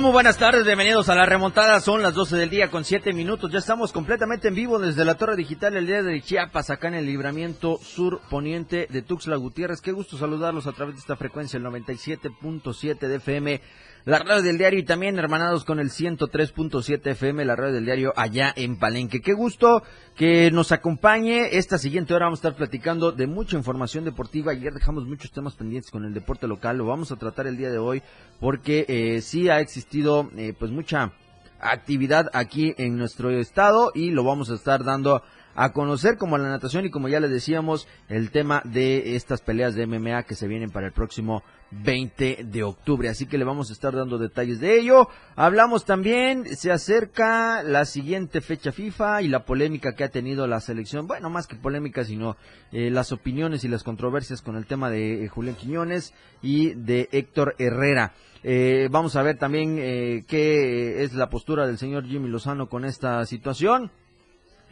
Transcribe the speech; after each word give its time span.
Muy 0.00 0.12
buenas 0.12 0.36
tardes, 0.36 0.66
bienvenidos 0.66 1.08
a 1.08 1.14
la 1.14 1.24
remontada. 1.24 1.80
Son 1.80 2.02
las 2.02 2.12
12 2.12 2.36
del 2.36 2.50
día 2.50 2.70
con 2.70 2.84
7 2.84 3.14
minutos. 3.14 3.50
Ya 3.50 3.60
estamos 3.60 3.92
completamente 3.92 4.48
en 4.48 4.54
vivo 4.54 4.78
desde 4.78 5.06
la 5.06 5.14
Torre 5.14 5.36
Digital 5.36 5.74
el 5.74 5.86
día 5.86 6.02
de 6.02 6.20
Chiapas, 6.20 6.68
acá 6.68 6.88
en 6.88 6.94
el 6.94 7.06
libramiento 7.06 7.78
sur 7.78 8.20
poniente 8.28 8.88
de 8.90 9.00
Tuxtla 9.00 9.36
Gutiérrez. 9.36 9.80
Qué 9.80 9.92
gusto 9.92 10.18
saludarlos 10.18 10.66
a 10.66 10.72
través 10.72 10.96
de 10.96 11.00
esta 11.00 11.16
frecuencia, 11.16 11.56
el 11.56 11.64
97.7 11.64 12.98
de 12.98 13.14
FM 13.16 13.60
la 14.06 14.20
radio 14.20 14.40
del 14.40 14.56
diario 14.56 14.78
y 14.78 14.84
también 14.84 15.18
hermanados 15.18 15.64
con 15.64 15.80
el 15.80 15.90
103.7 15.90 17.10
FM, 17.10 17.44
la 17.44 17.56
radio 17.56 17.74
del 17.74 17.86
diario 17.86 18.12
allá 18.14 18.52
en 18.54 18.78
Palenque. 18.78 19.20
Qué 19.20 19.32
gusto 19.32 19.82
que 20.14 20.52
nos 20.52 20.70
acompañe. 20.70 21.56
Esta 21.58 21.76
siguiente 21.76 22.14
hora 22.14 22.26
vamos 22.26 22.38
a 22.38 22.46
estar 22.46 22.56
platicando 22.56 23.10
de 23.10 23.26
mucha 23.26 23.56
información 23.56 24.04
deportiva. 24.04 24.52
Ayer 24.52 24.72
dejamos 24.72 25.08
muchos 25.08 25.32
temas 25.32 25.56
pendientes 25.56 25.90
con 25.90 26.04
el 26.04 26.14
deporte 26.14 26.46
local. 26.46 26.78
Lo 26.78 26.86
vamos 26.86 27.10
a 27.10 27.16
tratar 27.16 27.48
el 27.48 27.56
día 27.56 27.68
de 27.68 27.78
hoy 27.78 28.00
porque 28.38 28.86
eh, 28.86 29.22
sí 29.22 29.48
ha 29.48 29.58
existido 29.58 30.30
eh, 30.36 30.54
pues 30.56 30.70
mucha 30.70 31.10
actividad 31.58 32.30
aquí 32.32 32.76
en 32.78 32.96
nuestro 32.96 33.30
estado 33.30 33.90
y 33.92 34.10
lo 34.10 34.22
vamos 34.22 34.50
a 34.50 34.54
estar 34.54 34.84
dando 34.84 35.24
a 35.56 35.72
conocer 35.72 36.18
como 36.18 36.36
la 36.36 36.48
natación 36.48 36.84
y 36.84 36.90
como 36.90 37.08
ya 37.08 37.18
les 37.18 37.30
decíamos 37.30 37.88
el 38.08 38.30
tema 38.30 38.60
de 38.64 39.16
estas 39.16 39.40
peleas 39.40 39.74
de 39.74 39.86
MMA 39.86 40.24
que 40.24 40.34
se 40.34 40.46
vienen 40.46 40.70
para 40.70 40.86
el 40.86 40.92
próximo 40.92 41.42
20 41.70 42.44
de 42.44 42.62
octubre. 42.62 43.08
Así 43.08 43.26
que 43.26 43.38
le 43.38 43.44
vamos 43.44 43.70
a 43.70 43.72
estar 43.72 43.94
dando 43.94 44.18
detalles 44.18 44.60
de 44.60 44.78
ello. 44.78 45.08
Hablamos 45.34 45.86
también, 45.86 46.44
se 46.56 46.70
acerca 46.70 47.62
la 47.62 47.86
siguiente 47.86 48.42
fecha 48.42 48.70
FIFA 48.70 49.22
y 49.22 49.28
la 49.28 49.46
polémica 49.46 49.94
que 49.94 50.04
ha 50.04 50.10
tenido 50.10 50.46
la 50.46 50.60
selección. 50.60 51.06
Bueno, 51.06 51.30
más 51.30 51.46
que 51.46 51.56
polémica, 51.56 52.04
sino 52.04 52.36
eh, 52.70 52.90
las 52.90 53.10
opiniones 53.12 53.64
y 53.64 53.68
las 53.68 53.82
controversias 53.82 54.42
con 54.42 54.56
el 54.56 54.66
tema 54.66 54.90
de 54.90 55.24
eh, 55.24 55.28
Julián 55.28 55.56
Quiñones 55.56 56.12
y 56.42 56.74
de 56.74 57.08
Héctor 57.12 57.54
Herrera. 57.58 58.12
Eh, 58.42 58.88
vamos 58.90 59.16
a 59.16 59.22
ver 59.22 59.38
también 59.38 59.76
qué 59.76 61.02
es 61.02 61.14
la 61.14 61.30
postura 61.30 61.66
del 61.66 61.78
señor 61.78 62.06
Jimmy 62.06 62.28
Lozano 62.28 62.68
con 62.68 62.84
esta 62.84 63.24
situación 63.24 63.90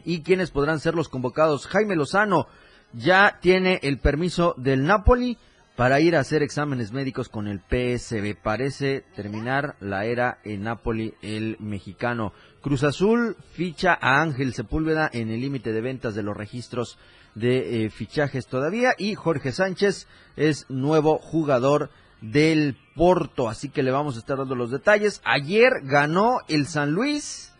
y 0.05 0.21
quiénes 0.21 0.51
podrán 0.51 0.79
ser 0.79 0.95
los 0.95 1.09
convocados. 1.09 1.67
Jaime 1.67 1.95
Lozano 1.95 2.47
ya 2.93 3.39
tiene 3.41 3.79
el 3.83 3.99
permiso 3.99 4.53
del 4.57 4.85
Napoli 4.85 5.37
para 5.75 5.99
ir 5.99 6.15
a 6.15 6.21
hacer 6.21 6.41
exámenes 6.41 6.93
médicos 6.93 7.27
con 7.27 7.47
el 7.47 7.59
PSB. 7.59 8.35
Parece 8.41 9.03
terminar 9.15 9.75
la 9.81 10.05
era 10.05 10.39
en 10.43 10.63
Napoli 10.63 11.13
el 11.21 11.57
mexicano. 11.59 12.31
Cruz 12.61 12.83
Azul 12.83 13.35
ficha 13.51 13.97
a 13.99 14.21
Ángel 14.21 14.53
Sepúlveda 14.53 15.09
en 15.11 15.29
el 15.29 15.41
límite 15.41 15.73
de 15.73 15.81
ventas 15.81 16.15
de 16.15 16.23
los 16.23 16.37
registros 16.37 16.97
de 17.35 17.83
eh, 17.83 17.89
fichajes 17.89 18.47
todavía 18.47 18.93
y 18.97 19.15
Jorge 19.15 19.51
Sánchez 19.51 20.07
es 20.37 20.65
nuevo 20.69 21.17
jugador 21.17 21.89
del 22.21 22.77
Porto, 22.95 23.49
así 23.49 23.69
que 23.69 23.83
le 23.83 23.91
vamos 23.91 24.15
a 24.15 24.19
estar 24.19 24.37
dando 24.37 24.55
los 24.55 24.71
detalles. 24.71 25.21
Ayer 25.25 25.81
ganó 25.83 26.37
el 26.47 26.65
San 26.65 26.91
Luis 26.91 27.54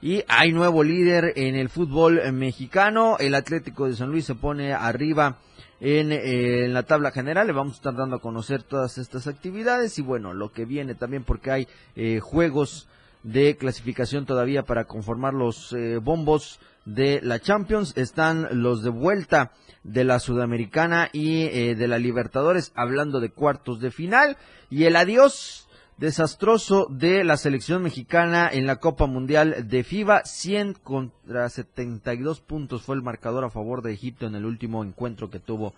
y 0.00 0.22
hay 0.28 0.52
nuevo 0.52 0.82
líder 0.82 1.32
en 1.36 1.54
el 1.54 1.68
fútbol 1.68 2.20
mexicano. 2.32 3.16
El 3.18 3.34
Atlético 3.34 3.86
de 3.86 3.94
San 3.94 4.10
Luis 4.10 4.24
se 4.26 4.34
pone 4.34 4.72
arriba 4.72 5.38
en, 5.80 6.72
la 6.72 6.82
tabla 6.82 7.10
general. 7.10 7.46
Le 7.46 7.52
vamos 7.52 7.74
a 7.74 7.76
estar 7.76 7.94
dando 7.94 8.16
a 8.16 8.20
conocer 8.20 8.62
todas 8.62 8.98
estas 8.98 9.26
actividades 9.26 9.98
y 9.98 10.02
bueno, 10.02 10.34
lo 10.34 10.52
que 10.52 10.64
viene 10.64 10.94
también 10.94 11.24
porque 11.24 11.50
hay 11.50 11.68
eh, 11.96 12.20
juegos 12.20 12.88
de 13.22 13.56
clasificación 13.56 14.26
todavía 14.26 14.64
para 14.64 14.84
conformar 14.84 15.32
los 15.34 15.72
eh, 15.72 15.98
bombos 15.98 16.60
de 16.84 17.20
la 17.22 17.40
Champions. 17.40 17.96
Están 17.96 18.62
los 18.62 18.82
de 18.82 18.90
vuelta 18.90 19.52
de 19.82 20.04
la 20.04 20.20
Sudamericana 20.20 21.08
y 21.12 21.44
eh, 21.44 21.74
de 21.74 21.88
la 21.88 21.98
Libertadores 21.98 22.72
hablando 22.74 23.20
de 23.20 23.30
cuartos 23.30 23.80
de 23.80 23.90
final 23.90 24.36
y 24.70 24.84
el 24.84 24.96
adiós 24.96 25.63
desastroso 25.96 26.86
de 26.90 27.24
la 27.24 27.36
selección 27.36 27.82
mexicana 27.82 28.48
en 28.52 28.66
la 28.66 28.76
Copa 28.76 29.06
Mundial 29.06 29.68
de 29.68 29.84
FIBA. 29.84 30.24
100 30.24 30.74
contra 30.74 31.48
72 31.48 32.40
puntos 32.40 32.82
fue 32.82 32.96
el 32.96 33.02
marcador 33.02 33.44
a 33.44 33.50
favor 33.50 33.82
de 33.82 33.92
Egipto 33.92 34.26
en 34.26 34.34
el 34.34 34.44
último 34.44 34.84
encuentro 34.84 35.30
que 35.30 35.40
tuvo 35.40 35.74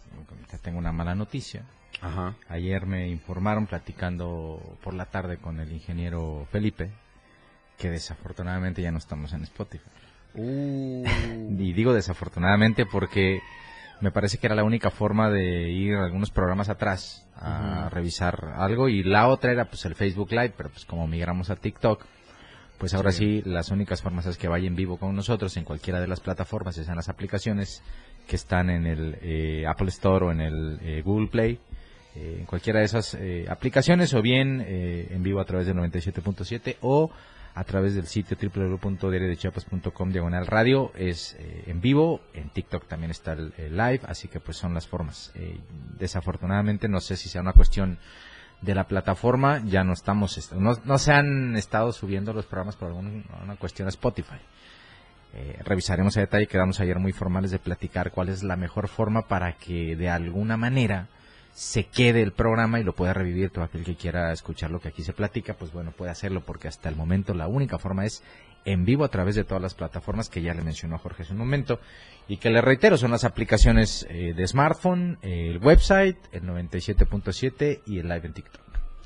tengo 0.61 0.77
una 0.77 0.91
mala 0.91 1.15
noticia. 1.15 1.63
Ayer 2.47 2.85
me 2.85 3.09
informaron 3.09 3.65
platicando 3.65 4.77
por 4.83 4.93
la 4.93 5.05
tarde 5.05 5.37
con 5.37 5.59
el 5.59 5.71
ingeniero 5.71 6.47
Felipe 6.51 6.91
que 7.77 7.89
desafortunadamente 7.89 8.81
ya 8.81 8.91
no 8.91 8.97
estamos 8.97 9.33
en 9.33 9.43
Spotify. 9.43 9.89
Uh. 10.33 11.03
y 11.57 11.73
digo 11.73 11.93
desafortunadamente 11.93 12.85
porque 12.85 13.41
me 14.01 14.11
parece 14.11 14.37
que 14.37 14.47
era 14.47 14.55
la 14.55 14.63
única 14.63 14.91
forma 14.91 15.29
de 15.29 15.69
ir 15.69 15.95
algunos 15.95 16.31
programas 16.31 16.69
atrás 16.69 17.27
a 17.35 17.89
revisar 17.89 18.53
algo 18.57 18.89
y 18.89 19.03
la 19.03 19.27
otra 19.27 19.51
era 19.51 19.65
pues 19.65 19.85
el 19.85 19.95
Facebook 19.95 20.31
Live, 20.31 20.53
pero 20.57 20.69
pues 20.69 20.85
como 20.85 21.07
migramos 21.07 21.49
a 21.49 21.55
TikTok, 21.55 22.03
pues 22.77 22.93
ahora 22.93 23.11
sí. 23.11 23.41
las 23.45 23.69
únicas 23.69 24.01
formas 24.01 24.25
es 24.27 24.37
que 24.37 24.47
vaya 24.47 24.67
en 24.67 24.75
vivo 24.75 24.97
con 24.97 25.15
nosotros 25.15 25.57
en 25.57 25.63
cualquiera 25.63 25.99
de 25.99 26.07
las 26.07 26.19
plataformas, 26.19 26.75
sean 26.75 26.95
las 26.95 27.09
aplicaciones 27.09 27.81
que 28.27 28.35
están 28.35 28.69
en 28.69 28.85
el 28.85 29.17
eh, 29.21 29.65
Apple 29.67 29.87
Store 29.87 30.25
o 30.25 30.31
en 30.31 30.41
el 30.41 30.79
eh, 30.81 31.01
Google 31.03 31.27
Play, 31.27 31.59
eh, 32.15 32.37
en 32.39 32.45
cualquiera 32.45 32.79
de 32.79 32.85
esas 32.85 33.17
aplicaciones, 33.49 34.13
o 34.13 34.21
bien 34.21 34.61
en 34.61 35.23
vivo 35.23 35.39
a 35.39 35.45
través 35.45 35.67
del 35.67 35.77
97.7 35.77 36.77
o 36.81 37.11
a 37.53 37.63
través 37.63 37.95
del 37.95 38.05
sitio 38.05 38.37
www.diariodechiapas.com 38.39 40.11
diagonal 40.11 40.45
radio 40.45 40.91
es 40.95 41.35
en 41.65 41.81
vivo, 41.81 42.21
en 42.33 42.49
TikTok 42.49 42.85
también 42.87 43.09
está 43.09 43.33
el, 43.33 43.53
live, 43.71 44.01
así 44.07 44.27
que 44.27 44.39
pues 44.39 44.57
son 44.57 44.73
las 44.73 44.87
formas. 44.87 45.31
desafortunadamente 45.97 46.87
no 46.87 46.99
sé 46.99 47.15
si 47.15 47.29
sea 47.29 47.41
una 47.41 47.53
cuestión 47.53 47.97
de 48.61 48.75
la 48.75 48.87
plataforma, 48.87 49.63
ya 49.65 49.83
no 49.83 49.93
estamos, 49.93 50.51
no, 50.53 50.73
no 50.83 50.97
se 50.97 51.13
han 51.13 51.55
estado 51.55 51.91
subiendo 51.91 52.33
los 52.33 52.45
programas 52.45 52.75
por 52.75 52.89
alguna 52.89 53.55
cuestión 53.57 53.87
a 53.87 53.89
Spotify. 53.89 54.39
Eh, 55.39 55.59
revisaremos 55.63 56.17
a 56.17 56.21
detalle, 56.21 56.47
quedamos 56.47 56.79
ayer 56.79 56.97
muy 56.97 57.11
formales 57.11 57.51
de 57.51 57.59
platicar 57.59 58.11
cuál 58.11 58.29
es 58.29 58.41
la 58.41 58.55
mejor 58.55 58.87
forma 58.87 59.27
para 59.27 59.53
que 59.53 59.95
de 59.95 60.09
alguna 60.09 60.57
manera 60.57 61.09
se 61.53 61.83
quede 61.83 62.23
el 62.23 62.31
programa 62.31 62.79
y 62.79 62.83
lo 62.83 62.93
pueda 62.93 63.13
revivir 63.13 63.51
todo 63.51 63.63
aquel 63.63 63.83
que 63.83 63.95
quiera 63.95 64.31
escuchar 64.31 64.71
lo 64.71 64.79
que 64.79 64.87
aquí 64.87 65.03
se 65.03 65.13
platica, 65.13 65.53
pues 65.53 65.71
bueno, 65.71 65.91
puede 65.91 66.09
hacerlo 66.09 66.41
porque 66.41 66.67
hasta 66.67 66.89
el 66.89 66.95
momento 66.95 67.35
la 67.35 67.47
única 67.47 67.77
forma 67.77 68.05
es 68.05 68.23
en 68.65 68.83
vivo 68.83 69.05
a 69.05 69.09
través 69.09 69.35
de 69.35 69.43
todas 69.43 69.61
las 69.61 69.75
plataformas 69.75 70.27
que 70.27 70.41
ya 70.41 70.55
le 70.55 70.63
mencionó 70.63 70.97
Jorge 70.97 71.21
hace 71.21 71.33
un 71.33 71.39
momento 71.39 71.79
y 72.27 72.37
que 72.37 72.49
le 72.49 72.61
reitero 72.61 72.97
son 72.97 73.11
las 73.11 73.23
aplicaciones 73.23 74.07
eh, 74.09 74.33
de 74.35 74.47
smartphone, 74.47 75.19
el 75.21 75.59
website, 75.59 76.17
el 76.31 76.43
97.7 76.43 77.81
y 77.85 77.99
el 77.99 78.09
live 78.09 78.25
en 78.25 78.33
TikTok. 78.33 78.61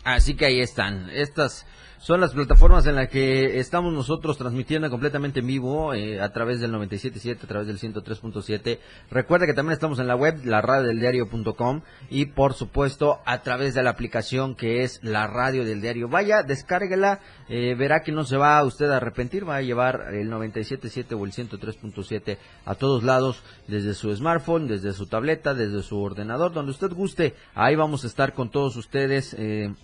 Así 0.06 0.36
que 0.36 0.46
ahí 0.46 0.62
están. 0.62 1.10
Estas 1.10 1.66
son 2.02 2.20
las 2.20 2.34
plataformas 2.34 2.88
en 2.88 2.96
las 2.96 3.10
que 3.10 3.60
estamos 3.60 3.94
nosotros 3.94 4.36
transmitiendo 4.36 4.90
completamente 4.90 5.42
en 5.42 5.48
vivo 5.48 5.94
eh, 5.94 6.20
a 6.20 6.32
través 6.32 6.60
del 6.60 6.74
97.7, 6.74 7.44
a 7.44 7.48
través 7.48 7.68
del 7.68 7.78
103.7. 7.78 8.80
Recuerda 9.12 9.46
que 9.46 9.54
también 9.54 9.74
estamos 9.74 10.00
en 10.00 10.08
la 10.08 10.16
web, 10.16 10.44
la 10.44 10.62
radio 10.62 10.88
del 10.88 11.00
diario.com 11.00 11.82
y 12.10 12.26
por 12.26 12.56
supuesto 12.56 13.20
a 13.26 13.44
través 13.44 13.76
de 13.76 13.84
la 13.84 13.92
aplicación 13.92 14.56
que 14.56 14.82
es 14.82 15.00
la 15.04 15.28
radio 15.28 15.64
del 15.64 15.80
diario. 15.80 16.10
Vaya, 16.10 16.42
descárguela, 16.42 17.20
eh, 17.50 17.76
verá 17.78 18.02
que 18.02 18.12
no 18.12 18.24
se 18.24 18.36
va 18.36 18.64
usted 18.64 18.90
a 18.90 18.98
arrepentir, 18.98 19.48
va 19.48 19.58
a 19.58 19.62
llevar 19.62 20.16
el 20.16 20.32
97.7 20.32 21.14
o 21.16 21.24
el 21.24 21.34
103.7 21.34 22.38
a 22.66 22.74
todos 22.74 23.04
lados, 23.04 23.44
desde 23.68 23.94
su 23.94 24.14
smartphone, 24.16 24.68
desde 24.68 24.94
su 24.94 25.06
tableta, 25.06 25.54
desde 25.54 25.84
su 25.84 26.02
ordenador, 26.02 26.52
donde 26.52 26.72
usted 26.72 26.90
guste. 26.94 27.36
Ahí 27.54 27.76
vamos 27.76 28.04
a 28.06 28.08
estar 28.08 28.34
con 28.34 28.50
todos 28.50 28.76
ustedes. 28.76 29.36
Eh, 29.38 29.76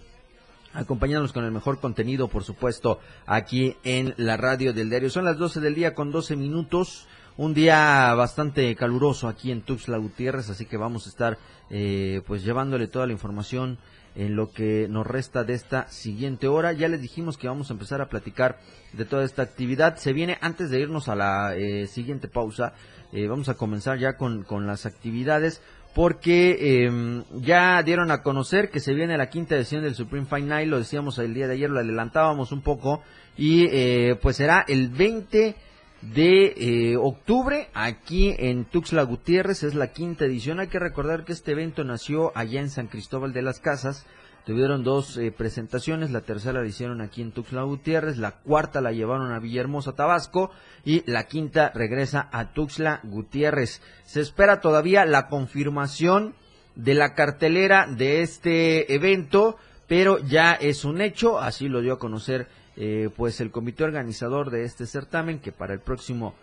acompañándonos 0.78 1.34
con 1.34 1.44
el 1.44 1.52
mejor 1.52 1.80
contenido, 1.80 2.28
por 2.28 2.44
supuesto, 2.44 3.00
aquí 3.26 3.76
en 3.84 4.14
la 4.18 4.38
radio 4.38 4.74
del 4.74 4.90
diario. 4.90 5.10
Son 5.10 5.26
las 5.26 5.38
12 5.38 5.60
del 5.60 5.76
día 5.76 5.96
con 5.96 6.12
12 6.12 6.36
minutos. 6.36 7.08
Un 7.36 7.54
día 7.54 8.14
bastante 8.16 8.76
caluroso 8.76 9.28
aquí 9.28 9.52
en 9.52 9.62
Tuxtla 9.62 9.98
Gutiérrez, 9.98 10.50
así 10.50 10.66
que 10.66 10.78
vamos 10.78 11.06
a 11.06 11.10
estar 11.10 11.38
eh, 11.70 12.22
pues 12.26 12.44
llevándole 12.44 12.88
toda 12.88 13.06
la 13.06 13.14
información 13.14 13.78
en 14.16 14.36
lo 14.36 14.52
que 14.52 14.88
nos 14.90 15.06
resta 15.06 15.44
de 15.44 15.54
esta 15.54 15.88
siguiente 15.90 16.48
hora. 16.48 16.74
Ya 16.74 16.88
les 16.88 17.02
dijimos 17.02 17.38
que 17.38 17.48
vamos 17.48 17.70
a 17.70 17.74
empezar 17.74 18.02
a 18.02 18.10
platicar 18.10 18.60
de 18.94 19.06
toda 19.06 19.24
esta 19.24 19.44
actividad. 19.44 19.98
Se 19.98 20.14
viene 20.14 20.38
antes 20.42 20.72
de 20.72 20.80
irnos 20.80 21.10
a 21.10 21.16
la 21.16 21.56
eh, 21.56 21.86
siguiente 21.88 22.28
pausa. 22.28 22.74
Eh, 23.12 23.28
vamos 23.28 23.50
a 23.50 23.54
comenzar 23.54 24.00
ya 24.00 24.18
con, 24.18 24.44
con 24.44 24.66
las 24.68 24.86
actividades 24.86 25.62
porque 25.98 26.84
em, 26.86 27.24
ya 27.42 27.82
dieron 27.82 28.12
a 28.12 28.22
conocer 28.22 28.70
que 28.70 28.80
se 28.80 28.94
viene 28.94 29.18
la 29.18 29.32
quinta 29.32 29.56
edición 29.56 29.82
del 29.82 29.96
Supreme 29.96 30.28
Final, 30.28 30.70
lo 30.70 30.78
decíamos 30.78 31.18
el 31.18 31.34
día 31.34 31.48
de 31.48 31.56
ayer, 31.56 31.72
lo 31.72 31.80
adelantábamos 31.80 32.52
un 32.52 32.62
poco, 32.62 33.02
y 33.36 33.66
eh, 33.72 34.16
pues 34.22 34.36
será 34.36 34.64
el 34.68 34.90
20 34.90 35.56
de 36.04 36.54
eh, 36.56 36.98
octubre 36.98 37.70
aquí 37.74 38.32
en 38.38 38.66
Tuxtla 38.66 39.02
Gutiérrez, 39.02 39.64
es 39.64 39.74
la 39.74 39.88
quinta 39.88 40.26
edición, 40.26 40.60
hay 40.60 40.68
que 40.68 40.78
recordar 40.78 41.26
que 41.26 41.34
este 41.34 41.54
evento 41.54 41.84
nació 41.84 42.32
allá 42.38 42.62
en 42.62 42.70
San 42.70 42.90
Cristóbal 42.90 43.34
de 43.34 43.42
las 43.42 43.60
Casas, 43.60 44.06
Tuvieron 44.48 44.82
dos 44.82 45.18
eh, 45.18 45.34
presentaciones, 45.34 46.12
la 46.12 46.22
tercera 46.22 46.62
la 46.62 46.66
hicieron 46.66 47.02
aquí 47.02 47.22
en 47.22 47.34
Tuxtla 47.34 47.64
Gutiérrez, 47.64 48.16
la 48.16 48.32
cuarta 48.32 48.80
la 48.80 48.94
llevaron 48.94 49.34
a 49.34 49.40
Villahermosa, 49.40 49.92
Tabasco 49.92 50.52
y 50.86 51.04
la 51.06 51.26
quinta 51.26 51.74
regresa 51.76 52.30
a 52.32 52.54
Tuxtla 52.54 53.02
Gutiérrez. 53.04 53.82
Se 54.06 54.22
espera 54.22 54.62
todavía 54.62 55.04
la 55.04 55.28
confirmación 55.28 56.34
de 56.76 56.94
la 56.94 57.14
cartelera 57.14 57.88
de 57.88 58.22
este 58.22 58.96
evento, 58.96 59.58
pero 59.86 60.18
ya 60.20 60.54
es 60.54 60.86
un 60.86 61.02
hecho, 61.02 61.42
así 61.42 61.68
lo 61.68 61.82
dio 61.82 61.96
a 61.96 62.00
conocer 62.00 62.48
eh, 62.78 63.10
pues 63.18 63.42
el 63.42 63.52
comité 63.52 63.84
organizador 63.84 64.50
de 64.50 64.64
este 64.64 64.86
certamen 64.86 65.40
que 65.40 65.52
para 65.52 65.74
el 65.74 65.82
próximo 65.82 66.36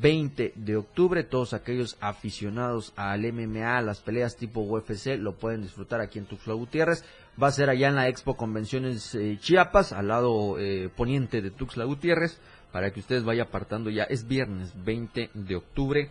20 0.00 0.52
de 0.56 0.76
octubre. 0.76 1.24
Todos 1.24 1.52
aquellos 1.52 1.96
aficionados 2.00 2.92
al 2.96 3.20
MMA, 3.32 3.78
a 3.78 3.82
las 3.82 4.00
peleas 4.00 4.36
tipo 4.36 4.60
UFC, 4.60 5.18
lo 5.18 5.34
pueden 5.36 5.62
disfrutar 5.62 6.00
aquí 6.00 6.18
en 6.18 6.26
Tuxtla 6.26 6.54
Gutiérrez. 6.54 7.04
Va 7.40 7.48
a 7.48 7.52
ser 7.52 7.70
allá 7.70 7.88
en 7.88 7.96
la 7.96 8.08
Expo 8.08 8.36
Convenciones 8.36 9.14
eh, 9.14 9.38
Chiapas, 9.40 9.92
al 9.92 10.08
lado 10.08 10.58
eh, 10.58 10.90
poniente 10.94 11.40
de 11.40 11.50
Tuxtla 11.50 11.84
Gutiérrez, 11.84 12.38
para 12.72 12.90
que 12.90 13.00
ustedes 13.00 13.24
vaya 13.24 13.44
apartando 13.44 13.90
ya. 13.90 14.04
Es 14.04 14.28
viernes 14.28 14.72
20 14.84 15.30
de 15.32 15.56
octubre, 15.56 16.10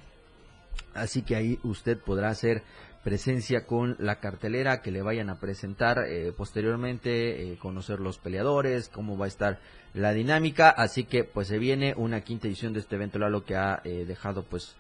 así 0.93 1.21
que 1.21 1.35
ahí 1.35 1.59
usted 1.63 1.99
podrá 1.99 2.29
hacer 2.29 2.63
presencia 3.03 3.65
con 3.65 3.95
la 3.99 4.19
cartelera 4.19 4.81
que 4.81 4.91
le 4.91 5.01
vayan 5.01 5.29
a 5.29 5.39
presentar 5.39 6.05
eh, 6.07 6.33
posteriormente, 6.35 7.57
conocer 7.59 7.99
los 7.99 8.17
peleadores, 8.17 8.89
cómo 8.89 9.17
va 9.17 9.25
a 9.25 9.29
estar 9.29 9.59
la 9.93 10.13
dinámica, 10.13 10.69
así 10.69 11.03
que 11.03 11.23
pues 11.23 11.47
se 11.47 11.57
viene 11.57 11.93
una 11.97 12.21
quinta 12.21 12.47
edición 12.47 12.73
de 12.73 12.79
este 12.79 12.95
evento, 12.95 13.19
lo 13.19 13.43
que 13.43 13.55
ha 13.55 13.81
eh, 13.83 14.05
dejado 14.05 14.43
pues 14.43 14.75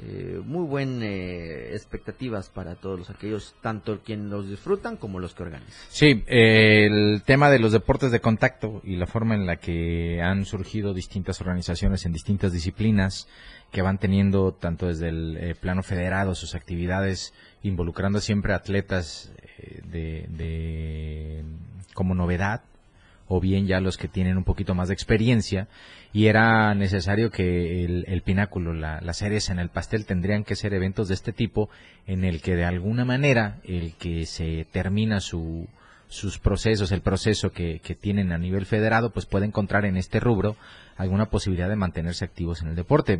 eh, 0.00 0.40
muy 0.44 0.64
buenas 0.64 1.02
eh, 1.02 1.70
expectativas 1.72 2.48
para 2.50 2.76
todos 2.76 3.00
los 3.00 3.10
aquellos, 3.10 3.56
tanto 3.60 4.00
quienes 4.04 4.26
los 4.26 4.48
disfrutan 4.48 4.96
como 4.96 5.18
los 5.18 5.34
que 5.34 5.42
organizan. 5.42 5.74
Sí, 5.88 6.22
el 6.28 7.22
tema 7.24 7.50
de 7.50 7.58
los 7.58 7.72
deportes 7.72 8.12
de 8.12 8.20
contacto 8.20 8.80
y 8.84 8.96
la 8.96 9.06
forma 9.06 9.34
en 9.34 9.46
la 9.46 9.56
que 9.56 10.22
han 10.22 10.44
surgido 10.44 10.94
distintas 10.94 11.40
organizaciones 11.40 12.06
en 12.06 12.12
distintas 12.12 12.52
disciplinas 12.52 13.28
que 13.72 13.82
van 13.82 13.98
teniendo 13.98 14.52
tanto 14.52 14.86
desde 14.86 15.08
el 15.08 15.56
plano 15.60 15.82
federado 15.82 16.34
sus 16.34 16.54
actividades 16.54 17.34
involucrando 17.62 18.20
siempre 18.20 18.54
atletas 18.54 19.32
de, 19.84 20.26
de 20.28 21.44
como 21.92 22.14
novedad 22.14 22.62
o 23.26 23.40
bien 23.40 23.66
ya 23.66 23.80
los 23.80 23.96
que 23.96 24.08
tienen 24.08 24.36
un 24.36 24.44
poquito 24.44 24.74
más 24.74 24.88
de 24.88 24.94
experiencia 24.94 25.68
y 26.12 26.26
era 26.26 26.74
necesario 26.74 27.30
que 27.30 27.84
el, 27.84 28.22
pináculo, 28.22 28.72
la, 28.72 29.00
las 29.00 29.18
series 29.18 29.50
en 29.50 29.58
el 29.58 29.68
pastel 29.68 30.06
tendrían 30.06 30.44
que 30.44 30.56
ser 30.56 30.74
eventos 30.74 31.08
de 31.08 31.14
este 31.14 31.32
tipo 31.32 31.68
en 32.06 32.24
el 32.24 32.40
que 32.40 32.56
de 32.56 32.64
alguna 32.64 33.04
manera 33.04 33.58
el 33.64 33.94
que 33.94 34.24
se 34.26 34.66
termina 34.72 35.20
su, 35.20 35.68
sus 36.08 36.38
procesos, 36.38 36.92
el 36.92 37.02
proceso 37.02 37.52
que 37.52 37.98
tienen 38.00 38.32
a 38.32 38.38
nivel 38.38 38.64
federado, 38.64 39.10
pues 39.10 39.26
puede 39.26 39.46
encontrar 39.46 39.84
en 39.84 39.96
este 39.96 40.18
rubro 40.18 40.56
alguna 40.98 41.26
posibilidad 41.26 41.68
de 41.68 41.76
mantenerse 41.76 42.24
activos 42.24 42.60
en 42.60 42.68
el 42.68 42.76
deporte. 42.76 43.18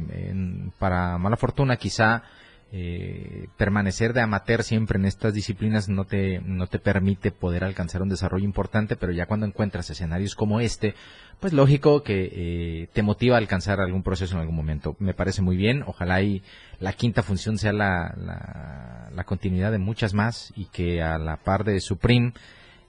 para 0.79 1.17
mala 1.17 1.37
fortuna, 1.37 1.77
quizá 1.77 2.25
eh, 2.71 3.49
permanecer 3.57 4.13
de 4.13 4.21
amateur 4.21 4.63
siempre 4.63 4.99
en 4.99 5.07
estas 5.07 5.33
disciplinas 5.33 5.89
no 5.89 6.05
te, 6.05 6.41
no 6.41 6.67
te 6.67 6.79
permite 6.79 7.31
poder 7.31 7.65
alcanzar 7.65 8.03
un 8.03 8.11
desarrollo 8.11 8.45
importante, 8.45 8.97
pero 8.97 9.13
ya 9.13 9.27
cuando 9.27 9.47
encuentras 9.47 9.89
escenarios 9.89 10.35
como 10.35 10.61
este, 10.61 10.95
pues 11.41 11.55
lógico 11.55 12.03
que 12.03 12.31
eh, 12.31 12.89
te 12.93 13.03
motiva 13.03 13.37
a 13.37 13.39
alcanzar 13.39 13.81
algún 13.81 14.03
proceso 14.03 14.35
en 14.35 14.41
algún 14.41 14.57
momento. 14.57 14.97
Me 14.99 15.15
parece 15.15 15.41
muy 15.41 15.57
bien, 15.57 15.83
ojalá 15.87 16.21
y 16.21 16.43
la 16.79 16.93
quinta 16.93 17.23
función 17.23 17.57
sea 17.57 17.73
la, 17.73 18.15
la, 18.19 19.11
la 19.15 19.25
continuidad 19.25 19.73
de 19.73 19.79
muchas 19.79 20.13
más 20.13 20.53
y 20.55 20.67
que 20.67 21.03
a 21.03 21.19
la 21.19 21.39
par 21.39 21.65
de 21.65 21.81
Supreme, 21.81 22.35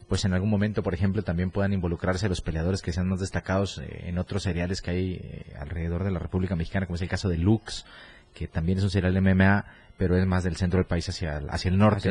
pues 0.10 0.26
en 0.26 0.34
algún 0.34 0.50
momento, 0.50 0.84
por 0.84 0.94
ejemplo, 0.94 1.22
también 1.22 1.52
puedan 1.52 1.72
involucrarse 1.72 2.28
los 2.28 2.42
peleadores 2.42 2.82
que 2.82 2.92
sean 2.92 3.08
más 3.08 3.20
destacados 3.20 3.78
eh, 3.78 4.08
en 4.08 4.18
otros 4.18 4.44
seriales 4.44 4.82
que 4.82 4.92
hay 4.92 5.14
eh, 5.14 5.54
alrededor 5.58 6.04
de 6.04 6.12
la 6.12 6.20
República 6.20 6.56
Mexicana, 6.56 6.88
como 6.88 6.96
es 6.96 7.02
el 7.02 7.08
caso 7.08 7.30
de 7.30 7.38
Lux, 7.38 7.86
que 8.34 8.48
también 8.48 8.78
es 8.78 8.84
un 8.84 8.90
serial 8.90 9.20
MMA, 9.22 9.66
pero 9.98 10.18
es 10.18 10.26
más 10.26 10.44
del 10.46 10.56
centro 10.56 10.78
del 10.78 10.88
país 10.88 11.08
hacia 11.10 11.38
el, 11.38 11.50
hacia 11.50 11.70
el 11.70 11.78
norte. 11.78 12.10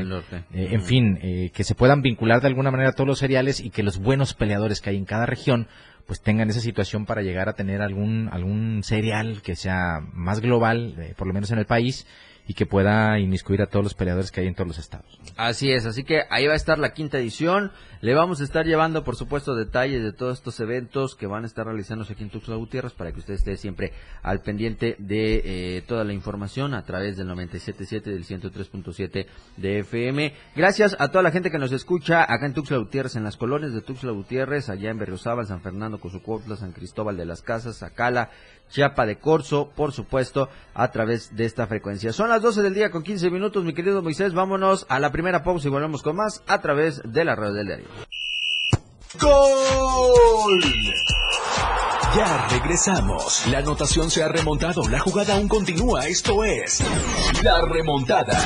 Eh, 0.52 0.68
en 0.72 0.82
fin, 0.82 1.18
eh, 1.22 1.50
que 1.54 1.64
se 1.64 1.74
puedan 1.74 2.02
vincular 2.02 2.40
de 2.42 2.48
alguna 2.48 2.70
manera 2.70 2.92
todos 2.92 3.08
los 3.08 3.18
seriales 3.18 3.60
y 3.60 3.70
que 3.70 3.82
los 3.82 3.98
buenos 3.98 4.34
peleadores 4.34 4.80
que 4.80 4.90
hay 4.90 4.96
en 4.96 5.06
cada 5.06 5.24
región 5.26 5.68
pues 6.06 6.22
tengan 6.22 6.48
esa 6.48 6.60
situación 6.60 7.04
para 7.04 7.22
llegar 7.22 7.50
a 7.50 7.52
tener 7.52 7.82
algún 7.82 8.30
algún 8.32 8.82
serial 8.82 9.42
que 9.42 9.56
sea 9.56 10.00
más 10.12 10.40
global, 10.40 10.94
eh, 10.98 11.14
por 11.16 11.26
lo 11.26 11.34
menos 11.34 11.50
en 11.50 11.58
el 11.58 11.66
país, 11.66 12.06
y 12.48 12.54
que 12.54 12.64
pueda 12.64 13.18
inmiscuir 13.20 13.60
a 13.60 13.66
todos 13.66 13.84
los 13.84 13.94
peleadores 13.94 14.32
que 14.32 14.40
hay 14.40 14.46
en 14.46 14.54
todos 14.54 14.68
los 14.68 14.78
estados. 14.78 15.20
Así 15.36 15.70
es, 15.70 15.84
así 15.84 16.02
que 16.02 16.22
ahí 16.30 16.46
va 16.46 16.54
a 16.54 16.56
estar 16.56 16.78
la 16.78 16.94
quinta 16.94 17.18
edición. 17.18 17.70
Le 18.00 18.14
vamos 18.14 18.40
a 18.40 18.44
estar 18.44 18.64
llevando, 18.64 19.04
por 19.04 19.16
supuesto, 19.16 19.54
detalles 19.54 20.02
de 20.02 20.12
todos 20.12 20.38
estos 20.38 20.58
eventos 20.60 21.14
que 21.14 21.26
van 21.26 21.44
a 21.44 21.46
estar 21.46 21.66
realizándose 21.66 22.14
aquí 22.14 22.22
en 22.22 22.30
Tuxtla 22.30 22.56
Gutiérrez 22.56 22.94
para 22.94 23.12
que 23.12 23.18
usted 23.18 23.34
esté 23.34 23.56
siempre 23.56 23.92
al 24.22 24.40
pendiente 24.40 24.96
de 24.98 25.42
eh, 25.76 25.82
toda 25.82 26.04
la 26.04 26.14
información 26.14 26.72
a 26.72 26.84
través 26.84 27.18
del 27.18 27.28
97.7 27.28 28.02
del 28.02 28.24
103.7 28.24 29.26
de 29.56 29.78
FM. 29.80 30.32
Gracias 30.56 30.96
a 30.98 31.08
toda 31.08 31.22
la 31.22 31.32
gente 31.32 31.50
que 31.50 31.58
nos 31.58 31.72
escucha 31.72 32.22
acá 32.22 32.46
en 32.46 32.54
Tuxtla 32.54 32.78
Gutiérrez, 32.78 33.16
en 33.16 33.24
las 33.24 33.36
colonias 33.36 33.74
de 33.74 33.82
Tuxtla 33.82 34.12
Gutiérrez, 34.12 34.70
allá 34.70 34.90
en 34.90 34.98
Berriozábal, 34.98 35.46
San 35.46 35.60
Fernando, 35.60 36.00
Cozucuautla, 36.00 36.56
San 36.56 36.72
Cristóbal 36.72 37.18
de 37.18 37.26
las 37.26 37.42
Casas, 37.42 37.82
Acala, 37.82 38.30
Chiapa 38.70 39.06
de 39.06 39.18
Corzo, 39.18 39.70
por 39.74 39.92
supuesto, 39.92 40.48
a 40.74 40.90
través 40.90 41.34
de 41.36 41.44
esta 41.44 41.66
frecuencia. 41.66 42.12
Son 42.12 42.28
las 42.28 42.42
12 42.42 42.62
del 42.62 42.74
día 42.74 42.90
con 42.90 43.02
15 43.02 43.30
minutos, 43.30 43.64
mi 43.64 43.74
querido 43.74 44.02
Moisés. 44.02 44.34
Vámonos 44.34 44.86
a 44.88 44.98
la 44.98 45.10
primera 45.12 45.42
pausa 45.42 45.68
y 45.68 45.70
volvemos 45.70 46.02
con 46.02 46.16
más 46.16 46.42
a 46.46 46.60
través 46.60 47.00
de 47.04 47.24
la 47.24 47.34
red 47.34 47.54
del 47.54 47.66
diario. 47.66 47.88
¡Gol! 49.20 50.62
Ya 52.16 52.48
regresamos. 52.48 53.46
La 53.48 53.58
anotación 53.58 54.10
se 54.10 54.22
ha 54.22 54.28
remontado. 54.28 54.88
La 54.88 54.98
jugada 54.98 55.36
aún 55.36 55.48
continúa. 55.48 56.06
Esto 56.06 56.42
es 56.44 56.82
La 57.42 57.60
Remontada. 57.62 58.38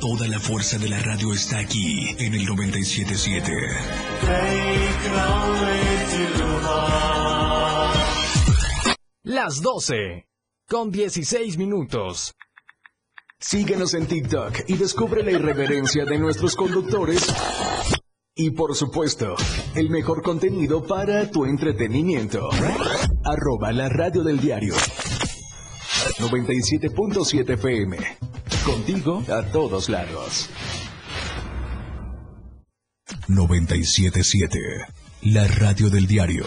Toda 0.00 0.28
la 0.28 0.38
fuerza 0.38 0.78
de 0.78 0.88
la 0.88 0.98
radio 1.00 1.32
está 1.32 1.58
aquí 1.58 2.14
en 2.18 2.34
el 2.34 2.44
977. 2.44 3.52
Las 9.28 9.60
12 9.60 10.26
con 10.66 10.90
16 10.90 11.58
minutos. 11.58 12.34
Síguenos 13.38 13.92
en 13.92 14.06
TikTok 14.06 14.60
y 14.68 14.78
descubre 14.78 15.22
la 15.22 15.32
irreverencia 15.32 16.06
de 16.06 16.18
nuestros 16.18 16.56
conductores. 16.56 17.26
Y 18.34 18.52
por 18.52 18.74
supuesto, 18.74 19.34
el 19.74 19.90
mejor 19.90 20.22
contenido 20.22 20.82
para 20.82 21.30
tu 21.30 21.44
entretenimiento. 21.44 22.48
Arroba 23.22 23.70
la 23.70 23.90
radio 23.90 24.22
del 24.22 24.40
diario. 24.40 24.72
97.7 26.16 27.50
FM. 27.50 27.98
Contigo 28.64 29.22
a 29.30 29.42
todos 29.52 29.90
lados. 29.90 30.48
977. 33.28 34.58
La 35.20 35.46
radio 35.46 35.90
del 35.90 36.06
diario. 36.06 36.46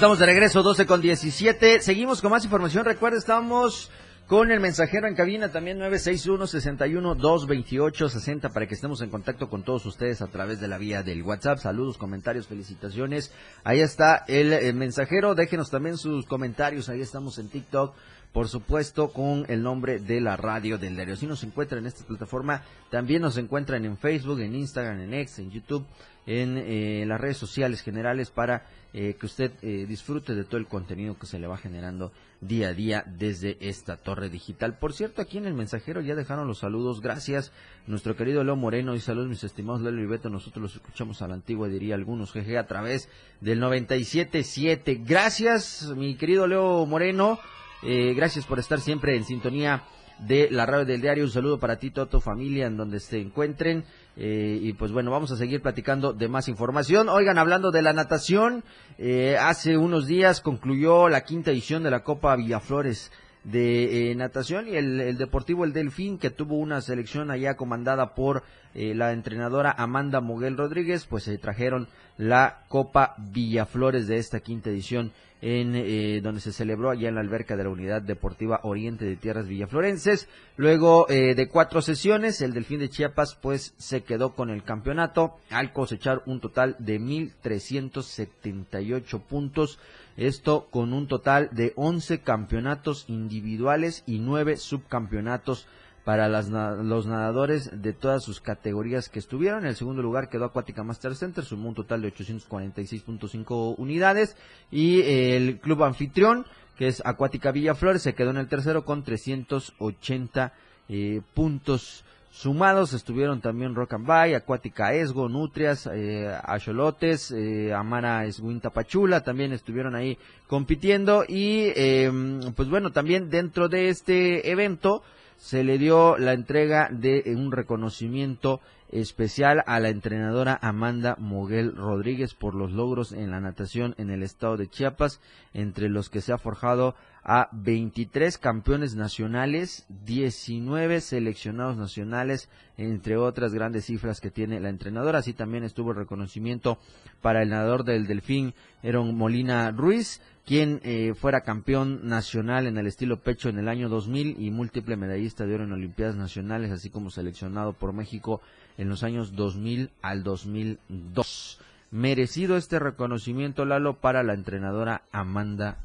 Estamos 0.00 0.18
de 0.18 0.24
regreso, 0.24 0.62
12 0.62 0.86
con 0.86 1.02
17. 1.02 1.82
Seguimos 1.82 2.22
con 2.22 2.30
más 2.30 2.42
información. 2.42 2.86
Recuerda, 2.86 3.18
estamos 3.18 3.90
con 4.26 4.50
el 4.50 4.58
mensajero 4.58 5.06
en 5.06 5.14
cabina 5.14 5.52
también 5.52 5.78
961-61-228-60 5.78 8.50
para 8.50 8.66
que 8.66 8.72
estemos 8.72 9.02
en 9.02 9.10
contacto 9.10 9.50
con 9.50 9.62
todos 9.62 9.84
ustedes 9.84 10.22
a 10.22 10.28
través 10.28 10.58
de 10.58 10.68
la 10.68 10.78
vía 10.78 11.02
del 11.02 11.22
WhatsApp. 11.22 11.58
Saludos, 11.58 11.98
comentarios, 11.98 12.46
felicitaciones. 12.46 13.30
Ahí 13.62 13.80
está 13.80 14.24
el, 14.26 14.72
mensajero. 14.72 15.34
Déjenos 15.34 15.68
también 15.68 15.98
sus 15.98 16.24
comentarios. 16.24 16.88
Ahí 16.88 17.02
estamos 17.02 17.38
en 17.38 17.50
TikTok 17.50 17.94
por 18.32 18.48
supuesto, 18.48 19.12
con 19.12 19.44
el 19.48 19.62
nombre 19.62 19.98
de 19.98 20.20
la 20.20 20.36
radio 20.36 20.78
del 20.78 20.94
diario. 20.94 21.16
Si 21.16 21.26
nos 21.26 21.42
encuentran 21.42 21.80
en 21.80 21.86
esta 21.86 22.04
plataforma, 22.04 22.62
también 22.88 23.22
nos 23.22 23.36
encuentran 23.36 23.84
en 23.84 23.98
Facebook, 23.98 24.40
en 24.40 24.54
Instagram, 24.54 25.00
en 25.00 25.14
X, 25.14 25.40
en 25.40 25.50
YouTube, 25.50 25.84
en 26.26 26.58
eh, 26.58 27.04
las 27.06 27.20
redes 27.20 27.36
sociales 27.36 27.82
generales 27.82 28.30
para 28.30 28.66
eh, 28.92 29.16
que 29.18 29.26
usted 29.26 29.52
eh, 29.62 29.86
disfrute 29.88 30.34
de 30.34 30.44
todo 30.44 30.56
el 30.56 30.66
contenido 30.66 31.16
que 31.18 31.26
se 31.26 31.38
le 31.38 31.46
va 31.46 31.56
generando 31.56 32.12
día 32.40 32.68
a 32.68 32.74
día 32.74 33.04
desde 33.06 33.56
esta 33.60 33.96
torre 33.96 34.28
digital. 34.28 34.78
Por 34.78 34.92
cierto, 34.92 35.22
aquí 35.22 35.38
en 35.38 35.46
el 35.46 35.54
mensajero 35.54 36.00
ya 36.00 36.14
dejaron 36.14 36.48
los 36.48 36.58
saludos. 36.58 37.00
Gracias, 37.00 37.52
nuestro 37.86 38.16
querido 38.16 38.42
Leo 38.42 38.56
Moreno. 38.56 38.94
Y 38.94 39.00
saludos, 39.00 39.28
mis 39.28 39.44
estimados 39.44 39.82
Lelo 39.82 40.02
y 40.02 40.06
Beto. 40.06 40.28
Nosotros 40.28 40.62
los 40.62 40.74
escuchamos 40.74 41.22
a 41.22 41.28
la 41.28 41.34
antigua, 41.34 41.68
diría 41.68 41.94
algunos, 41.94 42.32
jeje, 42.32 42.58
a 42.58 42.66
través 42.66 43.08
del 43.40 43.60
97.7. 43.60 45.02
Gracias, 45.06 45.92
mi 45.96 46.16
querido 46.16 46.46
Leo 46.46 46.84
Moreno. 46.86 47.38
Gracias 47.82 48.44
por 48.44 48.58
estar 48.58 48.80
siempre 48.80 49.16
en 49.16 49.24
sintonía 49.24 49.84
de 50.20 50.48
la 50.50 50.66
radio 50.66 50.84
del 50.84 51.00
diario. 51.00 51.24
Un 51.24 51.30
saludo 51.30 51.58
para 51.58 51.78
ti, 51.78 51.90
toda 51.90 52.06
tu 52.08 52.20
familia, 52.20 52.66
en 52.66 52.76
donde 52.76 53.00
se 53.00 53.20
encuentren. 53.20 53.84
Eh, 54.16 54.58
y 54.60 54.72
pues 54.74 54.92
bueno, 54.92 55.10
vamos 55.10 55.30
a 55.32 55.36
seguir 55.36 55.62
platicando 55.62 56.12
de 56.12 56.28
más 56.28 56.48
información. 56.48 57.08
Oigan, 57.08 57.38
hablando 57.38 57.70
de 57.70 57.82
la 57.82 57.92
natación, 57.92 58.64
eh, 58.98 59.36
hace 59.40 59.76
unos 59.76 60.06
días 60.06 60.40
concluyó 60.40 61.08
la 61.08 61.22
quinta 61.22 61.50
edición 61.50 61.82
de 61.82 61.90
la 61.90 62.04
Copa 62.04 62.36
Villaflores 62.36 63.10
de 63.44 64.12
natación 64.16 64.68
y 64.68 64.76
el, 64.76 65.16
Deportivo 65.16 65.64
El 65.64 65.72
Delfín, 65.72 66.18
que 66.18 66.30
tuvo 66.30 66.56
una 66.56 66.80
selección 66.80 67.30
allá 67.30 67.56
comandada 67.56 68.14
por 68.14 68.42
la 68.74 69.12
entrenadora 69.12 69.74
Amanda 69.76 70.20
Moguel 70.20 70.56
Rodríguez, 70.56 71.06
pues 71.06 71.24
se 71.24 71.38
trajeron 71.38 71.88
la 72.18 72.64
Copa 72.68 73.14
Villaflores 73.18 74.06
de 74.06 74.18
esta 74.18 74.40
quinta 74.40 74.70
edición 74.70 75.12
en 75.42 75.74
eh, 75.74 76.20
donde 76.22 76.40
se 76.40 76.52
celebró 76.52 76.90
allá 76.90 77.08
en 77.08 77.14
la 77.14 77.22
alberca 77.22 77.56
de 77.56 77.64
la 77.64 77.70
Unidad 77.70 78.02
Deportiva 78.02 78.60
Oriente 78.62 79.06
de 79.06 79.16
Tierras 79.16 79.48
Villaflorenses. 79.48 80.28
Luego 80.56 81.08
eh, 81.08 81.34
de 81.34 81.48
cuatro 81.48 81.80
sesiones, 81.80 82.42
el 82.42 82.52
Delfín 82.52 82.80
de 82.80 82.90
Chiapas 82.90 83.38
pues 83.40 83.72
se 83.78 84.02
quedó 84.02 84.34
con 84.34 84.50
el 84.50 84.64
campeonato 84.64 85.38
al 85.48 85.72
cosechar 85.72 86.20
un 86.26 86.40
total 86.40 86.76
de 86.78 87.00
1.378 87.00 89.22
puntos. 89.22 89.78
Esto 90.16 90.68
con 90.70 90.92
un 90.92 91.06
total 91.06 91.50
de 91.52 91.72
11 91.76 92.20
campeonatos 92.20 93.04
individuales 93.08 94.02
y 94.06 94.18
9 94.18 94.56
subcampeonatos 94.56 95.66
para 96.04 96.28
los 96.28 97.06
nadadores 97.06 97.82
de 97.82 97.92
todas 97.92 98.24
sus 98.24 98.40
categorías 98.40 99.08
que 99.08 99.18
estuvieron. 99.18 99.60
En 99.60 99.68
el 99.68 99.76
segundo 99.76 100.02
lugar 100.02 100.28
quedó 100.28 100.46
Acuática 100.46 100.82
Master 100.82 101.14
Center, 101.14 101.44
sumó 101.44 101.68
un 101.68 101.74
total 101.74 102.02
de 102.02 102.12
846.5 102.12 103.74
unidades. 103.78 104.36
Y 104.70 105.02
el 105.02 105.60
club 105.60 105.84
anfitrión, 105.84 106.46
que 106.76 106.88
es 106.88 107.02
Acuática 107.04 107.52
Villaflores, 107.52 108.02
se 108.02 108.14
quedó 108.14 108.30
en 108.30 108.38
el 108.38 108.48
tercero 108.48 108.84
con 108.84 109.04
380 109.04 110.52
eh, 110.88 111.20
puntos 111.34 112.04
sumados. 112.30 112.92
Estuvieron 112.92 113.40
también 113.40 113.74
Rock 113.74 113.94
and 113.94 114.06
Bay, 114.06 114.34
Acuática 114.34 114.94
Esgo, 114.94 115.28
Nutrias, 115.28 115.88
eh, 115.92 116.32
Axolotes, 116.42 117.30
eh, 117.32 117.72
Amara 117.74 118.24
Esguinta 118.24 118.70
Pachula, 118.70 119.22
también 119.22 119.52
estuvieron 119.52 119.94
ahí 119.94 120.16
compitiendo. 120.46 121.24
Y 121.28 121.72
em, 121.76 122.40
pues 122.54 122.68
bueno, 122.68 122.92
también 122.92 123.30
dentro 123.30 123.68
de 123.68 123.88
este 123.88 124.50
evento 124.50 125.02
se 125.36 125.64
le 125.64 125.78
dio 125.78 126.18
la 126.18 126.32
entrega 126.32 126.88
de 126.90 127.22
un 127.34 127.50
reconocimiento 127.50 128.60
especial 128.92 129.62
a 129.66 129.80
la 129.80 129.88
entrenadora 129.88 130.58
Amanda 130.60 131.16
Moguel 131.18 131.76
Rodríguez 131.76 132.34
por 132.34 132.54
los 132.54 132.72
logros 132.72 133.12
en 133.12 133.30
la 133.30 133.40
natación 133.40 133.94
en 133.98 134.10
el 134.10 134.22
estado 134.22 134.56
de 134.56 134.68
Chiapas, 134.68 135.20
entre 135.54 135.88
los 135.88 136.10
que 136.10 136.20
se 136.20 136.32
ha 136.32 136.38
forjado 136.38 136.94
a 137.22 137.48
23 137.52 138.38
campeones 138.38 138.96
nacionales, 138.96 139.86
19 140.04 141.00
seleccionados 141.00 141.76
nacionales, 141.76 142.48
entre 142.76 143.16
otras 143.16 143.52
grandes 143.52 143.86
cifras 143.86 144.20
que 144.20 144.30
tiene 144.30 144.58
la 144.58 144.70
entrenadora. 144.70 145.18
Así 145.18 145.34
también 145.34 145.64
estuvo 145.64 145.90
el 145.90 145.98
reconocimiento 145.98 146.78
para 147.20 147.42
el 147.42 147.50
nadador 147.50 147.84
del 147.84 148.06
Delfín, 148.06 148.54
Eron 148.82 149.14
Molina 149.16 149.70
Ruiz, 149.70 150.22
quien 150.46 150.80
eh, 150.82 151.12
fuera 151.14 151.42
campeón 151.42 152.08
nacional 152.08 152.66
en 152.66 152.78
el 152.78 152.86
estilo 152.86 153.20
pecho 153.20 153.50
en 153.50 153.58
el 153.58 153.68
año 153.68 153.88
2000 153.88 154.36
y 154.40 154.50
múltiple 154.50 154.96
medallista 154.96 155.44
de 155.44 155.54
oro 155.54 155.64
en 155.64 155.72
Olimpiadas 155.72 156.16
Nacionales, 156.16 156.70
así 156.70 156.88
como 156.90 157.10
seleccionado 157.10 157.74
por 157.74 157.92
México 157.92 158.40
en 158.80 158.88
los 158.88 159.02
años 159.02 159.36
2000 159.36 159.90
al 160.00 160.24
2002. 160.24 161.60
Merecido 161.90 162.56
este 162.56 162.78
reconocimiento, 162.78 163.66
Lalo, 163.66 164.00
para 164.00 164.22
la 164.22 164.32
entrenadora 164.32 165.02
Amanda 165.12 165.76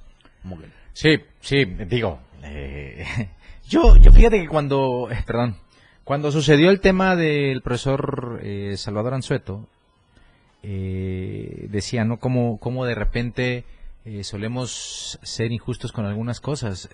Moguel. 0.43 0.71
Sí, 0.93 1.17
sí, 1.41 1.65
digo, 1.65 2.21
eh, 2.41 3.05
yo, 3.67 3.97
yo 3.97 4.13
fíjate 4.13 4.39
que 4.39 4.47
cuando, 4.47 5.09
eh, 5.11 5.21
perdón, 5.27 5.57
cuando 6.05 6.31
sucedió 6.31 6.69
el 6.69 6.79
tema 6.79 7.17
del 7.17 7.61
profesor 7.61 8.39
eh, 8.41 8.75
Salvador 8.77 9.13
Anzueto, 9.13 9.67
decía, 10.63 12.05
¿no? 12.05 12.17
Como, 12.17 12.59
como 12.59 12.85
de 12.85 12.95
repente 12.95 13.65
solemos 14.23 15.19
ser 15.21 15.51
injustos 15.51 15.91
con 15.91 16.05
algunas 16.05 16.41
cosas. 16.41 16.89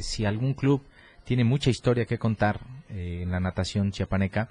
si 0.00 0.24
algún 0.24 0.54
club 0.54 0.82
tiene 1.28 1.44
mucha 1.44 1.68
historia 1.68 2.06
que 2.06 2.16
contar 2.16 2.60
en 2.88 3.30
la 3.30 3.38
natación 3.38 3.92
chiapaneca, 3.92 4.48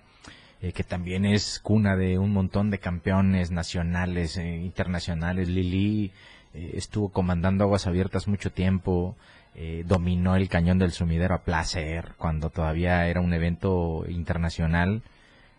que 0.62 0.84
también 0.84 1.26
es 1.26 1.60
cuna 1.60 1.96
de 1.96 2.20
un 2.20 2.32
montón 2.32 2.70
de 2.70 2.78
campeones 2.78 3.50
nacionales, 3.50 4.38
internacionales, 4.38 5.50
Lili, 5.50 6.12
eh, 6.54 6.74
estuvo 6.76 7.10
comandando 7.10 7.64
aguas 7.64 7.88
abiertas 7.88 8.28
mucho 8.28 8.52
tiempo, 8.52 9.16
eh, 9.56 9.86
dominó 9.88 10.36
el 10.36 10.50
cañón 10.50 10.78
del 10.78 10.92
sumidero 10.92 11.34
a 11.34 11.44
placer 11.44 12.14
cuando 12.20 12.52
todavía 12.52 13.08
era 13.08 13.22
un 13.22 13.34
evento 13.34 14.06
internacional, 14.08 15.02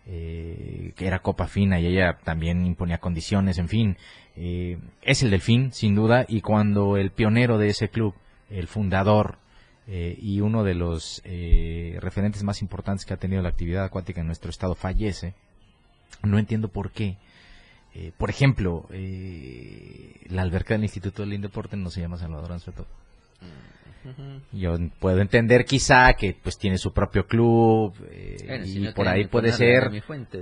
eh, 0.07 0.93
que 0.95 1.09
era 1.09 1.19
Copa 1.19 1.49
Fina 1.49 1.81
y 1.81 1.87
ella 1.87 2.19
también 2.23 2.65
imponía 2.65 2.99
condiciones, 2.99 3.59
en 3.59 3.69
fin, 3.69 3.97
es 4.37 5.25
el 5.25 5.31
Delfín, 5.31 5.73
sin 5.73 5.97
duda, 5.97 6.25
y 6.29 6.43
cuando 6.43 6.97
el 6.97 7.11
pionero 7.11 7.59
de 7.59 7.71
ese 7.71 7.89
club, 7.89 8.15
el 8.51 8.69
fundador, 8.69 9.39
y 9.91 10.41
uno 10.43 10.65
de 10.65 10.75
los 10.75 11.23
referentes 11.25 12.43
más 12.43 12.61
importantes 12.61 13.07
que 13.07 13.15
ha 13.15 13.17
tenido 13.17 13.41
la 13.43 13.49
actividad 13.49 13.85
acuática 13.85 14.21
en 14.21 14.27
nuestro 14.27 14.51
estado 14.51 14.75
fallece, 14.75 15.35
no 16.23 16.39
entiendo 16.39 16.69
por 16.69 16.91
qué 16.91 17.17
eh, 17.95 18.13
por 18.17 18.31
ejemplo, 18.31 18.87
eh, 18.91 20.21
la 20.29 20.43
alberca 20.43 20.75
del 20.75 20.85
Instituto 20.85 21.23
del 21.23 21.33
Indeporte 21.33 21.77
no 21.77 21.91
se 21.91 22.01
llama 22.01 22.17
Salvador 22.17 22.53
Anzueto. 22.53 22.87
Yo 24.53 24.77
puedo 24.99 25.21
entender 25.21 25.65
quizá 25.65 26.13
que 26.15 26.37
pues 26.41 26.59
tiene 26.59 26.79
su 26.79 26.93
propio 26.93 27.27
club 27.27 27.95
eh, 28.11 28.63
y 28.65 28.89
por 28.93 29.09
ahí 29.09 29.27
puede 29.27 29.53
ser, 29.53 29.91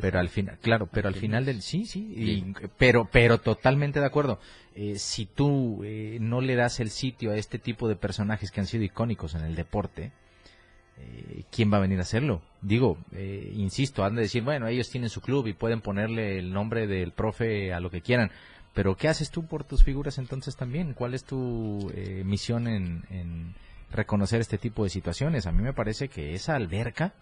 pero 0.00 0.18
al 0.18 0.28
final, 0.28 0.58
claro, 0.60 0.86
pero 0.86 1.08
al 1.08 1.14
final 1.14 1.44
del 1.44 1.62
sí, 1.62 1.84
sí, 1.84 2.54
pero 2.76 3.08
pero 3.10 3.38
totalmente 3.38 4.00
de 4.00 4.06
acuerdo. 4.06 4.38
Eh, 4.74 4.98
si 4.98 5.26
tú 5.26 5.82
eh, 5.84 6.18
no 6.20 6.40
le 6.40 6.54
das 6.54 6.80
el 6.80 6.90
sitio 6.90 7.32
a 7.32 7.36
este 7.36 7.58
tipo 7.58 7.88
de 7.88 7.96
personajes 7.96 8.50
que 8.50 8.60
han 8.60 8.66
sido 8.66 8.84
icónicos 8.84 9.34
en 9.34 9.42
el 9.42 9.54
deporte, 9.54 10.12
¿quién 11.50 11.72
va 11.72 11.78
a 11.78 11.80
venir 11.80 11.98
a 11.98 12.02
hacerlo? 12.02 12.42
Digo, 12.62 12.98
insisto, 13.54 14.04
han 14.04 14.14
de 14.14 14.22
decir, 14.22 14.42
bueno, 14.42 14.66
ellos 14.66 14.90
tienen 14.90 15.10
su 15.10 15.20
club 15.20 15.46
y 15.46 15.52
pueden 15.52 15.80
ponerle 15.80 16.38
el 16.38 16.52
nombre 16.52 16.86
del 16.86 17.12
profe 17.12 17.72
a 17.72 17.80
lo 17.80 17.90
que 17.90 18.00
quieran 18.00 18.30
pero 18.76 18.94
¿qué 18.94 19.08
haces 19.08 19.30
tú 19.30 19.46
por 19.46 19.64
tus 19.64 19.82
figuras 19.82 20.18
entonces 20.18 20.54
también? 20.54 20.92
¿Cuál 20.92 21.14
es 21.14 21.24
tu 21.24 21.90
eh, 21.94 22.22
misión 22.26 22.68
en, 22.68 23.54
reconocer 23.90 24.42
este 24.42 24.58
tipo 24.58 24.84
de 24.84 24.90
situaciones? 24.90 25.46
A 25.46 25.52
mí 25.52 25.62
me 25.62 25.72
parece 25.72 26.08
que 26.08 26.34
esa 26.34 26.56
alberca, 26.56 27.14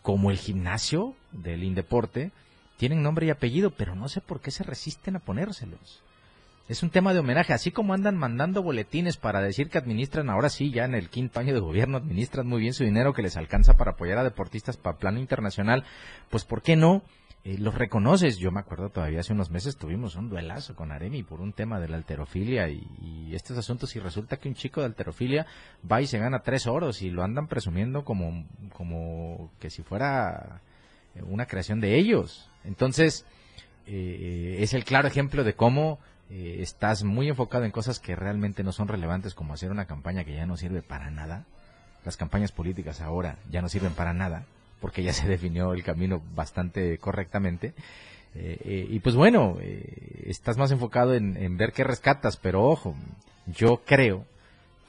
como 0.00 0.30
el 0.30 0.38
gimnasio 0.38 1.14
del 1.30 1.62
Indeporte, 1.62 2.32
tienen 2.78 3.02
nombre 3.02 3.26
y 3.26 3.30
apellido, 3.30 3.72
pero 3.72 3.94
no 3.94 4.08
sé 4.08 4.22
por 4.22 4.40
qué 4.40 4.50
se 4.50 4.64
resisten 4.64 5.14
a 5.14 5.18
ponérselos. 5.18 6.02
Es 6.70 6.82
un 6.82 6.88
tema 6.88 7.12
de 7.12 7.18
homenaje, 7.18 7.52
así 7.52 7.70
como 7.70 7.92
andan 7.92 8.16
mandando 8.16 8.62
boletines 8.62 9.18
para 9.18 9.42
decir 9.42 9.68
que 9.68 9.76
administran, 9.76 10.30
ahora 10.30 10.48
sí, 10.48 10.70
ya 10.70 10.86
en 10.86 10.94
el 10.94 11.10
quinto 11.10 11.38
año 11.38 11.52
de 11.52 11.60
gobierno, 11.60 11.98
administran 11.98 12.46
muy 12.46 12.62
bien 12.62 12.72
su 12.72 12.84
dinero 12.84 13.12
que 13.12 13.20
les 13.20 13.36
alcanza 13.36 13.74
para 13.74 13.90
apoyar 13.90 14.16
a 14.16 14.24
deportistas 14.24 14.78
para 14.78 14.96
plano 14.96 15.20
internacional, 15.20 15.84
pues 16.30 16.46
¿por 16.46 16.62
qué 16.62 16.76
no? 16.76 17.02
Eh, 17.44 17.58
los 17.58 17.74
reconoces. 17.74 18.38
Yo 18.38 18.52
me 18.52 18.60
acuerdo 18.60 18.90
todavía 18.90 19.20
hace 19.20 19.32
unos 19.32 19.50
meses 19.50 19.76
tuvimos 19.76 20.14
un 20.14 20.28
duelazo 20.28 20.76
con 20.76 20.92
Aremi 20.92 21.24
por 21.24 21.40
un 21.40 21.52
tema 21.52 21.80
de 21.80 21.88
la 21.88 21.96
alterofilia 21.96 22.68
y, 22.68 23.30
estos 23.32 23.56
asuntos 23.56 23.96
y 23.96 23.98
resulta 23.98 24.36
que 24.36 24.48
un 24.48 24.54
chico 24.54 24.80
de 24.80 24.86
alterofilia 24.86 25.46
va 25.90 26.02
y 26.02 26.06
se 26.06 26.18
gana 26.18 26.42
tres 26.42 26.66
oros 26.66 27.00
y 27.00 27.10
lo 27.10 27.24
andan 27.24 27.48
presumiendo 27.48 28.04
como, 28.04 28.44
como 28.74 29.50
que 29.58 29.70
si 29.70 29.82
fuera 29.82 30.60
una 31.22 31.46
creación 31.46 31.80
de 31.80 31.96
ellos. 31.96 32.50
Entonces, 32.62 33.24
eh, 33.86 34.58
es 34.60 34.74
el 34.74 34.84
claro 34.84 35.08
ejemplo 35.08 35.44
de 35.44 35.54
cómo 35.54 35.98
eh, 36.30 36.58
estás 36.60 37.04
muy 37.04 37.28
enfocado 37.28 37.64
en 37.64 37.70
cosas 37.70 38.00
que 38.00 38.14
realmente 38.14 38.62
no 38.62 38.72
son 38.72 38.86
relevantes 38.86 39.34
como 39.34 39.54
hacer 39.54 39.70
una 39.70 39.86
campaña 39.86 40.24
que 40.24 40.34
ya 40.34 40.46
no 40.46 40.58
sirve 40.58 40.82
para 40.82 41.10
nada. 41.10 41.46
Las 42.04 42.18
campañas 42.18 42.52
políticas 42.52 43.00
ahora 43.00 43.38
ya 43.50 43.62
no 43.62 43.68
sirven 43.70 43.94
para 43.94 44.12
nada 44.12 44.44
porque 44.82 45.02
ya 45.04 45.14
se 45.14 45.26
definió 45.36 45.72
el 45.72 45.82
camino 45.82 46.20
bastante 46.34 46.98
correctamente. 46.98 47.72
Eh, 48.34 48.58
eh, 48.64 48.86
y 48.90 48.98
pues 48.98 49.14
bueno, 49.14 49.56
eh, 49.60 50.24
estás 50.26 50.58
más 50.58 50.72
enfocado 50.72 51.14
en, 51.14 51.56
ver 51.56 51.72
qué 51.72 51.84
rescatas, 51.84 52.36
pero 52.36 52.64
ojo, 52.64 52.94
yo 53.46 53.82
creo 53.86 54.26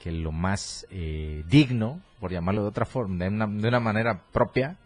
que 0.02 0.10
lo 0.12 0.32
más 0.32 0.86
digno, 1.46 2.02
por 2.20 2.30
llamarlo 2.30 2.62
de 2.62 2.68
otra 2.68 2.84
forma, 2.84 3.24
de 3.24 3.28
una, 3.30 3.80
manera 3.80 4.20
propia, 4.32 4.76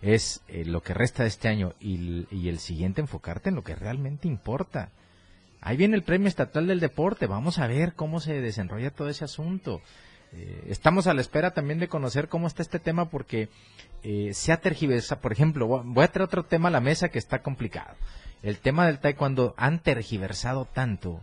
es 0.00 0.42
lo 0.48 0.82
que 0.82 0.94
resta 0.94 1.22
de 1.22 1.28
este 1.28 1.48
año 1.48 1.74
y, 1.80 2.26
y, 2.30 2.48
el 2.48 2.58
siguiente 2.58 3.02
enfocarte 3.02 3.50
en 3.50 3.56
lo 3.56 3.62
que 3.62 3.74
realmente 3.74 4.26
importa. 4.26 4.88
Ahí 5.60 5.76
viene 5.76 5.96
el 5.96 6.02
Premio 6.02 6.28
Estatal 6.28 6.66
del 6.66 6.80
Deporte, 6.80 7.26
vamos 7.26 7.58
a 7.58 7.66
ver 7.66 7.92
cómo 7.92 8.20
se 8.20 8.40
desenrolla 8.40 8.90
todo 8.90 9.10
ese 9.10 9.24
asunto. 9.24 9.82
Eh, 10.36 10.66
estamos 10.68 11.06
a 11.06 11.14
la 11.14 11.20
espera 11.20 11.52
también 11.52 11.78
de 11.78 11.88
conocer 11.88 12.28
cómo 12.28 12.46
está 12.46 12.62
este 12.62 12.80
tema 12.80 13.08
porque 13.08 13.48
eh, 14.02 14.30
se 14.34 14.52
ha 14.52 14.60
tergiversado. 14.60 15.20
Por 15.20 15.32
ejemplo, 15.32 15.66
voy 15.66 16.04
a 16.04 16.08
traer 16.08 16.26
otro 16.26 16.44
tema 16.44 16.68
a 16.68 16.72
la 16.72 16.80
mesa 16.80 17.08
que 17.08 17.18
está 17.18 17.42
complicado. 17.42 17.94
El 18.42 18.58
tema 18.58 18.86
del 18.86 18.98
taekwondo 18.98 19.54
han 19.56 19.78
tergiversado 19.78 20.66
tanto 20.66 21.20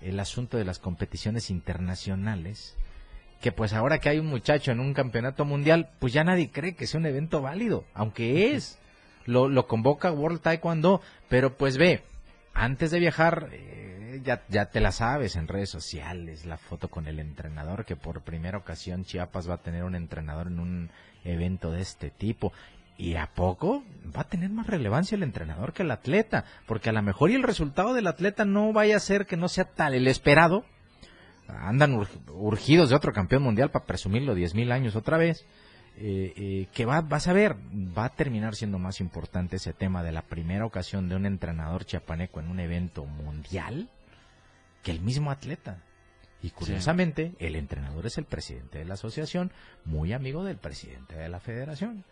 el 0.00 0.18
asunto 0.18 0.56
de 0.56 0.64
las 0.64 0.78
competiciones 0.78 1.50
internacionales 1.50 2.76
que 3.40 3.52
pues 3.52 3.72
ahora 3.72 3.98
que 3.98 4.08
hay 4.08 4.18
un 4.20 4.26
muchacho 4.26 4.70
en 4.70 4.78
un 4.78 4.94
campeonato 4.94 5.44
mundial, 5.44 5.90
pues 5.98 6.12
ya 6.12 6.22
nadie 6.22 6.50
cree 6.50 6.76
que 6.76 6.86
sea 6.86 7.00
un 7.00 7.06
evento 7.06 7.42
válido, 7.42 7.84
aunque 7.92 8.54
es. 8.54 8.78
Lo, 9.24 9.48
lo 9.48 9.66
convoca 9.66 10.12
World 10.12 10.40
Taekwondo, 10.40 11.00
pero 11.28 11.56
pues 11.56 11.76
ve, 11.76 12.02
antes 12.54 12.90
de 12.90 12.98
viajar, 12.98 13.48
eh, 13.52 14.20
ya, 14.24 14.42
ya 14.48 14.66
te 14.66 14.80
la 14.80 14.92
sabes 14.92 15.36
en 15.36 15.48
redes 15.48 15.70
sociales, 15.70 16.44
la 16.44 16.58
foto 16.58 16.88
con 16.88 17.06
el 17.06 17.18
entrenador, 17.18 17.84
que 17.84 17.96
por 17.96 18.22
primera 18.22 18.58
ocasión 18.58 19.04
Chiapas 19.04 19.48
va 19.48 19.54
a 19.54 19.62
tener 19.62 19.84
un 19.84 19.94
entrenador 19.94 20.48
en 20.48 20.60
un 20.60 20.90
evento 21.24 21.70
de 21.70 21.80
este 21.80 22.10
tipo. 22.10 22.52
Y 22.98 23.16
a 23.16 23.30
poco 23.34 23.82
va 24.14 24.20
a 24.20 24.28
tener 24.28 24.50
más 24.50 24.66
relevancia 24.66 25.16
el 25.16 25.22
entrenador 25.22 25.72
que 25.72 25.82
el 25.82 25.90
atleta, 25.90 26.44
porque 26.66 26.90
a 26.90 26.92
lo 26.92 27.02
mejor 27.02 27.30
y 27.30 27.34
el 27.34 27.42
resultado 27.42 27.94
del 27.94 28.06
atleta 28.06 28.44
no 28.44 28.72
vaya 28.72 28.96
a 28.96 29.00
ser 29.00 29.26
que 29.26 29.36
no 29.36 29.48
sea 29.48 29.64
tal 29.64 29.94
el 29.94 30.06
esperado. 30.06 30.64
Andan 31.48 32.06
urgidos 32.28 32.90
de 32.90 32.96
otro 32.96 33.12
campeón 33.12 33.42
mundial 33.42 33.70
para 33.70 33.86
presumirlo 33.86 34.34
diez 34.34 34.54
mil 34.54 34.70
años 34.70 34.94
otra 34.94 35.16
vez 35.16 35.44
eh, 35.98 36.32
eh, 36.36 36.66
que 36.72 36.84
va, 36.84 37.00
vas 37.02 37.28
a 37.28 37.32
ver, 37.32 37.54
va 37.54 38.06
a 38.06 38.08
terminar 38.08 38.54
siendo 38.54 38.78
más 38.78 39.00
importante 39.00 39.56
ese 39.56 39.72
tema 39.72 40.02
de 40.02 40.12
la 40.12 40.22
primera 40.22 40.64
ocasión 40.64 41.08
de 41.08 41.16
un 41.16 41.26
entrenador 41.26 41.84
chiapaneco 41.84 42.40
en 42.40 42.48
un 42.48 42.60
evento 42.60 43.04
mundial 43.04 43.88
que 44.82 44.90
el 44.90 45.00
mismo 45.00 45.30
atleta. 45.30 45.78
Y 46.42 46.50
curiosamente, 46.50 47.34
el 47.38 47.54
entrenador 47.54 48.06
es 48.06 48.18
el 48.18 48.24
presidente 48.24 48.78
de 48.78 48.84
la 48.84 48.94
asociación, 48.94 49.52
muy 49.84 50.12
amigo 50.12 50.42
del 50.44 50.56
presidente 50.56 51.14
de 51.14 51.28
la 51.28 51.38
federación. 51.38 52.04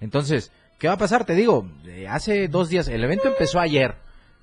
Entonces, 0.00 0.52
¿qué 0.78 0.86
va 0.86 0.94
a 0.94 0.98
pasar? 0.98 1.24
Te 1.24 1.34
digo, 1.34 1.68
eh, 1.86 2.06
hace 2.06 2.46
dos 2.46 2.68
días, 2.68 2.86
el 2.86 3.02
evento 3.02 3.28
empezó 3.28 3.58
ayer. 3.58 3.96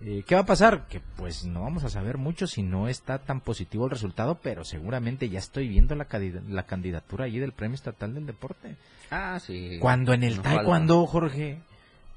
Eh, 0.04 0.24
¿Qué 0.26 0.34
va 0.36 0.42
a 0.42 0.46
pasar? 0.46 0.88
Que 0.88 1.00
pues 1.00 1.46
no 1.46 1.62
vamos 1.62 1.84
a 1.84 1.90
saber 1.90 2.18
mucho 2.18 2.48
si 2.48 2.64
no 2.64 2.88
está 2.88 3.20
tan 3.20 3.40
positivo 3.40 3.86
el 3.86 3.92
resultado, 3.92 4.40
pero 4.42 4.64
seguramente 4.64 5.30
ya 5.30 5.40
estoy 5.40 5.68
viendo 5.68 5.96
la, 5.96 6.08
la 6.50 6.64
candidatura 6.64 7.26
allí 7.26 7.40
del 7.40 7.52
Premio 7.52 7.76
Estatal 7.76 8.14
del 8.14 8.26
Deporte. 8.26 8.76
Ah, 9.12 9.40
sí. 9.40 9.78
Cuando 9.80 10.14
en 10.14 10.24
el 10.24 10.42
taekwondo, 10.42 11.06
Jorge, 11.06 11.60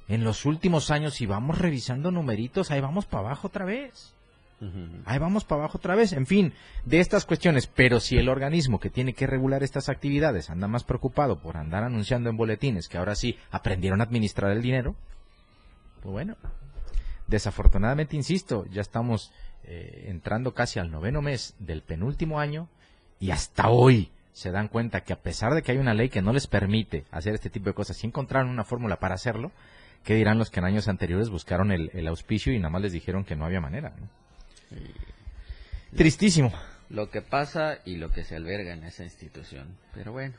en 0.09 0.25
los 0.25 0.47
últimos 0.47 0.91
años, 0.91 1.15
si 1.15 1.27
vamos 1.27 1.59
revisando 1.59 2.11
numeritos, 2.11 2.71
ahí 2.71 2.81
vamos 2.81 3.05
para 3.05 3.27
abajo 3.27 3.49
otra 3.49 3.65
vez. 3.65 4.13
Ahí 5.05 5.19
vamos 5.19 5.45
para 5.45 5.63
abajo 5.63 5.77
otra 5.77 5.95
vez. 5.95 6.15
En 6.15 6.27
fin, 6.27 6.55
de 6.87 7.01
estas 7.01 7.27
cuestiones. 7.27 7.67
Pero 7.67 8.01
si 8.01 8.17
el 8.17 8.31
organismo 8.31 8.81
que 8.81 8.89
tiene 8.89 9.13
que 9.13 9.27
regular 9.27 9.63
estas 9.63 9.91
actividades 9.91 10.49
anda 10.49 10.69
más 10.69 10.85
preocupado 10.85 11.39
por 11.39 11.59
andar 11.59 11.85
anunciando 11.85 12.31
en 12.31 12.39
boletines 12.39 12.89
que 12.89 12.97
ahora 12.97 13.15
sí 13.15 13.37
aprendieron 13.51 14.01
a 14.01 14.05
administrar 14.05 14.53
el 14.53 14.63
dinero, 14.63 14.95
pues 16.01 16.13
bueno, 16.13 16.37
Desafortunadamente, 17.27 18.17
insisto, 18.17 18.67
ya 18.71 18.83
estamos 18.83 19.33
eh, 19.65 20.07
entrando 20.09 20.53
casi 20.53 20.79
al 20.79 20.91
noveno 20.91 21.23
mes 21.23 21.55
del 21.59 21.83
penúltimo 21.83 22.39
año 22.39 22.69
y 23.19 23.31
hasta 23.31 23.69
hoy 23.69 24.11
se 24.35 24.51
dan 24.51 24.69
cuenta 24.69 25.03
que 25.03 25.13
a 25.15 25.23
pesar 25.23 25.55
de 25.55 25.63
que 25.63 25.73
hay 25.73 25.79
una 25.79 25.95
ley 25.95 26.11
que 26.11 26.21
no 26.21 26.33
les 26.33 26.47
permite 26.47 27.05
hacer 27.11 27.35
este 27.35 27.49
tipo 27.49 27.71
de 27.71 27.75
cosas 27.75 28.03
y 28.03 28.07
encontraron 28.07 28.51
una 28.51 28.65
fórmula 28.65 28.97
para 28.97 29.15
hacerlo, 29.15 29.53
¿qué 30.03 30.15
dirán 30.15 30.39
los 30.39 30.51
que 30.51 30.61
en 30.61 30.67
años 30.67 30.89
anteriores 30.89 31.31
buscaron 31.31 31.73
el, 31.73 32.07
auspicio 32.09 32.53
y 32.53 32.59
nada 32.59 32.71
más 32.71 32.83
les 32.83 32.93
dijeron 32.93 33.25
que 33.25 33.37
no 33.37 33.47
había 33.47 33.61
manera? 33.61 33.93
Tristísimo. 35.97 36.53
Lo 36.91 37.11
que 37.11 37.23
pasa 37.23 37.79
y 37.87 37.97
lo 37.97 38.11
que 38.11 38.25
se 38.25 38.37
alberga 38.37 38.75
en 38.75 38.85
esa 38.85 39.05
institución. 39.05 39.79
Pero 39.95 40.13
bueno, 40.13 40.35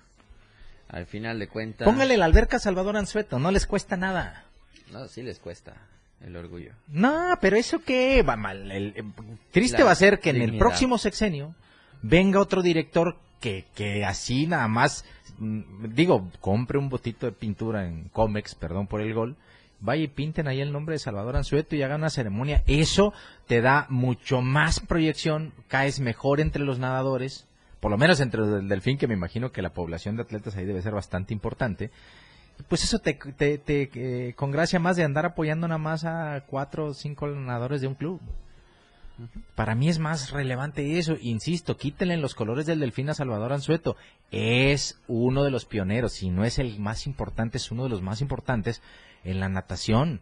al 0.89 1.07
final 1.07 1.39
de 1.39 1.47
cuentas... 1.47 1.85
Póngale 1.85 2.17
la 2.17 2.25
alberca 2.25 2.59
Salvador 2.59 2.97
Anzueto, 2.97 3.39
no 3.39 3.49
les 3.49 3.65
cuesta 3.65 3.97
nada. 3.97 4.45
No, 4.91 5.07
sí 5.07 5.23
les 5.23 5.39
cuesta 5.39 5.73
el 6.21 6.35
orgullo. 6.35 6.73
No, 6.87 7.37
pero 7.41 7.57
eso 7.57 7.79
qué 7.79 8.23
va 8.23 8.35
mal. 8.35 8.71
El, 8.71 8.93
eh, 8.95 9.03
triste 9.51 9.83
va 9.83 9.91
a 9.91 9.95
ser 9.95 10.19
que 10.19 10.31
en 10.31 10.41
el 10.41 10.57
próximo 10.57 10.97
sexenio 10.97 11.55
venga 12.01 12.39
otro 12.39 12.61
director 12.61 13.17
que, 13.39 13.65
que 13.75 14.05
así 14.05 14.47
nada 14.47 14.67
más, 14.67 15.05
mm, 15.37 15.93
digo, 15.93 16.29
compre 16.39 16.77
un 16.77 16.89
botito 16.89 17.25
de 17.25 17.31
pintura 17.31 17.85
en 17.85 18.09
Comex, 18.09 18.55
perdón 18.55 18.87
por 18.87 19.01
el 19.01 19.13
gol, 19.13 19.35
vaya 19.79 20.03
y 20.03 20.07
pinten 20.07 20.47
ahí 20.47 20.61
el 20.61 20.71
nombre 20.71 20.93
de 20.93 20.99
Salvador 20.99 21.35
Anzueto 21.35 21.75
y 21.75 21.83
hagan 21.83 22.01
una 22.01 22.09
ceremonia. 22.09 22.63
Eso 22.65 23.13
te 23.47 23.61
da 23.61 23.85
mucho 23.89 24.41
más 24.41 24.79
proyección, 24.79 25.53
caes 25.67 25.99
mejor 25.99 26.39
entre 26.39 26.63
los 26.63 26.79
nadadores, 26.79 27.47
por 27.79 27.91
lo 27.91 27.97
menos 27.97 28.19
entre 28.19 28.41
el 28.41 28.67
delfín, 28.67 28.97
que 28.97 29.07
me 29.07 29.13
imagino 29.13 29.51
que 29.51 29.61
la 29.61 29.73
población 29.73 30.15
de 30.15 30.23
atletas 30.23 30.55
ahí 30.55 30.65
debe 30.65 30.81
ser 30.81 30.93
bastante 30.93 31.33
importante 31.33 31.91
pues 32.67 32.83
eso 32.83 32.99
te, 32.99 33.13
te, 33.13 33.57
te 33.57 33.89
eh, 33.93 34.33
congracia 34.33 34.79
más 34.79 34.95
de 34.95 35.03
andar 35.03 35.25
apoyando 35.25 35.67
nada 35.67 35.77
más 35.77 36.05
a 36.05 36.43
cuatro 36.47 36.87
o 36.87 36.93
cinco 36.93 37.27
ganadores 37.27 37.81
de 37.81 37.87
un 37.87 37.95
club. 37.95 38.21
Para 39.55 39.75
mí 39.75 39.87
es 39.87 39.99
más 39.99 40.31
relevante 40.31 40.97
eso. 40.97 41.15
Insisto, 41.21 41.77
quítenle 41.77 42.17
los 42.17 42.35
colores 42.35 42.65
del 42.65 42.81
delfín 42.81 43.09
a 43.09 43.13
Salvador 43.13 43.53
Anzueto. 43.53 43.95
Es 44.31 44.99
uno 45.07 45.43
de 45.43 45.51
los 45.51 45.65
pioneros, 45.65 46.13
si 46.13 46.29
no 46.29 46.43
es 46.43 46.59
el 46.59 46.79
más 46.79 47.07
importante, 47.07 47.57
es 47.57 47.71
uno 47.71 47.83
de 47.83 47.89
los 47.89 48.01
más 48.01 48.19
importantes 48.21 48.81
en 49.23 49.39
la 49.39 49.47
natación. 49.47 50.19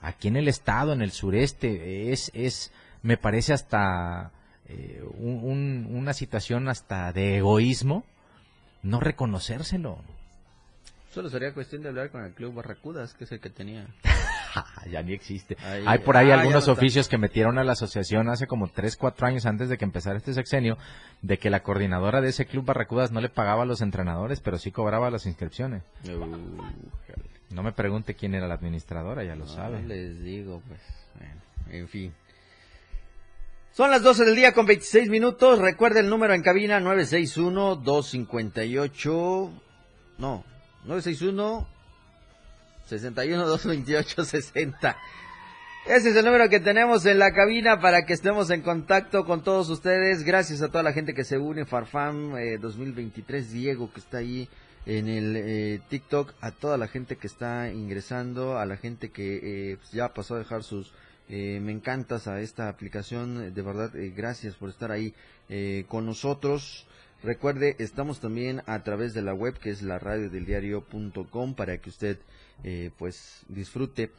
Aquí 0.00 0.28
en 0.28 0.36
el 0.36 0.48
estado, 0.48 0.92
en 0.94 1.02
el 1.02 1.10
sureste, 1.10 2.12
es, 2.12 2.30
es 2.34 2.72
me 3.02 3.18
parece 3.18 3.52
hasta 3.52 4.32
eh, 4.66 5.02
una 5.18 6.14
situación 6.14 6.68
hasta 6.68 7.12
de 7.12 7.38
egoísmo 7.38 8.04
no 8.82 9.00
reconocérselo. 9.00 9.98
Solo 11.10 11.28
sería 11.28 11.52
cuestión 11.52 11.82
de 11.82 11.88
hablar 11.88 12.10
con 12.10 12.24
el 12.24 12.32
club 12.32 12.54
Barracudas, 12.54 13.12
que 13.14 13.24
es 13.24 13.32
el 13.32 13.40
que 13.40 13.50
tenía. 13.50 13.88
ya 14.90 15.02
ni 15.02 15.12
existe. 15.12 15.56
Hay 15.84 15.98
por 15.98 16.16
ahí 16.16 16.30
ah, 16.30 16.38
algunos 16.38 16.68
oficios 16.68 17.08
que 17.08 17.18
metieron 17.18 17.58
a 17.58 17.64
la 17.64 17.72
asociación 17.72 18.28
hace 18.28 18.46
como 18.46 18.68
3, 18.68 18.96
4 18.96 19.26
años 19.26 19.44
antes 19.44 19.68
de 19.68 19.76
que 19.76 19.84
empezara 19.84 20.18
este 20.18 20.34
sexenio, 20.34 20.78
de 21.20 21.38
que 21.38 21.50
la 21.50 21.64
coordinadora 21.64 22.20
de 22.20 22.28
ese 22.28 22.46
club 22.46 22.64
Barracudas 22.64 23.10
no 23.10 23.20
le 23.20 23.28
pagaba 23.28 23.64
a 23.64 23.66
los 23.66 23.80
entrenadores, 23.80 24.38
pero 24.40 24.56
sí 24.56 24.70
cobraba 24.70 25.10
las 25.10 25.26
inscripciones. 25.26 25.82
no 27.50 27.64
me 27.64 27.72
pregunte 27.72 28.14
quién 28.14 28.36
era 28.36 28.46
la 28.46 28.54
administradora, 28.54 29.24
ya 29.24 29.34
lo 29.34 29.48
sabe. 29.48 29.82
les 29.82 30.22
digo, 30.22 30.62
pues, 30.68 30.80
en 31.70 31.88
fin. 31.88 32.14
Son 33.72 33.90
las 33.90 34.04
12 34.04 34.26
del 34.26 34.36
día 34.36 34.52
con 34.52 34.66
26 34.66 35.10
minutos. 35.10 35.58
Recuerda 35.58 35.98
el 35.98 36.08
número 36.08 36.34
en 36.34 36.42
cabina 36.42 36.78
961-258. 36.80 39.50
No, 40.18 40.44
961 40.84 41.66
61 42.86 43.46
228 43.46 44.24
60. 44.24 44.96
Ese 45.86 46.10
es 46.10 46.16
el 46.16 46.24
número 46.24 46.48
que 46.48 46.60
tenemos 46.60 47.06
en 47.06 47.18
la 47.18 47.32
cabina 47.32 47.80
para 47.80 48.04
que 48.04 48.12
estemos 48.12 48.50
en 48.50 48.60
contacto 48.60 49.24
con 49.24 49.42
todos 49.42 49.70
ustedes. 49.70 50.24
Gracias 50.24 50.60
a 50.62 50.68
toda 50.68 50.82
la 50.82 50.92
gente 50.92 51.14
que 51.14 51.24
se 51.24 51.38
une, 51.38 51.64
Farfam 51.64 52.32
2023, 52.60 53.44
eh, 53.44 53.48
Diego 53.52 53.92
que 53.92 54.00
está 54.00 54.18
ahí 54.18 54.48
en 54.86 55.08
el 55.08 55.36
eh, 55.36 55.80
TikTok, 55.88 56.34
a 56.40 56.50
toda 56.50 56.76
la 56.76 56.86
gente 56.86 57.16
que 57.16 57.26
está 57.26 57.70
ingresando, 57.72 58.58
a 58.58 58.66
la 58.66 58.76
gente 58.76 59.10
que 59.10 59.40
eh, 59.72 59.76
pues 59.78 59.90
ya 59.92 60.12
pasó 60.12 60.34
a 60.34 60.38
dejar 60.38 60.62
sus 60.62 60.92
me 61.28 61.70
encantas 61.70 62.26
a 62.26 62.40
esta 62.40 62.68
aplicación, 62.68 63.54
de 63.54 63.62
verdad, 63.62 63.92
gracias 64.16 64.56
por 64.56 64.68
estar 64.68 64.90
ahí 64.90 65.14
con 65.86 66.04
nosotros. 66.04 66.88
Recuerde, 67.22 67.76
estamos 67.78 68.18
también 68.20 68.62
a 68.64 68.82
través 68.82 69.12
de 69.12 69.20
la 69.20 69.34
web 69.34 69.58
que 69.58 69.68
es 69.68 69.82
la 69.82 69.98
radio 69.98 70.30
del 70.30 70.46
diario.com 70.46 71.54
para 71.54 71.76
que 71.76 71.90
usted 71.90 72.18
eh, 72.64 72.90
pues 72.96 73.44
disfrute 73.46 74.10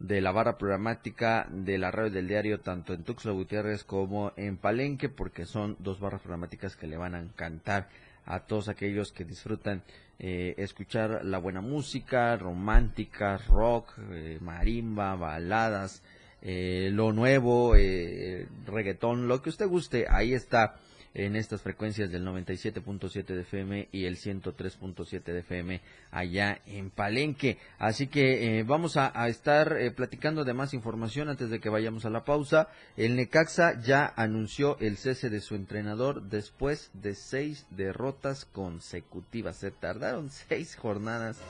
de 0.00 0.20
la 0.20 0.32
barra 0.32 0.58
programática 0.58 1.46
de 1.52 1.78
la 1.78 1.92
radio 1.92 2.10
del 2.10 2.26
diario 2.26 2.58
tanto 2.58 2.94
en 2.94 3.04
Tuxtla 3.04 3.30
Gutiérrez 3.30 3.84
como 3.84 4.32
en 4.36 4.56
Palenque 4.56 5.08
porque 5.08 5.46
son 5.46 5.76
dos 5.78 6.00
barras 6.00 6.20
programáticas 6.20 6.74
que 6.74 6.88
le 6.88 6.96
van 6.96 7.14
a 7.14 7.20
encantar 7.20 7.90
a 8.24 8.40
todos 8.40 8.68
aquellos 8.68 9.12
que 9.12 9.24
disfrutan 9.24 9.84
eh, 10.18 10.56
escuchar 10.58 11.24
la 11.24 11.38
buena 11.38 11.60
música, 11.60 12.36
romántica, 12.36 13.38
rock, 13.38 13.92
eh, 14.10 14.38
marimba, 14.40 15.14
baladas, 15.14 16.02
lo 16.42 17.12
nuevo, 17.12 17.74
reggaetón, 17.74 19.28
lo 19.28 19.42
que 19.42 19.50
usted 19.50 19.66
guste, 19.66 20.06
ahí 20.08 20.34
está 20.34 20.76
en 21.14 21.36
estas 21.36 21.62
frecuencias 21.62 22.10
del 22.10 22.24
97.7 22.24 23.24
de 23.24 23.40
FM 23.42 23.88
y 23.92 24.04
el 24.04 24.16
103.7 24.16 25.22
de 25.22 25.38
FM 25.40 25.80
allá 26.10 26.60
en 26.66 26.90
Palenque. 26.90 27.58
Así 27.78 28.06
que 28.06 28.58
eh, 28.58 28.62
vamos 28.62 28.96
a, 28.96 29.28
estar 29.28 29.76
eh, 29.78 29.90
platicando 29.90 30.44
de 30.44 30.54
más 30.54 30.74
información 30.74 31.28
antes 31.28 31.50
de 31.50 31.60
que 31.60 31.68
vayamos 31.68 32.04
a 32.04 32.10
la 32.10 32.24
pausa. 32.24 32.68
El 32.96 33.16
Necaxa 33.16 33.80
ya 33.80 34.12
anunció 34.16 34.78
el 34.80 34.96
cese 34.96 35.30
de 35.30 35.40
su 35.40 35.54
entrenador 35.54 36.22
después 36.22 36.90
de 36.94 37.14
seis 37.14 37.66
derrotas 37.70 38.44
consecutivas. 38.44 39.56
Se 39.56 39.70
tardaron 39.70 40.30
seis 40.48 40.76
jornadas 40.76 41.40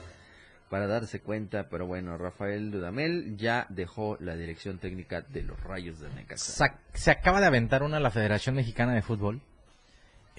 para 0.68 0.86
darse 0.86 1.20
cuenta, 1.20 1.68
pero 1.68 1.86
bueno, 1.86 2.18
Rafael 2.18 2.70
Dudamel 2.70 3.36
ya 3.36 3.66
dejó 3.70 4.16
la 4.20 4.36
dirección 4.36 4.78
técnica 4.78 5.22
de 5.22 5.42
los 5.42 5.58
Rayos 5.62 6.00
de 6.00 6.10
Necaxa. 6.10 6.78
Se 6.92 7.10
acaba 7.10 7.40
de 7.40 7.46
aventar 7.46 7.82
una 7.82 7.96
a 7.96 8.00
la 8.00 8.10
Federación 8.10 8.54
Mexicana 8.54 8.94
de 8.94 9.02
Fútbol. 9.02 9.40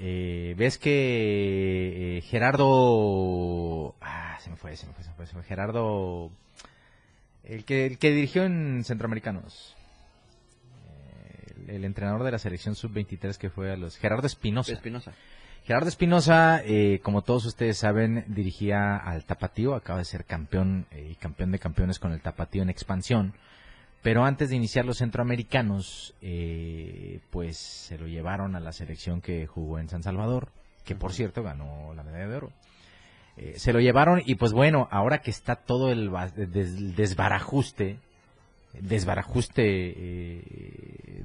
Eh, 0.02 0.56
ves 0.58 0.78
que 0.78 2.20
eh, 2.20 2.22
Gerardo 2.22 3.96
ah 4.00 4.38
se 4.40 4.50
me 4.50 4.56
fue 4.56 4.78
se 4.78 4.88
me 4.88 4.94
fue 4.94 5.04
se 5.04 5.10
me 5.10 5.26
fue, 5.26 5.44
Gerardo 5.44 6.32
el 7.44 7.66
que 7.66 7.86
el 7.86 7.98
que 7.98 8.12
dirigió 8.12 8.46
en 8.46 8.86
Centroamericanos 8.86 9.76
eh, 10.88 11.76
el, 11.76 11.84
entrenador 11.84 12.24
de 12.24 12.32
la 12.32 12.40
selección 12.40 12.76
sub 12.76 12.94
23 12.94 13.38
que 13.38 13.50
fue 13.50 13.74
a 13.74 13.76
los 13.76 13.98
Gerardo 13.98 14.26
Espinosa 14.26 14.72
Espinosa 14.72 15.12
Gerardo 15.70 15.90
Espinosa, 15.90 16.64
eh, 16.66 17.00
como 17.04 17.22
todos 17.22 17.46
ustedes 17.46 17.78
saben, 17.78 18.26
dirigía 18.28 18.98
al 18.98 19.24
Tapatío, 19.24 19.76
acaba 19.76 20.00
de 20.00 20.06
ser 20.06 20.26
campeón 20.26 20.88
eh, 20.90 21.10
y 21.12 21.14
campeón 21.14 21.52
de 21.52 21.60
campeones 21.60 22.00
con 22.00 22.12
el 22.12 22.22
Tapatío 22.22 22.64
en 22.64 22.72
expansión. 22.72 23.36
Pero 24.02 24.26
antes 24.26 24.50
de 24.50 24.56
iniciar 24.56 24.86
los 24.86 24.98
centroamericanos, 24.98 26.16
eh, 26.24 27.20
pues 27.30 27.58
se 27.60 28.00
lo 28.00 28.08
llevaron 28.08 28.56
a 28.56 28.60
la 28.60 28.72
selección 28.72 29.22
que 29.22 29.46
jugó 29.46 29.78
en 29.78 29.90
San 29.90 30.02
Salvador, 30.02 30.50
que 30.86 30.96
por 30.96 31.14
cierto 31.14 31.44
ganó 31.44 31.94
la 31.94 32.02
medalla 32.02 32.28
de 32.28 32.36
oro. 32.36 32.52
se 33.56 33.72
lo 33.72 33.80
llevaron 33.80 34.24
y 34.26 34.34
pues 34.34 34.54
bueno, 34.54 34.88
ahora 34.90 35.22
que 35.22 35.30
está 35.30 35.56
todo 35.56 35.92
el 35.92 36.10
desbarajuste, 36.96 38.00
desbarajuste 38.74 39.62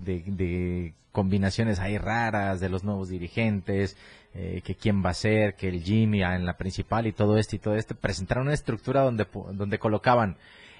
de, 0.00 0.94
combinaciones 1.12 1.78
ahí 1.78 1.96
raras 1.96 2.59
de 2.59 2.68
los 2.68 2.83
nuevos 2.83 3.09
dirigentes, 3.09 3.96
eh, 4.35 4.62
que 4.64 4.74
quién 4.74 5.04
va 5.04 5.11
a 5.11 5.14
ser, 5.14 5.54
que 5.54 5.68
el 5.68 5.80
Jimmy 5.80 6.24
en 6.24 6.44
la 6.44 6.57
principal 6.57 7.07
y 7.07 7.12
todo 7.12 7.38
esto 7.38 7.54
y 7.54 7.61
todo 7.61 7.76
esto, 7.76 7.94
presentaron 7.94 8.46
una 8.46 8.54
estructura 8.54 9.02
donde, 9.02 9.26
donde 9.52 9.78
colocaban, 9.78 10.37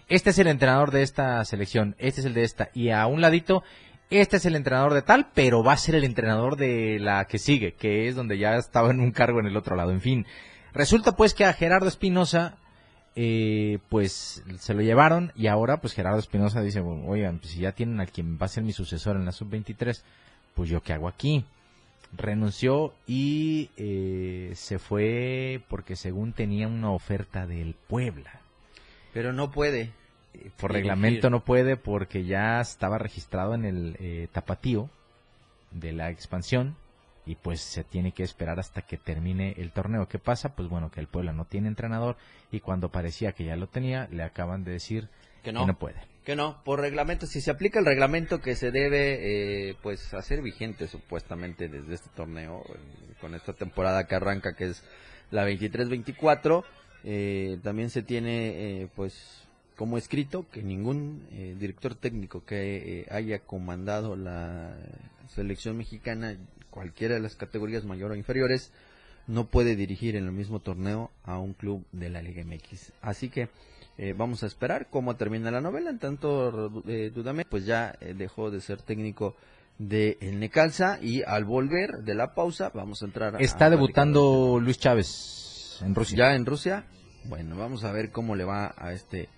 este 0.09 0.31
es 0.31 0.39
el 0.39 0.49
entrenador 0.49 0.91
de 0.91 1.03
esta 1.03 1.45
selección, 1.45 1.95
este 1.99 2.21
es 2.21 2.27
el 2.27 2.35
de 2.35 2.43
esta, 2.43 2.71
y 2.75 2.91
a 2.91 3.07
un 3.07 3.21
ladito, 3.21 3.63
este 4.11 4.37
es 4.37 4.45
el 4.45 4.57
entrenador 4.57 4.93
de 4.93 5.03
tal, 5.03 5.31
pero 5.35 5.63
va 5.63 5.73
a 5.73 5.79
ser 5.79 5.95
el 5.95 6.05
entrenador 6.05 6.57
de 6.57 6.99
la 6.99 7.27
que 7.27 7.39
sigue, 7.39 7.75
que 7.75 8.09
es 8.09 8.17
donde 8.17 8.39
ya 8.39 8.57
estaba 8.57 8.91
en 8.91 9.01
un 9.01 9.13
cargo 9.13 9.41
en 9.41 9.47
el 9.47 9.57
otro 9.57 9.77
lado. 9.77 9.93
En 9.93 10.01
fin, 10.01 10.27
resulta 10.73 11.13
pues 11.13 11.33
que 11.33 11.45
a 11.45 11.53
Gerardo 11.53 11.89
Espinosa, 11.89 12.59
eh, 13.17 13.79
pues 13.89 14.43
se 14.59 14.75
lo 14.75 14.83
llevaron 14.83 15.33
y 15.35 15.47
ahora 15.47 15.81
pues 15.81 15.93
Gerardo 15.93 16.19
Espinosa 16.19 16.63
dice, 16.63 16.81
oigan, 16.81 17.39
pues 17.39 17.53
si 17.53 17.61
ya 17.61 17.73
tienen 17.73 18.01
a 18.01 18.07
quien 18.07 18.39
va 18.39 18.47
a 18.47 18.49
ser 18.49 18.65
mi 18.65 18.73
sucesor 18.73 19.17
en 19.17 19.25
la 19.25 19.33
sub-23, 19.33 20.03
pues 20.55 20.69
yo 20.69 20.83
qué 20.83 20.93
hago 20.93 21.09
aquí 21.09 21.45
renunció 22.17 22.95
y 23.07 23.71
eh, 23.77 24.53
se 24.55 24.79
fue 24.79 25.63
porque 25.69 25.97
según 25.97 26.33
tenía 26.33 26.69
una 26.69 26.91
oferta 26.91 27.47
del 27.47 27.75
Puebla. 27.89 28.41
Pero 29.13 29.33
no 29.33 29.51
puede. 29.51 29.93
Eh, 30.35 30.51
por 30.57 30.73
reglamento 30.73 31.31
no 31.31 31.45
puede 31.45 31.77
porque 31.77 32.25
ya 32.25 32.61
estaba 32.61 32.99
registrado 32.99 33.55
en 33.55 33.65
el 33.65 33.97
eh, 33.99 34.29
tapatío 34.33 34.91
de 35.71 35.93
la 35.93 36.11
expansión 36.11 36.77
y 37.27 37.37
pues 37.37 37.61
se 37.61 37.85
tiene 37.85 38.13
que 38.13 38.23
esperar 38.23 38.59
hasta 38.61 38.83
que 38.83 38.97
termine 38.97 39.55
el 39.59 39.73
torneo. 39.73 40.09
¿Qué 40.09 40.19
pasa? 40.19 40.55
Pues 40.55 40.69
bueno, 40.69 40.91
que 40.91 41.01
el 41.01 41.07
Puebla 41.07 41.33
no 41.33 41.45
tiene 41.47 41.69
entrenador 41.69 42.17
y 42.51 42.61
cuando 42.61 42.91
parecía 42.91 43.33
que 43.33 43.45
ya 43.45 43.57
lo 43.57 43.67
tenía, 43.67 44.09
le 44.11 44.23
acaban 44.23 44.65
de 44.65 44.73
decir 44.73 45.09
que 45.43 45.53
no, 45.53 45.61
que 45.61 45.67
no 45.67 45.79
puede. 45.79 46.15
Que 46.25 46.37
no, 46.37 46.63
por 46.65 46.81
reglamento, 46.81 47.27
si 47.27 47.41
se 47.41 47.51
aplica 47.51 47.79
el 47.79 47.87
reglamento 47.87 48.41
que 48.41 48.57
se 48.57 48.71
debe 48.71 49.71
eh, 49.71 49.77
pues 49.83 50.15
hacer 50.15 50.41
vigente 50.41 50.87
supuestamente 50.87 51.69
desde 51.69 51.95
este 51.95 52.11
torneo, 52.15 52.63
eh, 52.69 53.15
con 53.21 53.35
esta 53.35 53.53
temporada 53.53 54.07
que 54.07 54.15
arranca 54.15 54.55
que 54.55 54.67
es 54.71 54.83
la 55.31 55.47
23-24, 55.47 56.65
eh, 57.05 57.59
también 57.63 57.91
se 57.91 58.03
tiene 58.03 58.89
pues 58.97 59.43
como 59.77 59.99
escrito 59.99 60.47
que 60.51 60.63
ningún 60.63 61.27
director 61.59 61.95
técnico 61.95 62.45
que 62.45 63.07
haya 63.11 63.41
comandado 63.41 64.17
la 64.17 64.77
selección 65.35 65.77
mexicana, 65.77 66.37
cualquiera 66.75 67.15
de 67.15 67.21
las 67.21 67.37
categorías 67.37 67.85
mayor 67.85 68.11
o 68.11 68.17
inferiores, 68.17 68.73
no 69.29 69.47
puede 69.47 69.77
dirigir 69.77 70.17
en 70.17 70.25
el 70.25 70.33
mismo 70.33 70.59
torneo 70.59 71.13
a 71.23 71.39
un 71.39 71.55
club 71.55 71.87
de 71.93 72.11
la 72.11 72.21
Liga 72.21 72.43
MX. 72.45 72.93
Así 73.01 73.29
que 73.31 73.49
eh, 73.97 74.13
vamos 74.13 74.43
a 74.43 74.47
esperar 74.47 74.89
cómo 74.91 75.15
termina 75.15 75.53
la 75.53 75.61
novela. 75.61 75.91
En 75.91 76.01
tanto, 76.01 76.83
eh, 76.89 77.13
Dudamel 77.15 77.47
pues 77.49 77.65
ya 77.65 77.97
eh, 78.01 78.13
dejó 78.15 78.51
de 78.51 78.61
ser 78.61 78.83
técnico 78.83 79.37
de 79.79 80.19
el 80.21 80.41
Necalza 80.41 80.99
y 81.01 81.23
al 81.23 81.45
volver 81.45 82.03
de 82.05 82.15
la 82.15 82.35
pausa 82.35 82.73
vamos 82.75 83.03
a 83.03 83.07
entrar. 83.07 83.41
Está 83.41 83.71
debutando 83.71 84.59
Luis 84.61 84.79
Chávez 84.79 85.79
en 85.81 85.95
Rusia. 85.95 86.19
Ya 86.19 86.35
en 86.35 86.45
Rusia. 86.45 86.87
Bueno, 87.27 87.57
vamos 87.57 87.85
a 87.85 87.93
ver 87.93 88.11
cómo 88.11 88.35
le 88.35 88.45
va 88.45 88.75
a 88.77 88.93
este 88.93 89.29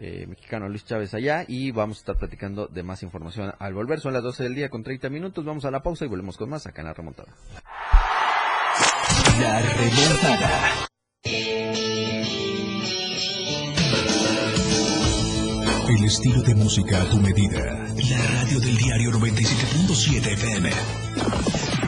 eh, 0.00 0.26
mexicano 0.28 0.68
Luis 0.68 0.84
Chávez 0.84 1.12
allá 1.14 1.44
y 1.46 1.72
vamos 1.72 1.98
a 1.98 2.00
estar 2.00 2.16
platicando 2.16 2.68
de 2.68 2.82
más 2.82 3.02
información 3.02 3.52
al 3.58 3.74
volver. 3.74 4.00
Son 4.00 4.12
las 4.12 4.22
12 4.22 4.44
del 4.44 4.54
día 4.54 4.68
con 4.68 4.82
30 4.82 5.08
minutos. 5.10 5.44
Vamos 5.44 5.64
a 5.64 5.70
la 5.70 5.82
pausa 5.82 6.04
y 6.04 6.08
volvemos 6.08 6.36
con 6.36 6.50
más 6.50 6.66
acá 6.66 6.82
en 6.82 6.86
la 6.88 6.94
remontada. 6.94 7.34
La 9.40 9.60
remontada. 9.60 10.88
El 15.88 16.04
estilo 16.04 16.42
de 16.42 16.54
música 16.54 17.02
a 17.02 17.10
tu 17.10 17.16
medida. 17.16 17.88
La 18.10 18.26
radio 18.40 18.60
del 18.60 18.76
diario 18.76 19.10
97.7 19.10 20.32
FM. 20.32 21.87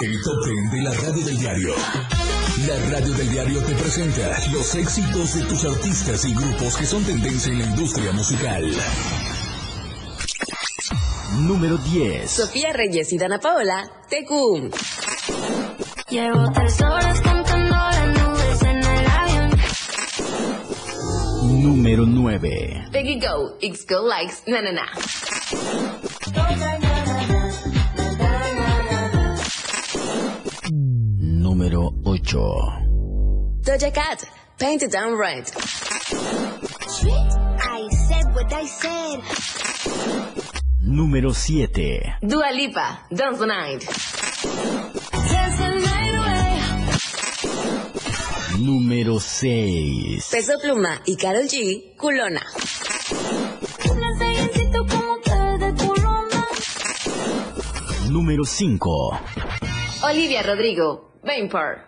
El 0.00 0.22
top 0.22 0.44
Ten 0.44 0.70
de 0.70 0.82
la 0.82 0.92
radio 0.92 1.24
del 1.24 1.38
diario. 1.38 1.74
La 2.66 2.90
radio 2.90 3.12
del 3.14 3.30
diario 3.30 3.62
te 3.62 3.74
presenta 3.74 4.28
los 4.50 4.74
éxitos 4.74 5.34
de 5.34 5.42
tus 5.44 5.64
artistas 5.64 6.24
y 6.24 6.34
grupos 6.34 6.76
que 6.76 6.84
son 6.84 7.04
tendencia 7.04 7.52
en 7.52 7.60
la 7.60 7.64
industria 7.66 8.12
musical. 8.12 8.72
Número 11.38 11.76
10. 11.78 12.28
Sofía 12.28 12.72
Reyes 12.72 13.12
y 13.12 13.18
Dana 13.18 13.38
Paola, 13.38 13.88
Tecum. 14.08 14.70
Llevo 16.10 16.52
tres 16.52 16.80
horas 16.80 17.20
contando 17.20 17.74
las 17.74 18.08
nubes 18.08 18.62
en 18.62 18.78
el 18.78 19.06
avión. 19.06 19.50
Número 21.62 22.04
9. 22.04 22.88
Peggy 22.90 23.20
Go, 23.20 23.56
X 23.60 23.86
Go 23.88 24.08
Likes, 24.08 24.42
na 24.46 24.60
na 24.60 24.72
na. 24.72 24.86
Número 31.54 31.94
8. 32.02 32.36
Doja 33.62 33.92
Cat, 33.92 34.26
Paint 34.58 34.82
It 34.82 34.90
Down 34.90 35.16
Red. 35.16 35.44
I 37.60 37.88
said 38.08 38.34
what 38.34 38.52
I 38.52 38.66
said. 38.66 39.20
Número 40.82 41.32
7. 41.32 42.16
Dua 42.22 42.50
Lipa, 42.50 43.06
Dance 43.08 43.38
the 43.38 43.46
Night. 43.46 43.86
Dance 43.86 45.56
the 45.58 45.68
night 45.78 46.14
away. 46.16 46.58
Número 48.58 49.20
6. 49.20 50.30
Peso 50.32 50.58
Pluma 50.60 51.02
y 51.06 51.14
Karol 51.14 51.46
G, 51.48 51.94
Culona. 51.96 52.42
Número 58.10 58.44
5. 58.44 59.20
Olivia 60.02 60.42
Rodrigo, 60.42 61.13
Vapor. 61.24 61.80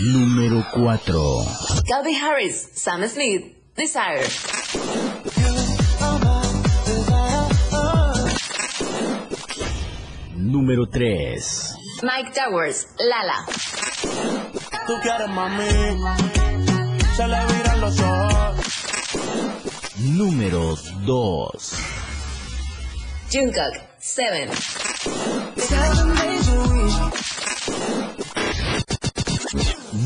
Número 0.00 0.64
4. 0.72 1.44
Calvin 1.86 2.16
Harris, 2.16 2.70
Sam 2.74 3.06
Smith, 3.08 3.54
Desire. 3.76 4.24
Número 10.34 10.86
3. 10.86 11.76
Mike 12.02 12.32
Towers, 12.34 12.88
Lala. 12.98 13.44
Tú 14.86 14.94
quieres 15.02 15.28
mami, 15.28 15.68
se 17.16 17.28
le 17.28 17.46
viran 17.46 17.80
los 17.80 18.00
ojos. 18.00 18.61
Número 19.98 20.76
2. 21.04 21.74
Jungkook, 23.30 23.74
Seven. 23.98 24.48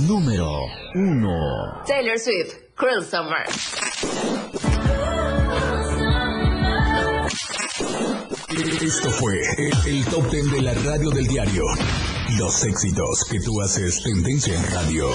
Número 0.06 0.66
1. 0.94 1.82
Taylor 1.86 2.18
Swift, 2.18 2.54
Cruel 2.74 3.04
Summer. 3.04 3.46
Esto 8.80 9.10
fue 9.10 9.40
el, 9.58 9.96
el 9.96 10.04
top 10.06 10.30
Ten 10.30 10.50
de 10.50 10.62
la 10.62 10.74
radio 10.74 11.10
del 11.10 11.26
diario. 11.26 11.64
Los 12.38 12.64
éxitos 12.64 13.24
que 13.30 13.40
tú 13.40 13.60
haces 13.60 14.02
tendencia 14.02 14.54
en 14.54 14.72
radio. 14.72 15.10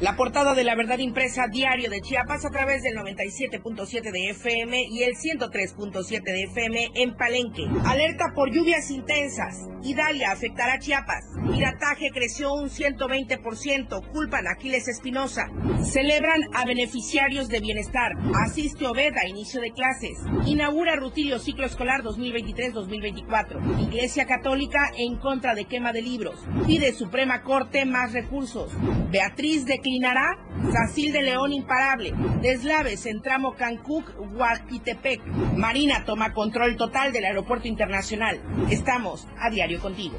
La 0.00 0.14
portada 0.14 0.54
de 0.54 0.62
la 0.62 0.76
verdad 0.76 0.98
impresa 0.98 1.48
diario 1.48 1.90
de 1.90 2.00
Chiapas 2.00 2.44
a 2.44 2.50
través 2.50 2.84
del 2.84 2.94
97.7 2.94 4.12
de 4.12 4.30
FM 4.30 4.84
y 4.84 5.02
el 5.02 5.16
103.7 5.16 6.22
de 6.22 6.42
FM 6.44 6.90
en 6.94 7.16
Palenque. 7.16 7.66
Alerta 7.84 8.26
por 8.32 8.54
lluvias 8.54 8.92
intensas. 8.92 9.68
Idalia 9.82 10.30
afectará 10.30 10.74
a 10.74 10.78
Chiapas. 10.78 11.24
Pirataje 11.52 12.10
creció 12.12 12.54
un 12.54 12.68
120%. 12.70 14.12
Culpan 14.12 14.46
a 14.46 14.52
Aquiles 14.52 14.86
Espinosa. 14.86 15.50
Celebran 15.82 16.42
a 16.54 16.64
beneficiarios 16.64 17.48
de 17.48 17.58
bienestar. 17.58 18.12
Asiste 18.44 18.86
Obeda 18.86 19.22
a 19.22 19.28
inicio 19.28 19.60
de 19.60 19.72
clases. 19.72 20.16
Inaugura 20.46 20.94
Rutilio 20.94 21.40
ciclo 21.40 21.66
escolar 21.66 22.04
2023-2024. 22.04 23.88
Iglesia 23.88 24.26
Católica 24.26 24.92
en 24.96 25.16
contra 25.16 25.56
de 25.56 25.64
quema 25.64 25.92
de 25.92 26.02
libros. 26.02 26.38
Pide 26.68 26.92
Suprema 26.92 27.42
Corte 27.42 27.84
más 27.84 28.12
recursos. 28.12 28.70
Beatriz 29.10 29.64
declinará. 29.88 30.38
Sacil 30.72 31.12
de 31.12 31.22
León 31.22 31.52
imparable. 31.52 32.12
Deslaves 32.42 33.06
en 33.06 33.22
tramo 33.22 33.54
Cancún, 33.54 34.04
Huaquitepec. 34.34 35.24
Marina 35.56 36.04
toma 36.04 36.32
control 36.32 36.76
total 36.76 37.12
del 37.12 37.24
aeropuerto 37.24 37.68
internacional. 37.68 38.40
Estamos 38.70 39.26
a 39.38 39.50
diario 39.50 39.80
contigo. 39.80 40.18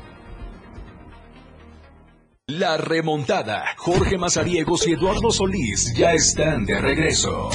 La 2.47 2.77
remontada. 2.77 3.63
Jorge 3.77 4.17
Mazariegos 4.17 4.87
y 4.87 4.93
Eduardo 4.93 5.31
Solís 5.31 5.93
ya 5.95 6.13
están 6.13 6.65
de 6.65 6.79
regreso. 6.79 7.49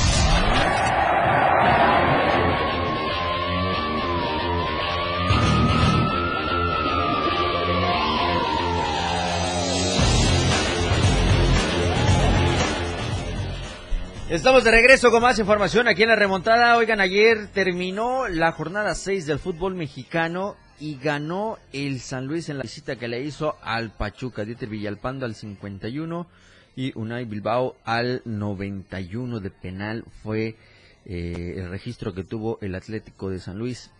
Estamos 14.34 14.64
de 14.64 14.72
regreso 14.72 15.12
con 15.12 15.22
más 15.22 15.38
información 15.38 15.86
aquí 15.86 16.02
en 16.02 16.08
la 16.08 16.16
remontada. 16.16 16.76
Oigan, 16.76 17.00
ayer 17.00 17.46
terminó 17.52 18.26
la 18.26 18.50
jornada 18.50 18.96
6 18.96 19.26
del 19.26 19.38
fútbol 19.38 19.76
mexicano 19.76 20.56
y 20.80 20.96
ganó 20.96 21.56
el 21.72 22.00
San 22.00 22.26
Luis 22.26 22.48
en 22.48 22.56
la 22.56 22.64
visita 22.64 22.96
que 22.96 23.06
le 23.06 23.22
hizo 23.22 23.56
al 23.62 23.92
Pachuca. 23.92 24.44
Dieter 24.44 24.68
Villalpando 24.68 25.24
al 25.24 25.36
51 25.36 26.26
y 26.74 26.90
Unai 26.98 27.26
Bilbao 27.26 27.76
al 27.84 28.22
91 28.24 29.38
de 29.38 29.50
penal 29.50 30.04
fue 30.24 30.56
eh, 31.04 31.54
el 31.58 31.70
registro 31.70 32.12
que 32.12 32.24
tuvo 32.24 32.58
el 32.60 32.74
Atlético 32.74 33.30
de 33.30 33.38
San 33.38 33.56
Luis. 33.56 33.92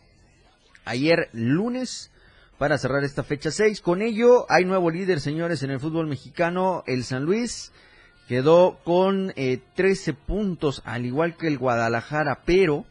Ayer 0.85 1.29
lunes 1.33 2.11
para 2.59 2.77
cerrar 2.77 3.05
esta 3.05 3.23
fecha 3.23 3.53
6. 3.53 3.81
Con 3.81 4.03
ello 4.03 4.47
hay 4.49 4.65
nuevo 4.65 4.91
líder, 4.91 5.21
señores, 5.21 5.63
en 5.63 5.71
el 5.71 5.79
fútbol 5.79 6.09
mexicano, 6.09 6.83
el 6.89 7.05
San 7.05 7.23
Luis. 7.23 7.71
Quedó 8.29 8.79
con 8.85 9.33
eh, 9.37 9.61
13 9.75 10.15
puntos, 10.15 10.83
al 10.85 11.05
igual 11.05 11.37
que 11.37 11.47
el 11.47 11.59
Guadalajara, 11.59 12.41
pero 12.47 12.87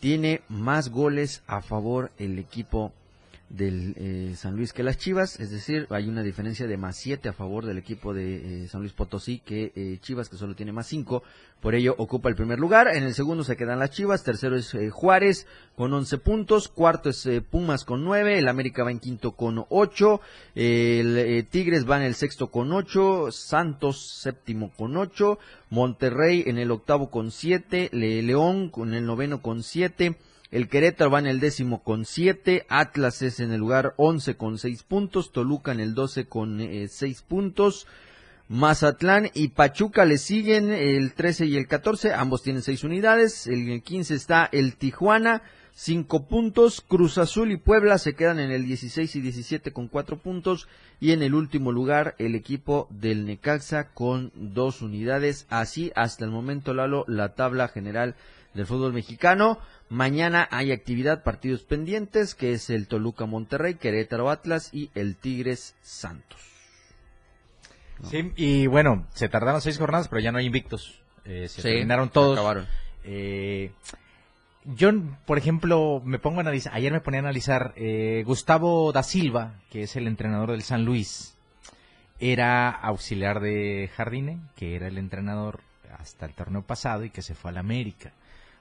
tiene 0.00 0.42
más 0.48 0.88
goles 0.88 1.42
a 1.46 1.60
favor 1.60 2.10
el 2.18 2.38
equipo 2.38 2.92
del 3.52 3.94
eh, 3.98 4.34
San 4.34 4.56
Luis 4.56 4.72
que 4.72 4.82
las 4.82 4.96
Chivas, 4.96 5.38
es 5.38 5.50
decir, 5.50 5.86
hay 5.90 6.08
una 6.08 6.22
diferencia 6.22 6.66
de 6.66 6.78
más 6.78 6.96
7 6.96 7.28
a 7.28 7.32
favor 7.34 7.66
del 7.66 7.76
equipo 7.76 8.14
de 8.14 8.64
eh, 8.64 8.68
San 8.68 8.80
Luis 8.80 8.94
Potosí 8.94 9.40
que 9.40 9.72
eh, 9.76 9.98
Chivas, 10.00 10.30
que 10.30 10.36
solo 10.36 10.54
tiene 10.54 10.72
más 10.72 10.86
5, 10.86 11.22
por 11.60 11.74
ello 11.74 11.94
ocupa 11.98 12.30
el 12.30 12.34
primer 12.34 12.58
lugar, 12.58 12.88
en 12.88 13.04
el 13.04 13.14
segundo 13.14 13.44
se 13.44 13.56
quedan 13.56 13.78
las 13.78 13.90
Chivas, 13.90 14.24
tercero 14.24 14.56
es 14.56 14.74
eh, 14.74 14.88
Juárez 14.88 15.46
con 15.76 15.92
11 15.92 16.18
puntos, 16.18 16.68
cuarto 16.68 17.10
es 17.10 17.28
Pumas 17.50 17.84
con 17.84 18.04
9, 18.04 18.38
el 18.38 18.48
América 18.48 18.84
va 18.84 18.90
en 18.90 19.00
quinto 19.00 19.32
con 19.32 19.66
8, 19.68 20.20
el 20.54 21.46
Tigres 21.50 21.88
va 21.88 21.98
en 21.98 22.04
el 22.04 22.14
sexto 22.14 22.50
con 22.50 22.72
8, 22.72 23.32
Santos 23.32 24.20
séptimo 24.22 24.72
con 24.76 24.96
8, 24.96 25.38
Monterrey 25.68 26.44
en 26.46 26.56
el 26.56 26.70
octavo 26.70 27.10
con 27.10 27.30
7, 27.30 27.90
Le 27.92 28.22
León 28.22 28.70
con 28.70 28.94
el 28.94 29.04
noveno 29.04 29.42
con 29.42 29.62
7, 29.62 30.16
el 30.52 30.68
Querétaro 30.68 31.10
va 31.10 31.18
en 31.18 31.26
el 31.26 31.40
décimo 31.40 31.82
con 31.82 32.04
7, 32.04 32.66
Atlas 32.68 33.22
es 33.22 33.40
en 33.40 33.50
el 33.50 33.58
lugar 33.58 33.94
11 33.96 34.36
con 34.36 34.58
6 34.58 34.84
puntos, 34.84 35.32
Toluca 35.32 35.72
en 35.72 35.80
el 35.80 35.94
12 35.94 36.26
con 36.26 36.60
6 36.88 37.22
puntos, 37.22 37.88
Mazatlán 38.52 39.30
y 39.32 39.48
Pachuca 39.48 40.04
le 40.04 40.18
siguen 40.18 40.70
el 40.70 41.14
13 41.14 41.46
y 41.46 41.56
el 41.56 41.66
14, 41.66 42.12
ambos 42.12 42.42
tienen 42.42 42.60
seis 42.60 42.84
unidades. 42.84 43.46
El 43.46 43.82
15 43.82 44.14
está 44.14 44.46
el 44.52 44.76
Tijuana, 44.76 45.42
cinco 45.74 46.26
puntos. 46.26 46.82
Cruz 46.86 47.16
Azul 47.16 47.50
y 47.50 47.56
Puebla 47.56 47.96
se 47.96 48.14
quedan 48.14 48.40
en 48.40 48.50
el 48.50 48.66
16 48.66 49.16
y 49.16 49.20
17 49.22 49.72
con 49.72 49.88
cuatro 49.88 50.18
puntos. 50.18 50.68
Y 51.00 51.12
en 51.12 51.22
el 51.22 51.34
último 51.34 51.72
lugar, 51.72 52.14
el 52.18 52.34
equipo 52.34 52.88
del 52.90 53.24
Necaxa 53.24 53.88
con 53.94 54.32
dos 54.34 54.82
unidades. 54.82 55.46
Así, 55.48 55.90
hasta 55.94 56.26
el 56.26 56.30
momento, 56.30 56.74
Lalo, 56.74 57.06
la 57.08 57.34
tabla 57.34 57.68
general 57.68 58.16
del 58.54 58.66
fútbol 58.66 58.92
mexicano. 58.92 59.58
Mañana 59.88 60.48
hay 60.50 60.72
actividad, 60.72 61.22
partidos 61.22 61.62
pendientes, 61.62 62.34
que 62.34 62.52
es 62.52 62.70
el 62.70 62.88
Toluca 62.88 63.26
Monterrey, 63.26 63.74
Querétaro 63.74 64.30
Atlas 64.30 64.70
y 64.72 64.90
el 64.94 65.16
Tigres 65.16 65.74
Santos. 65.82 66.40
Sí, 68.04 68.32
y 68.36 68.66
bueno, 68.66 69.06
se 69.14 69.28
tardaron 69.28 69.60
seis 69.60 69.78
jornadas, 69.78 70.08
pero 70.08 70.20
ya 70.20 70.32
no 70.32 70.38
hay 70.38 70.46
invictos. 70.46 71.02
Eh, 71.24 71.46
se 71.48 71.62
Sí, 71.62 71.68
terminaron 71.68 72.10
todos. 72.10 72.36
acabaron. 72.38 72.66
Eh, 73.04 73.72
yo, 74.64 74.90
por 75.26 75.38
ejemplo, 75.38 76.00
me 76.04 76.18
pongo 76.18 76.38
a 76.38 76.40
analizar, 76.42 76.74
ayer 76.74 76.92
me 76.92 77.00
ponía 77.00 77.20
a 77.20 77.22
analizar, 77.24 77.72
eh, 77.76 78.22
Gustavo 78.26 78.92
da 78.92 79.02
Silva, 79.02 79.60
que 79.70 79.82
es 79.82 79.94
el 79.96 80.06
entrenador 80.06 80.50
del 80.52 80.62
San 80.62 80.84
Luis, 80.84 81.36
era 82.18 82.70
auxiliar 82.70 83.40
de 83.40 83.90
Jardine, 83.96 84.38
que 84.56 84.74
era 84.76 84.86
el 84.88 84.98
entrenador 84.98 85.60
hasta 85.98 86.26
el 86.26 86.34
torneo 86.34 86.62
pasado 86.62 87.04
y 87.04 87.10
que 87.10 87.22
se 87.22 87.34
fue 87.34 87.50
al 87.50 87.58
América. 87.58 88.12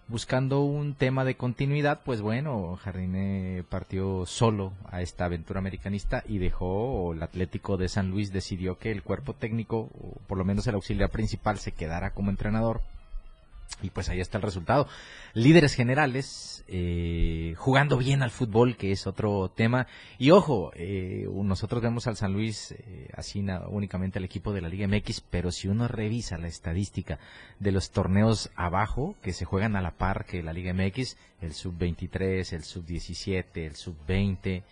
Buscando 0.07 0.61
un 0.61 0.93
tema 0.93 1.23
de 1.23 1.35
continuidad, 1.35 2.01
pues 2.03 2.21
bueno, 2.21 2.75
Jardine 2.75 3.63
partió 3.69 4.25
solo 4.25 4.73
a 4.89 5.01
esta 5.01 5.25
aventura 5.25 5.59
americanista 5.59 6.23
y 6.27 6.37
dejó, 6.37 6.65
o 6.67 7.13
el 7.13 7.23
Atlético 7.23 7.77
de 7.77 7.87
San 7.87 8.11
Luis 8.11 8.33
decidió 8.33 8.77
que 8.77 8.91
el 8.91 9.03
cuerpo 9.03 9.33
técnico, 9.33 9.89
o 9.93 10.19
por 10.27 10.37
lo 10.37 10.43
menos 10.43 10.67
el 10.67 10.75
auxiliar 10.75 11.09
principal, 11.09 11.59
se 11.59 11.71
quedara 11.71 12.11
como 12.11 12.29
entrenador. 12.29 12.81
Y 13.81 13.89
pues 13.89 14.09
ahí 14.09 14.19
está 14.19 14.37
el 14.37 14.43
resultado. 14.43 14.87
Líderes 15.33 15.73
generales, 15.73 16.63
eh, 16.67 17.55
jugando 17.57 17.97
bien 17.97 18.21
al 18.21 18.29
fútbol, 18.29 18.77
que 18.77 18.91
es 18.91 19.07
otro 19.07 19.49
tema. 19.49 19.87
Y 20.19 20.31
ojo, 20.31 20.71
eh, 20.75 21.27
nosotros 21.31 21.81
vemos 21.81 22.05
al 22.05 22.15
San 22.15 22.33
Luis 22.33 22.71
eh, 22.71 23.09
así 23.15 23.43
únicamente 23.69 24.19
al 24.19 24.25
equipo 24.25 24.53
de 24.53 24.61
la 24.61 24.69
Liga 24.69 24.87
MX, 24.87 25.21
pero 25.21 25.51
si 25.51 25.67
uno 25.67 25.87
revisa 25.87 26.37
la 26.37 26.47
estadística 26.47 27.17
de 27.59 27.71
los 27.71 27.91
torneos 27.91 28.51
abajo, 28.55 29.15
que 29.21 29.33
se 29.33 29.45
juegan 29.45 29.75
a 29.75 29.81
la 29.81 29.91
par 29.91 30.25
que 30.25 30.43
la 30.43 30.53
Liga 30.53 30.73
MX, 30.73 31.17
el 31.41 31.53
sub-23, 31.53 32.53
el 32.53 32.63
sub-17, 32.63 33.45
el 33.55 33.75
sub-20, 33.75 34.63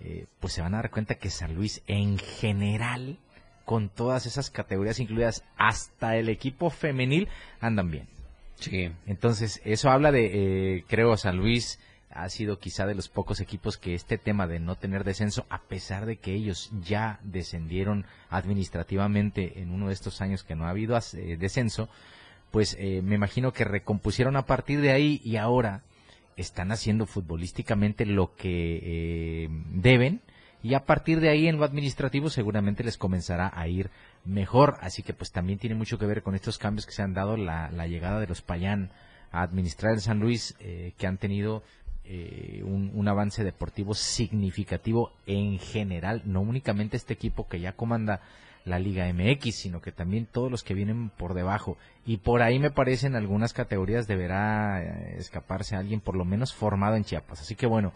eh, 0.00 0.26
pues 0.40 0.52
se 0.52 0.60
van 0.60 0.74
a 0.74 0.78
dar 0.78 0.90
cuenta 0.90 1.14
que 1.14 1.30
San 1.30 1.54
Luis 1.54 1.82
en 1.86 2.18
general, 2.18 3.18
con 3.64 3.88
todas 3.88 4.26
esas 4.26 4.50
categorías 4.50 5.00
incluidas, 5.00 5.44
hasta 5.56 6.16
el 6.16 6.28
equipo 6.28 6.70
femenil, 6.70 7.28
andan 7.60 7.90
bien. 7.90 8.15
Sí. 8.58 8.90
Entonces, 9.06 9.60
eso 9.64 9.90
habla 9.90 10.12
de, 10.12 10.76
eh, 10.76 10.84
creo, 10.88 11.16
San 11.16 11.36
Luis 11.36 11.78
ha 12.16 12.28
sido 12.28 12.58
quizá 12.58 12.86
de 12.86 12.94
los 12.94 13.08
pocos 13.08 13.40
equipos 13.40 13.76
que 13.76 13.94
este 13.94 14.18
tema 14.18 14.46
de 14.46 14.58
no 14.58 14.76
tener 14.76 15.04
descenso, 15.04 15.46
a 15.50 15.62
pesar 15.62 16.06
de 16.06 16.16
que 16.16 16.32
ellos 16.32 16.70
ya 16.82 17.20
descendieron 17.22 18.06
administrativamente 18.30 19.60
en 19.60 19.70
uno 19.70 19.88
de 19.88 19.92
estos 19.92 20.20
años 20.20 20.42
que 20.42 20.54
no 20.54 20.64
ha 20.64 20.70
habido 20.70 20.96
eh, 20.96 21.36
descenso, 21.38 21.88
pues 22.50 22.76
eh, 22.78 23.02
me 23.02 23.16
imagino 23.16 23.52
que 23.52 23.64
recompusieron 23.64 24.36
a 24.36 24.46
partir 24.46 24.80
de 24.80 24.92
ahí 24.92 25.20
y 25.24 25.36
ahora 25.36 25.82
están 26.36 26.72
haciendo 26.72 27.06
futbolísticamente 27.06 28.06
lo 28.06 28.34
que 28.34 28.80
eh, 28.82 29.48
deben 29.70 30.20
y 30.62 30.74
a 30.74 30.84
partir 30.84 31.20
de 31.20 31.28
ahí 31.28 31.48
en 31.48 31.58
lo 31.58 31.64
administrativo 31.64 32.30
seguramente 32.30 32.84
les 32.84 32.98
comenzará 32.98 33.52
a 33.54 33.68
ir 33.68 33.90
mejor. 34.24 34.76
Así 34.80 35.02
que 35.02 35.14
pues 35.14 35.32
también 35.32 35.58
tiene 35.58 35.76
mucho 35.76 35.98
que 35.98 36.06
ver 36.06 36.22
con 36.22 36.34
estos 36.34 36.58
cambios 36.58 36.86
que 36.86 36.92
se 36.92 37.02
han 37.02 37.14
dado, 37.14 37.36
la, 37.36 37.70
la 37.70 37.86
llegada 37.86 38.20
de 38.20 38.26
los 38.26 38.42
Payán 38.42 38.90
a 39.32 39.42
administrar 39.42 39.92
el 39.92 40.00
San 40.00 40.20
Luis, 40.20 40.56
eh, 40.60 40.92
que 40.98 41.06
han 41.06 41.18
tenido 41.18 41.62
eh, 42.04 42.62
un, 42.64 42.90
un 42.94 43.08
avance 43.08 43.44
deportivo 43.44 43.94
significativo 43.94 45.12
en 45.26 45.58
general, 45.58 46.22
no 46.24 46.40
únicamente 46.40 46.96
este 46.96 47.14
equipo 47.14 47.48
que 47.48 47.60
ya 47.60 47.72
comanda 47.72 48.20
la 48.64 48.80
Liga 48.80 49.10
MX, 49.12 49.54
sino 49.54 49.80
que 49.80 49.92
también 49.92 50.26
todos 50.26 50.50
los 50.50 50.64
que 50.64 50.74
vienen 50.74 51.10
por 51.10 51.34
debajo. 51.34 51.78
Y 52.04 52.18
por 52.18 52.42
ahí 52.42 52.58
me 52.58 52.70
parece 52.70 53.06
en 53.06 53.14
algunas 53.14 53.52
categorías 53.52 54.08
deberá 54.08 54.82
eh, 54.82 55.16
escaparse 55.18 55.76
alguien 55.76 56.00
por 56.00 56.16
lo 56.16 56.24
menos 56.24 56.52
formado 56.52 56.96
en 56.96 57.04
Chiapas. 57.04 57.40
Así 57.40 57.54
que 57.54 57.66
bueno, 57.66 57.92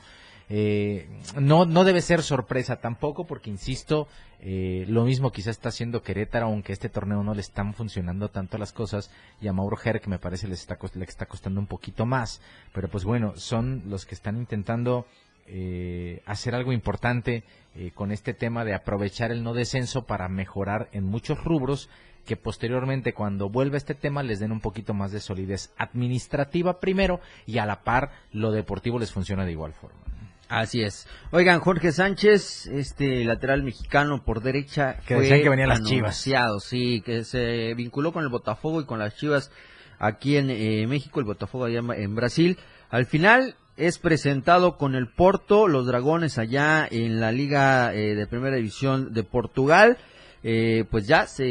eh, 0.50 1.08
no, 1.40 1.64
no 1.64 1.84
debe 1.84 2.02
ser 2.02 2.22
sorpresa 2.22 2.80
tampoco, 2.80 3.24
porque 3.24 3.50
insisto, 3.50 4.08
eh, 4.40 4.84
lo 4.88 5.04
mismo 5.04 5.30
quizás 5.30 5.56
está 5.56 5.68
haciendo 5.68 6.02
Querétaro, 6.02 6.46
aunque 6.46 6.72
este 6.72 6.88
torneo 6.88 7.22
no 7.22 7.34
le 7.34 7.40
están 7.40 7.72
funcionando 7.72 8.30
tanto 8.30 8.58
las 8.58 8.72
cosas, 8.72 9.12
y 9.40 9.46
a 9.46 9.52
Mauro 9.52 9.78
Herc 9.82 10.08
me 10.08 10.18
parece 10.18 10.48
les 10.48 10.60
está, 10.60 10.76
le 10.94 11.04
está 11.04 11.26
costando 11.26 11.60
un 11.60 11.68
poquito 11.68 12.04
más, 12.04 12.42
pero 12.74 12.88
pues 12.88 13.04
bueno, 13.04 13.34
son 13.36 13.84
los 13.86 14.04
que 14.04 14.16
están 14.16 14.36
intentando 14.36 15.06
eh, 15.46 16.22
hacer 16.26 16.54
algo 16.54 16.72
importante 16.72 17.44
eh, 17.74 17.92
con 17.94 18.10
este 18.10 18.34
tema 18.34 18.64
de 18.64 18.74
aprovechar 18.74 19.30
el 19.30 19.42
no 19.42 19.54
descenso 19.54 20.04
para 20.04 20.28
mejorar 20.28 20.88
en 20.92 21.04
muchos 21.04 21.42
rubros 21.42 21.88
que 22.24 22.36
posteriormente 22.36 23.14
cuando 23.14 23.48
vuelva 23.48 23.76
este 23.76 23.94
tema 23.94 24.22
les 24.22 24.40
den 24.40 24.52
un 24.52 24.60
poquito 24.60 24.94
más 24.94 25.12
de 25.12 25.20
solidez 25.20 25.72
administrativa 25.76 26.78
primero 26.78 27.20
y 27.46 27.58
a 27.58 27.66
la 27.66 27.82
par 27.82 28.10
lo 28.32 28.52
deportivo 28.52 28.98
les 28.98 29.12
funciona 29.12 29.44
de 29.44 29.52
igual 29.52 29.72
forma. 29.72 30.09
Así 30.50 30.82
es. 30.82 31.06
Oigan, 31.30 31.60
Jorge 31.60 31.92
Sánchez, 31.92 32.66
este 32.66 33.24
lateral 33.24 33.62
mexicano 33.62 34.24
por 34.24 34.42
derecha, 34.42 34.96
Que 35.06 35.14
fue 35.14 35.22
decían 35.22 35.42
que 35.42 35.48
venían 35.48 35.68
las 35.68 35.82
Chivas. 35.84 36.16
sí, 36.60 37.02
que 37.02 37.22
se 37.24 37.72
vinculó 37.74 38.12
con 38.12 38.24
el 38.24 38.30
Botafogo 38.30 38.80
y 38.80 38.84
con 38.84 38.98
las 38.98 39.14
Chivas 39.16 39.52
aquí 40.00 40.36
en 40.36 40.50
eh, 40.50 40.86
México, 40.88 41.20
el 41.20 41.26
Botafogo 41.26 41.66
allá 41.66 41.78
en- 41.94 42.16
Brasil. 42.16 42.58
Al 42.90 43.06
final 43.06 43.54
es 43.76 43.98
presentado 44.00 44.76
con 44.76 44.96
el 44.96 45.06
Porto, 45.06 45.68
los 45.68 45.86
Dragones 45.86 46.36
allá 46.36 46.86
en 46.90 47.20
la 47.20 47.30
Liga 47.30 47.94
eh, 47.94 48.16
de 48.16 48.26
Primera 48.26 48.56
División 48.56 49.14
de 49.14 49.22
Portugal. 49.22 49.98
Eh, 50.42 50.84
pues 50.90 51.06
ya 51.06 51.26
se 51.28 51.44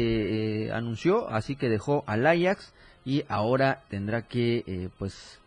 eh, 0.66 0.72
anunció, 0.72 1.30
así 1.30 1.56
que 1.56 1.70
dejó 1.70 2.04
al 2.06 2.26
Ajax 2.26 2.74
y 3.06 3.24
ahora 3.28 3.82
tendrá 3.88 4.26
que 4.28 4.90
pues 4.98 5.39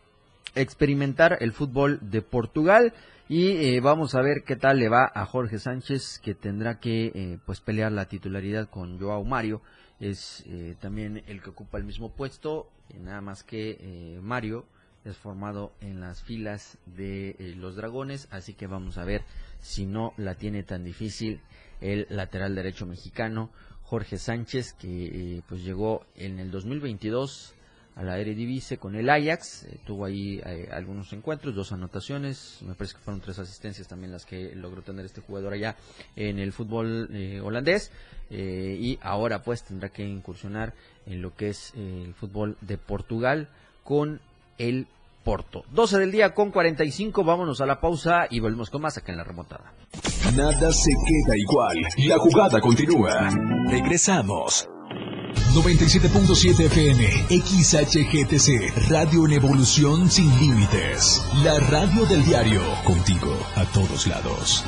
experimentar 0.55 1.37
el 1.41 1.51
fútbol 1.53 1.99
de 2.01 2.21
Portugal. 2.21 2.93
Y 3.29 3.51
eh, 3.51 3.79
vamos 3.79 4.15
a 4.15 4.21
ver 4.21 4.43
qué 4.45 4.55
tal 4.55 4.79
le 4.79 4.89
va 4.89 5.09
a 5.13 5.25
Jorge 5.25 5.57
Sánchez 5.57 6.19
que 6.19 6.35
tendrá 6.35 6.79
que 6.79 7.11
eh, 7.15 7.39
pues 7.45 7.61
pelear 7.61 7.91
la 7.91 8.07
titularidad 8.07 8.69
con 8.69 8.99
Joao 8.99 9.23
Mario. 9.23 9.61
Es 9.99 10.43
eh, 10.47 10.75
también 10.79 11.23
el 11.27 11.41
que 11.41 11.51
ocupa 11.51 11.77
el 11.77 11.85
mismo 11.85 12.13
puesto 12.13 12.69
nada 12.99 13.21
más 13.21 13.43
que 13.43 14.19
Mario 14.21 14.65
es 15.03 15.17
formado 15.17 15.73
en 15.81 15.99
las 15.99 16.21
filas 16.21 16.77
de 16.85 17.55
los 17.57 17.75
dragones. 17.75 18.27
Así 18.29 18.53
que 18.53 18.67
vamos 18.67 18.97
a 18.97 19.05
ver 19.05 19.23
si 19.59 19.85
no 19.85 20.13
la 20.17 20.35
tiene 20.35 20.63
tan 20.63 20.83
difícil 20.83 21.41
el 21.81 22.05
lateral 22.09 22.53
derecho 22.53 22.85
mexicano 22.85 23.49
Jorge 23.83 24.17
Sánchez 24.17 24.73
que 24.73 25.41
pues 25.47 25.63
llegó 25.63 26.05
en 26.15 26.39
el 26.39 26.51
2022 26.51 27.55
a 27.95 28.03
la 28.03 28.17
Eredivisie 28.17 28.77
con 28.77 28.95
el 28.95 29.09
Ajax, 29.09 29.65
eh, 29.65 29.77
tuvo 29.85 30.05
ahí 30.05 30.41
eh, 30.45 30.69
algunos 30.71 31.13
encuentros, 31.13 31.53
dos 31.55 31.71
anotaciones, 31.71 32.59
me 32.61 32.73
parece 32.73 32.95
que 32.95 33.01
fueron 33.01 33.21
tres 33.21 33.39
asistencias 33.39 33.87
también 33.87 34.11
las 34.11 34.25
que 34.25 34.55
logró 34.55 34.81
tener 34.81 35.05
este 35.05 35.21
jugador 35.21 35.53
allá 35.53 35.75
en 36.15 36.39
el 36.39 36.51
fútbol 36.51 37.09
eh, 37.11 37.39
holandés 37.41 37.91
y 38.29 38.97
ahora 39.03 39.43
pues 39.43 39.63
tendrá 39.63 39.89
que 39.89 40.03
incursionar 40.03 40.73
en 41.05 41.21
lo 41.21 41.35
que 41.35 41.49
es 41.49 41.71
el 41.75 42.15
fútbol 42.15 42.57
de 42.61 42.79
Portugal 42.79 43.47
con 43.83 44.21
el 44.57 44.87
Porto. 45.23 45.63
12 45.71 45.99
del 45.99 46.11
día 46.11 46.33
con 46.33 46.49
45, 46.49 47.23
vámonos 47.23 47.61
a 47.61 47.67
la 47.67 47.79
pausa 47.79 48.25
y 48.29 48.39
volvemos 48.39 48.71
con 48.71 48.81
más 48.81 48.97
acá 48.97 49.11
en 49.11 49.19
la 49.19 49.23
remontada. 49.23 49.73
Nada 50.35 50.71
se 50.71 50.91
queda 51.05 51.37
igual. 51.37 51.77
La 52.07 52.17
jugada 52.17 52.59
continúa. 52.59 53.29
Regresamos. 53.69 54.67
97.7 55.53 56.65
FM, 56.65 57.03
XHGTC, 57.29 58.89
Radio 58.89 59.27
en 59.27 59.33
Evolución 59.33 60.09
Sin 60.09 60.27
Límites. 60.39 61.23
La 61.43 61.59
radio 61.59 62.05
del 62.07 62.25
diario, 62.25 62.61
contigo 62.83 63.37
a 63.55 63.63
todos 63.65 64.07
lados. 64.07 64.65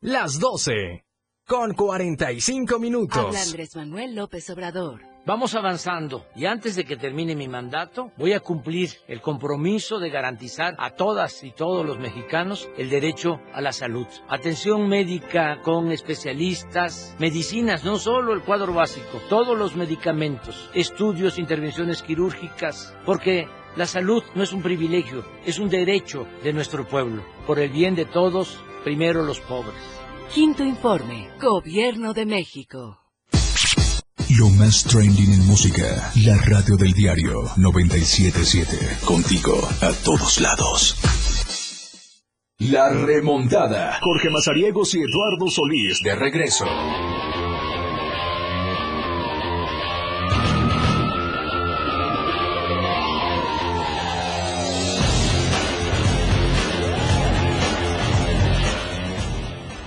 Las 0.00 0.40
12 0.40 1.04
con 1.46 1.74
45 1.74 2.80
minutos. 2.80 3.16
Habla 3.16 3.42
Andrés 3.42 3.76
Manuel 3.76 4.16
López 4.16 4.50
Obrador. 4.50 5.09
Vamos 5.26 5.54
avanzando 5.54 6.24
y 6.34 6.46
antes 6.46 6.76
de 6.76 6.84
que 6.84 6.96
termine 6.96 7.36
mi 7.36 7.46
mandato 7.46 8.10
voy 8.16 8.32
a 8.32 8.40
cumplir 8.40 8.90
el 9.06 9.20
compromiso 9.20 9.98
de 9.98 10.08
garantizar 10.08 10.74
a 10.78 10.90
todas 10.90 11.44
y 11.44 11.50
todos 11.52 11.84
los 11.84 11.98
mexicanos 11.98 12.70
el 12.78 12.88
derecho 12.88 13.38
a 13.52 13.60
la 13.60 13.72
salud. 13.72 14.06
Atención 14.28 14.88
médica 14.88 15.60
con 15.60 15.92
especialistas, 15.92 17.14
medicinas, 17.18 17.84
no 17.84 17.98
solo 17.98 18.32
el 18.32 18.40
cuadro 18.40 18.72
básico, 18.72 19.20
todos 19.28 19.58
los 19.58 19.76
medicamentos, 19.76 20.70
estudios, 20.72 21.38
intervenciones 21.38 22.02
quirúrgicas, 22.02 22.96
porque 23.04 23.46
la 23.76 23.86
salud 23.86 24.22
no 24.34 24.42
es 24.42 24.54
un 24.54 24.62
privilegio, 24.62 25.22
es 25.44 25.58
un 25.58 25.68
derecho 25.68 26.26
de 26.42 26.54
nuestro 26.54 26.88
pueblo. 26.88 27.22
Por 27.46 27.58
el 27.58 27.70
bien 27.70 27.94
de 27.94 28.06
todos, 28.06 28.58
primero 28.84 29.22
los 29.22 29.40
pobres. 29.40 30.00
Quinto 30.34 30.64
informe. 30.64 31.28
Gobierno 31.38 32.14
de 32.14 32.24
México. 32.24 32.99
Lo 34.38 34.48
más 34.50 34.84
trending 34.84 35.32
en 35.32 35.46
música. 35.46 36.12
La 36.24 36.36
radio 36.36 36.76
del 36.76 36.92
diario 36.92 37.42
977. 37.56 39.04
Contigo 39.04 39.54
a 39.80 39.92
todos 40.04 40.40
lados. 40.40 40.96
La 42.58 42.90
remontada. 42.90 43.98
Jorge 44.00 44.30
Mazariegos 44.30 44.94
y 44.94 44.98
Eduardo 44.98 45.50
Solís 45.50 46.00
de 46.04 46.14
regreso. 46.14 46.66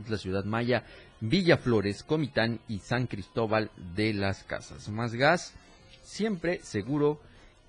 la 0.07 0.17
Ciudad 0.17 0.45
Maya, 0.45 0.85
Villa 1.19 1.57
Flores, 1.57 2.03
Comitán 2.03 2.61
y 2.67 2.77
San 2.79 3.07
Cristóbal 3.07 3.69
de 3.95 4.13
las 4.13 4.43
Casas. 4.43 4.87
Más 4.89 5.13
Gas, 5.13 5.53
siempre 6.03 6.61
seguro 6.63 7.19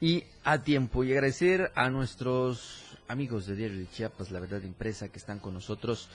y 0.00 0.22
a 0.44 0.58
tiempo. 0.58 1.02
Y 1.02 1.10
agradecer 1.12 1.72
a 1.74 1.90
nuestros 1.90 2.84
amigos 3.08 3.46
de 3.46 3.56
Diario 3.56 3.78
de 3.78 3.90
Chiapas, 3.90 4.30
La 4.30 4.38
Verdad 4.38 4.62
Impresa, 4.62 5.08
que 5.08 5.18
están 5.18 5.40
con 5.40 5.54
nosotros 5.54 6.08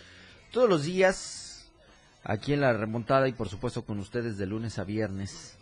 todos 0.51 0.69
los 0.69 0.85
días 0.85 1.48
aquí 2.23 2.53
en 2.53 2.61
la 2.61 2.73
remontada 2.73 3.27
y 3.27 3.33
por 3.33 3.49
supuesto 3.49 3.83
con 3.83 3.99
ustedes 3.99 4.37
de 4.37 4.45
lunes 4.45 4.79
a 4.79 4.83
viernes 4.83 5.59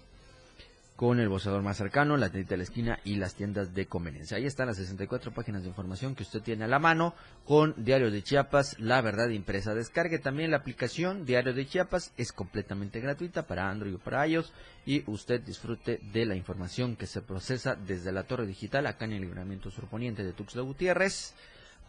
con 0.97 1.20
el 1.20 1.30
boceador 1.30 1.62
más 1.62 1.78
cercano, 1.78 2.18
la 2.18 2.32
tienda 2.32 2.49
de 2.49 2.58
la 2.58 2.64
esquina 2.64 2.99
y 3.03 3.18
las 3.18 3.36
tiendas 3.36 3.76
de 3.76 3.86
conveniencia. 3.86 4.36
Ahí 4.36 4.47
están 4.47 4.66
las 4.66 4.78
64 4.78 5.32
páginas 5.32 5.62
de 5.62 5.70
información 5.70 6.16
que 6.16 6.24
usted 6.24 6.41
tiene 6.41 6.64
a 6.64 6.68
la 6.68 6.80
mano 6.80 7.14
con 7.45 7.76
Diario 7.78 8.10
de 8.10 8.24
Chiapas, 8.24 8.80
la 8.80 8.99
verdad 9.01 9.30
impresa. 9.30 9.76
Descargue 9.76 10.18
también 10.18 10.49
la 10.49 10.58
aplicación 10.58 11.24
Diario 11.24 11.53
de 11.53 11.68
Chiapas, 11.68 12.14
es 12.18 12.32
completamente 12.32 12.99
gratuita 12.99 13.45
para 13.45 13.70
Android 13.70 13.93
o 13.93 13.99
para 13.99 14.28
iOS 14.28 14.51
y 14.88 15.03
usted 15.05 15.39
disfrute 15.41 15.99
de 16.12 16.26
la 16.26 16.36
información 16.36 16.95
que 16.95 17.05
se 17.05 17.22
procesa 17.22 17.76
desde 17.76 18.12
la 18.12 18.24
torre 18.24 18.47
digital 18.47 18.88
acá 18.88 19.05
en 19.05 19.14
el 19.14 19.22
libramiento 19.22 19.70
surponiente 19.70 20.24
de 20.24 20.34
Tuxtla 20.34 20.64
Gutiérrez 20.64 21.36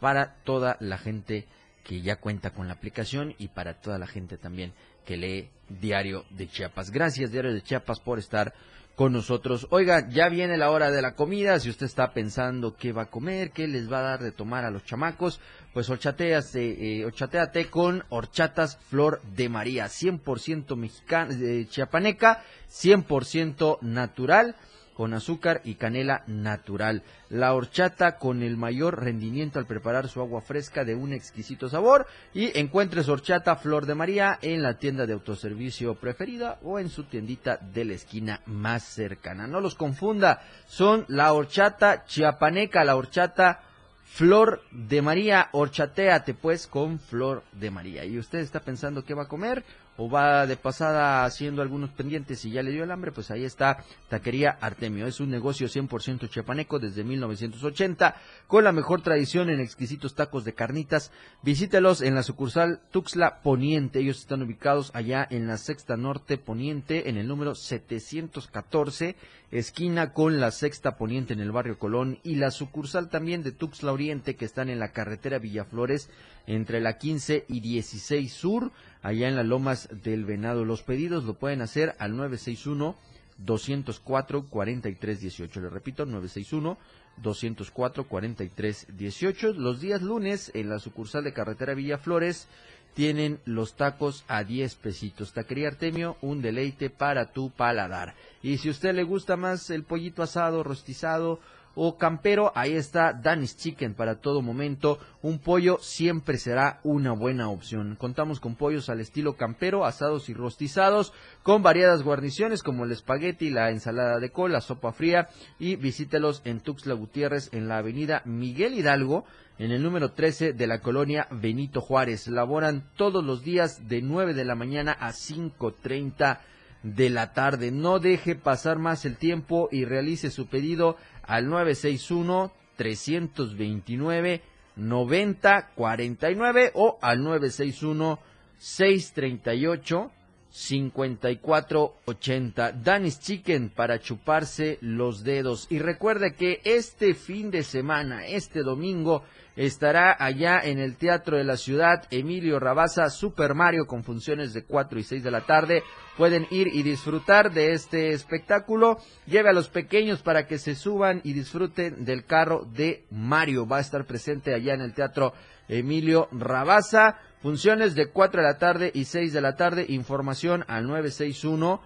para 0.01 0.35
toda 0.45 0.77
la 0.81 0.99
gente 0.99 1.47
que 1.89 2.03
ya 2.03 2.17
cuenta 2.17 2.51
con 2.51 2.69
la 2.69 2.75
aplicación 2.75 3.35
y 3.39 3.49
para 3.49 3.81
toda 3.81 3.99
la 3.99 4.07
gente 4.07 4.37
también 4.37 4.75
que 5.07 5.17
lee 5.17 5.49
Diario 5.71 6.27
de 6.29 6.47
Chiapas. 6.47 6.91
Gracias 6.91 7.33
Diario 7.33 7.55
de 7.55 7.63
Chiapas 7.63 7.99
por 7.99 8.19
estar 8.19 8.53
con 8.95 9.15
nosotros. 9.15 9.67
Oiga, 9.71 10.07
ya 10.11 10.29
viene 10.29 10.59
la 10.59 10.71
hora 10.71 10.91
de 10.91 11.01
la 11.01 11.15
comida. 11.15 11.59
Si 11.59 11.71
usted 11.71 11.87
está 11.87 12.13
pensando 12.13 12.77
qué 12.77 12.93
va 12.93 13.05
a 13.05 13.11
comer, 13.11 13.53
qué 13.53 13.67
les 13.67 13.91
va 13.91 14.01
a 14.01 14.03
dar 14.03 14.23
de 14.23 14.33
tomar 14.33 14.67
a 14.67 14.71
los 14.71 14.85
chamacos, 14.85 15.41
pues 15.73 15.89
horchateate, 15.89 17.01
eh, 17.01 17.67
con 17.71 18.05
horchatas 18.11 18.77
Flor 18.91 19.23
de 19.35 19.49
María, 19.49 19.87
100% 19.87 20.77
mexicana, 20.77 21.33
de 21.33 21.67
chiapaneca, 21.69 22.43
100% 22.69 23.79
natural 23.81 24.57
con 24.99 25.15
azúcar 25.15 25.61
y 25.63 25.77
canela 25.77 26.25
natural. 26.27 27.05
La 27.31 27.55
horchata 27.55 28.19
con 28.19 28.43
el 28.43 28.57
mayor 28.57 29.05
rendimiento 29.05 29.61
al 29.61 29.67
preparar 29.69 30.09
su 30.09 30.21
agua 30.21 30.41
fresca 30.41 30.85
de 30.85 30.97
un 30.97 31.13
exquisito 31.13 31.69
sabor. 31.69 32.09
Y 32.35 32.59
encuentre 32.59 33.09
horchata 33.09 33.55
Flor 33.55 33.87
de 33.87 33.95
María 33.95 34.41
en 34.43 34.61
la 34.61 34.77
tienda 34.79 35.07
de 35.07 35.13
autoservicio 35.13 35.95
preferida 35.95 36.59
o 36.65 36.81
en 36.81 36.89
su 36.89 37.05
tiendita 37.05 37.59
de 37.59 37.85
la 37.85 37.93
esquina 37.93 38.41
más 38.47 38.83
cercana. 38.83 39.47
No 39.47 39.61
los 39.61 39.77
confunda, 39.77 40.43
son 40.67 41.05
la 41.07 41.33
horchata 41.33 42.05
chiapaneca, 42.05 42.83
la 42.83 42.97
horchata 42.97 43.61
Flor 44.05 44.63
de 44.73 45.01
María, 45.01 45.49
horchateate 45.53 46.35
pues 46.35 46.67
con 46.67 46.99
Flor 46.99 47.45
de 47.53 47.71
María. 47.71 48.05
¿Y 48.05 48.19
usted 48.19 48.41
está 48.41 48.59
pensando 48.59 49.05
qué 49.05 49.15
va 49.15 49.23
a 49.23 49.29
comer? 49.29 49.63
O 49.99 50.09
va 50.09 50.47
de 50.47 50.57
pasada 50.57 51.25
haciendo 51.25 51.61
algunos 51.61 51.91
pendientes 51.91 52.45
y 52.45 52.53
ya 52.53 52.63
le 52.63 52.71
dio 52.71 52.85
el 52.85 52.91
hambre, 52.93 53.11
pues 53.11 53.33
ahí 53.33 53.45
está 53.45 53.85
Taquería 54.09 54.57
Artemio. 54.61 55.07
Es 55.09 55.19
un 55.19 55.29
negocio 55.29 55.67
100% 55.67 56.31
chiapaneco 56.31 56.79
desde 56.79 57.03
1980, 57.03 58.15
con 58.47 58.63
la 58.63 58.71
mejor 58.71 59.03
tradición 59.03 59.51
en 59.51 59.61
exquisitos 59.61 60.15
tacos 60.15 60.45
de 60.45 60.55
carnitas. 60.55 61.11
Visítelos 61.43 62.01
en 62.01 62.15
la 62.15 62.23
sucursal 62.23 62.81
Tuxla 62.93 63.43
Poniente. 63.43 63.99
Ellos 63.99 64.21
están 64.21 64.43
ubicados 64.43 64.93
allá 64.95 65.27
en 65.29 65.49
la 65.49 65.59
Sexta 65.59 65.97
Norte 65.97 66.39
Poniente, 66.39 67.09
en 67.09 67.17
el 67.17 67.27
número 67.27 67.57
714, 67.57 69.17
esquina 69.51 70.13
con 70.13 70.41
la 70.41 70.51
Sexta 70.51 70.97
Poniente 70.97 71.33
en 71.33 71.41
el 71.41 71.53
barrio 71.53 71.79
Colón, 71.79 72.19
y 72.23 72.37
la 72.37 72.51
sucursal 72.51 73.09
también 73.09 73.43
de 73.43 73.53
Tuxla 73.53 73.93
Oriente, 73.93 74.37
que 74.37 74.45
están 74.45 74.69
en 74.69 74.79
la 74.79 74.93
carretera 74.93 75.39
Villaflores, 75.39 76.11
entre 76.47 76.81
la 76.81 76.99
15 76.99 77.45
y 77.49 77.61
16 77.61 78.33
Sur 78.33 78.73
allá 79.03 79.29
en 79.29 79.37
las 79.37 79.47
lomas 79.47 79.89
del 80.03 80.25
Venado. 80.25 80.65
Los 80.65 80.83
pedidos 80.83 81.25
lo 81.25 81.35
pueden 81.35 81.63
hacer 81.63 81.95
al 81.99 82.17
961 82.17 82.97
204 83.39 84.47
4318. 84.47 85.61
Le 85.61 85.71
repito, 85.71 86.05
961 86.07 86.79
204 87.23 88.05
4318. 88.09 89.53
Los 89.55 89.81
días 89.81 90.03
lunes 90.03 90.51
en 90.55 90.69
la 90.69 90.79
sucursal 90.79 91.25
de 91.25 91.33
carretera 91.33 91.75
Villaflores 91.75 92.49
tienen 92.95 93.41
los 93.45 93.75
tacos 93.75 94.25
a 94.29 94.45
10 94.45 94.75
pesitos. 94.77 95.33
Taquería 95.33 95.69
Artemio, 95.69 96.17
un 96.21 96.43
deleite 96.43 96.91
para 96.91 97.33
tu 97.33 97.51
paladar. 97.51 98.15
Y 98.43 98.59
si 98.59 98.69
a 98.69 98.73
usted 98.73 98.95
le 98.95 99.05
gusta 99.05 99.37
más 99.37 99.71
el 99.71 99.85
pollito 99.85 100.23
asado, 100.23 100.63
rostizado 100.63 101.41
o 101.81 101.97
campero, 101.97 102.51
ahí 102.57 102.75
está 102.75 103.13
Danis 103.13 103.57
Chicken 103.57 103.95
para 103.95 104.21
todo 104.21 104.43
momento. 104.43 104.99
Un 105.23 105.39
pollo 105.39 105.79
siempre 105.81 106.37
será 106.37 106.81
una 106.83 107.13
buena 107.13 107.49
opción. 107.51 107.95
Contamos 107.95 108.41
con 108.41 108.57
pollos 108.57 108.89
al 108.89 108.99
estilo 109.01 109.37
campero, 109.37 109.85
asados 109.85 110.29
y 110.29 110.35
rostizados, 110.35 111.13
con 111.45 111.63
variadas 111.63 112.03
guarniciones 112.03 112.65
como 112.65 112.85
el 112.85 112.91
espagueti, 112.91 113.51
la 113.51 113.71
ensalada 113.71 114.19
de 114.19 114.31
col, 114.31 114.53
la 114.53 114.61
sopa 114.61 114.93
fría 114.93 115.29
y 115.61 115.77
visítelos 115.77 116.43
en 116.45 116.59
Tuxtla 116.59 116.95
Gutiérrez 116.95 117.49
en 117.53 117.69
la 117.69 117.79
avenida 117.79 118.23
Miguel 118.25 118.75
Hidalgo 118.75 119.25
en 119.59 119.71
el 119.71 119.81
número 119.81 120.11
13 120.11 120.55
de 120.55 120.67
la 120.67 120.81
colonia 120.81 121.29
Benito 121.31 121.81
Juárez. 121.81 122.27
Laboran 122.27 122.91
todos 122.97 123.25
los 123.25 123.45
días 123.45 123.87
de 123.87 124.03
9 124.03 124.35
de 124.35 124.45
la 124.45 124.57
mañana 124.57 124.97
a 124.99 125.11
5.30 125.11 126.41
de 126.83 127.11
la 127.11 127.33
tarde. 127.33 127.71
No 127.71 127.99
deje 127.99 128.35
pasar 128.35 128.79
más 128.79 129.05
el 129.05 129.17
tiempo 129.17 129.69
y 129.71 129.85
realice 129.85 130.31
su 130.31 130.47
pedido 130.47 130.97
al 131.29 131.49
961 131.49 132.53
329 132.77 134.43
9049 134.77 136.73
o 136.75 136.99
al 137.01 137.23
961 137.23 138.19
638 138.59 140.11
5480. 140.51 142.73
Danis 142.73 143.21
Chicken 143.21 143.71
para 143.71 144.01
chuparse 144.01 144.79
los 144.81 145.23
dedos. 145.23 145.67
Y 145.71 145.79
recuerde 145.79 146.35
que 146.35 146.61
este 146.65 147.15
fin 147.15 147.51
de 147.51 147.63
semana, 147.63 148.27
este 148.27 148.63
domingo, 148.63 149.23
estará 149.59 150.17
allá 150.17 150.61
en 150.63 150.79
el 150.79 150.97
Teatro 150.97 151.37
de 151.37 151.43
la 151.43 151.57
Ciudad 151.57 152.05
Emilio 152.13 152.61
Rabaza 152.61 153.11
Super 153.11 153.55
Mario 153.55 153.87
con 153.87 154.05
funciones 154.05 154.55
de 154.55 154.65
4 154.65 155.01
y 155.01 155.03
6 155.03 155.25
de 155.25 155.31
la 155.33 155.47
tarde. 155.47 155.83
Pueden 156.17 156.47
ir 156.51 156.69
y 156.69 156.85
disfrutar 156.85 157.53
de 157.53 157.73
este 157.73 158.13
espectáculo. 158.13 158.99
Lleve 159.27 159.51
a 159.51 159.53
los 159.53 159.69
pequeños 159.69 160.23
para 160.23 160.47
que 160.47 160.59
se 160.59 160.77
suban 160.77 161.21
y 161.25 161.33
disfruten 161.33 162.05
del 162.05 162.25
carro 162.25 162.69
de 162.73 163.05
Mario. 163.11 163.67
Va 163.67 163.79
a 163.79 163.81
estar 163.81 164.07
presente 164.07 164.55
allá 164.55 164.75
en 164.75 164.81
el 164.81 164.95
Teatro 164.95 165.33
Emilio 165.67 166.29
Rabaza. 166.31 167.19
Funciones 167.43 167.97
de 167.97 168.11
4 168.11 168.41
de 168.41 168.47
la 168.47 168.59
tarde 168.59 168.93
y 168.95 169.07
6 169.07 169.33
de 169.33 169.41
la 169.41 169.57
tarde. 169.57 169.87
Información 169.89 170.65
al 170.69 170.87
961 170.87 171.81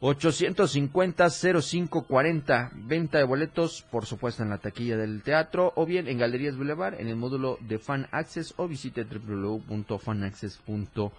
850-0540. 0.00 2.70
Venta 2.74 3.18
de 3.18 3.24
boletos, 3.24 3.82
por 3.90 4.06
supuesto, 4.06 4.42
en 4.42 4.48
la 4.50 4.58
taquilla 4.58 4.96
del 4.96 5.22
teatro 5.22 5.72
o 5.76 5.86
bien 5.86 6.08
en 6.08 6.18
Galerías 6.18 6.56
Boulevard 6.56 7.00
en 7.00 7.06
el 7.08 7.16
módulo 7.16 7.58
de 7.60 7.78
Fan 7.78 8.08
Access 8.10 8.54
o 8.56 8.66
visite 8.68 9.04
www.fanaccess.com 9.04 11.10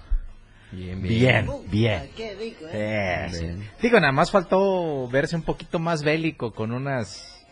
Bien, 0.72 1.02
Bien, 1.02 1.48
bien. 1.68 2.10
Qué 2.16 2.34
rico, 2.34 2.64
¿eh? 2.66 2.70
Eh, 2.72 3.28
sí. 3.32 3.44
Bien. 3.44 3.70
Digo, 3.82 3.98
nada 4.00 4.12
más 4.12 4.30
faltó 4.30 5.08
verse 5.08 5.34
un 5.34 5.42
poquito 5.42 5.78
más 5.78 6.04
bélico 6.04 6.52
con 6.52 6.72
unas 6.72 7.44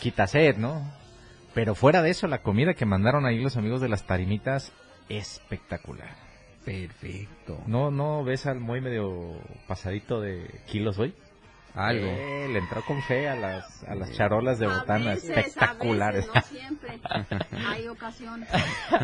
quitaset, 0.00 0.56
¿no? 0.56 0.92
Pero 1.52 1.74
fuera 1.74 2.02
de 2.02 2.10
eso, 2.10 2.26
la 2.26 2.42
comida 2.42 2.74
que 2.74 2.84
mandaron 2.86 3.26
ahí 3.26 3.40
los 3.40 3.56
amigos 3.56 3.80
de 3.80 3.88
las 3.88 4.06
tarimitas, 4.06 4.72
espectacular. 5.08 6.16
Perfecto. 6.64 7.62
¿No, 7.66 7.90
no 7.90 8.24
ves 8.24 8.46
al 8.46 8.58
muy 8.58 8.80
medio 8.80 9.38
pasadito 9.68 10.20
de 10.20 10.48
kilos 10.66 10.98
hoy? 10.98 11.14
Algo. 11.74 12.06
Eh, 12.06 12.48
le 12.52 12.60
entró 12.60 12.84
con 12.84 13.02
fe 13.02 13.28
a 13.28 13.34
las, 13.34 13.82
a 13.84 13.96
las 13.96 14.12
charolas 14.12 14.60
de 14.60 14.66
A 14.66 14.78
botana, 14.78 15.10
veces, 15.10 15.30
espectaculares. 15.30 16.28
A 16.32 16.32
veces, 16.34 16.52
no 16.52 16.58
siempre. 16.58 17.00
Hay 17.66 17.88
ocasiones. 17.88 18.48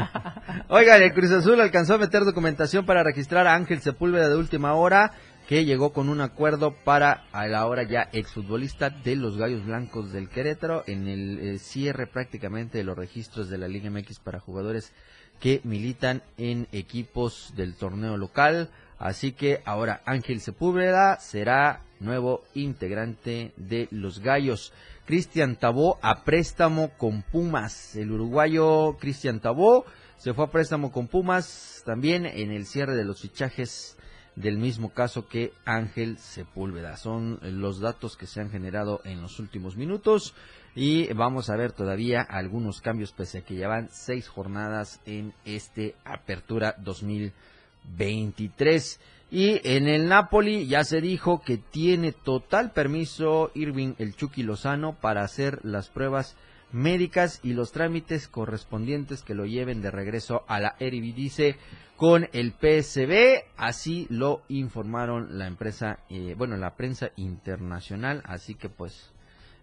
Oigan, 0.68 1.02
el 1.02 1.12
Cruz 1.12 1.32
Azul 1.32 1.60
alcanzó 1.60 1.94
a 1.94 1.98
meter 1.98 2.24
documentación 2.24 2.86
para 2.86 3.02
registrar 3.02 3.48
a 3.48 3.56
Ángel 3.56 3.80
Sepúlveda 3.80 4.28
de 4.28 4.36
última 4.36 4.74
hora, 4.74 5.12
que 5.48 5.64
llegó 5.64 5.92
con 5.92 6.08
un 6.08 6.20
acuerdo 6.20 6.72
para 6.84 7.24
a 7.32 7.48
la 7.48 7.66
hora 7.66 7.82
ya 7.82 8.08
exfutbolista 8.12 8.88
de 8.88 9.16
los 9.16 9.36
Gallos 9.36 9.66
Blancos 9.66 10.12
del 10.12 10.28
Querétaro 10.28 10.84
en 10.86 11.08
el 11.08 11.38
eh, 11.40 11.58
cierre 11.58 12.06
prácticamente 12.06 12.78
de 12.78 12.84
los 12.84 12.96
registros 12.96 13.50
de 13.50 13.58
la 13.58 13.66
Liga 13.66 13.90
MX 13.90 14.20
para 14.20 14.38
jugadores 14.38 14.92
que 15.40 15.60
militan 15.64 16.22
en 16.36 16.68
equipos 16.70 17.52
del 17.56 17.74
torneo 17.74 18.16
local. 18.16 18.70
Así 19.00 19.32
que 19.32 19.60
ahora 19.64 20.02
Ángel 20.04 20.40
Sepúlveda 20.40 21.18
será 21.18 21.80
nuevo 22.00 22.42
integrante 22.54 23.52
de 23.56 23.88
los 23.90 24.20
Gallos. 24.20 24.72
Cristian 25.06 25.56
Tabó 25.56 25.98
a 26.02 26.24
préstamo 26.24 26.90
con 26.96 27.22
Pumas. 27.22 27.96
El 27.96 28.12
uruguayo 28.12 28.96
Cristian 28.98 29.40
Tabó 29.40 29.84
se 30.16 30.34
fue 30.34 30.44
a 30.44 30.50
préstamo 30.50 30.92
con 30.92 31.08
Pumas 31.08 31.82
también 31.86 32.26
en 32.26 32.50
el 32.50 32.66
cierre 32.66 32.96
de 32.96 33.04
los 33.04 33.20
fichajes 33.20 33.96
del 34.36 34.58
mismo 34.58 34.90
caso 34.90 35.26
que 35.28 35.52
Ángel 35.64 36.18
Sepúlveda. 36.18 36.96
Son 36.96 37.38
los 37.42 37.80
datos 37.80 38.16
que 38.16 38.26
se 38.26 38.40
han 38.40 38.50
generado 38.50 39.00
en 39.04 39.22
los 39.22 39.38
últimos 39.38 39.76
minutos 39.76 40.34
y 40.74 41.12
vamos 41.12 41.50
a 41.50 41.56
ver 41.56 41.72
todavía 41.72 42.22
algunos 42.22 42.80
cambios 42.80 43.12
pese 43.12 43.38
a 43.38 43.42
que 43.42 43.54
llevan 43.54 43.88
seis 43.90 44.28
jornadas 44.28 45.00
en 45.04 45.32
este 45.44 45.94
Apertura 46.04 46.74
2023. 46.78 49.00
Y 49.30 49.60
en 49.62 49.86
el 49.86 50.08
Napoli 50.08 50.66
ya 50.66 50.82
se 50.82 51.00
dijo 51.00 51.40
que 51.40 51.56
tiene 51.56 52.12
total 52.12 52.72
permiso 52.72 53.52
Irving 53.54 53.94
el 53.98 54.16
Chucky 54.16 54.42
Lozano 54.42 54.96
para 55.00 55.22
hacer 55.22 55.60
las 55.64 55.88
pruebas 55.88 56.36
médicas 56.72 57.40
y 57.42 57.52
los 57.52 57.72
trámites 57.72 58.26
correspondientes 58.26 59.22
que 59.22 59.34
lo 59.34 59.46
lleven 59.46 59.82
de 59.82 59.90
regreso 59.90 60.44
a 60.48 60.60
la 60.60 60.76
Eredivisie 60.80 61.56
con 61.96 62.28
el 62.32 62.52
PSB, 62.52 63.44
así 63.56 64.06
lo 64.08 64.42
informaron 64.48 65.38
la 65.38 65.46
empresa, 65.46 65.98
eh, 66.08 66.34
bueno, 66.36 66.56
la 66.56 66.74
prensa 66.74 67.10
internacional, 67.16 68.22
así 68.24 68.54
que 68.54 68.70
pues 68.70 69.12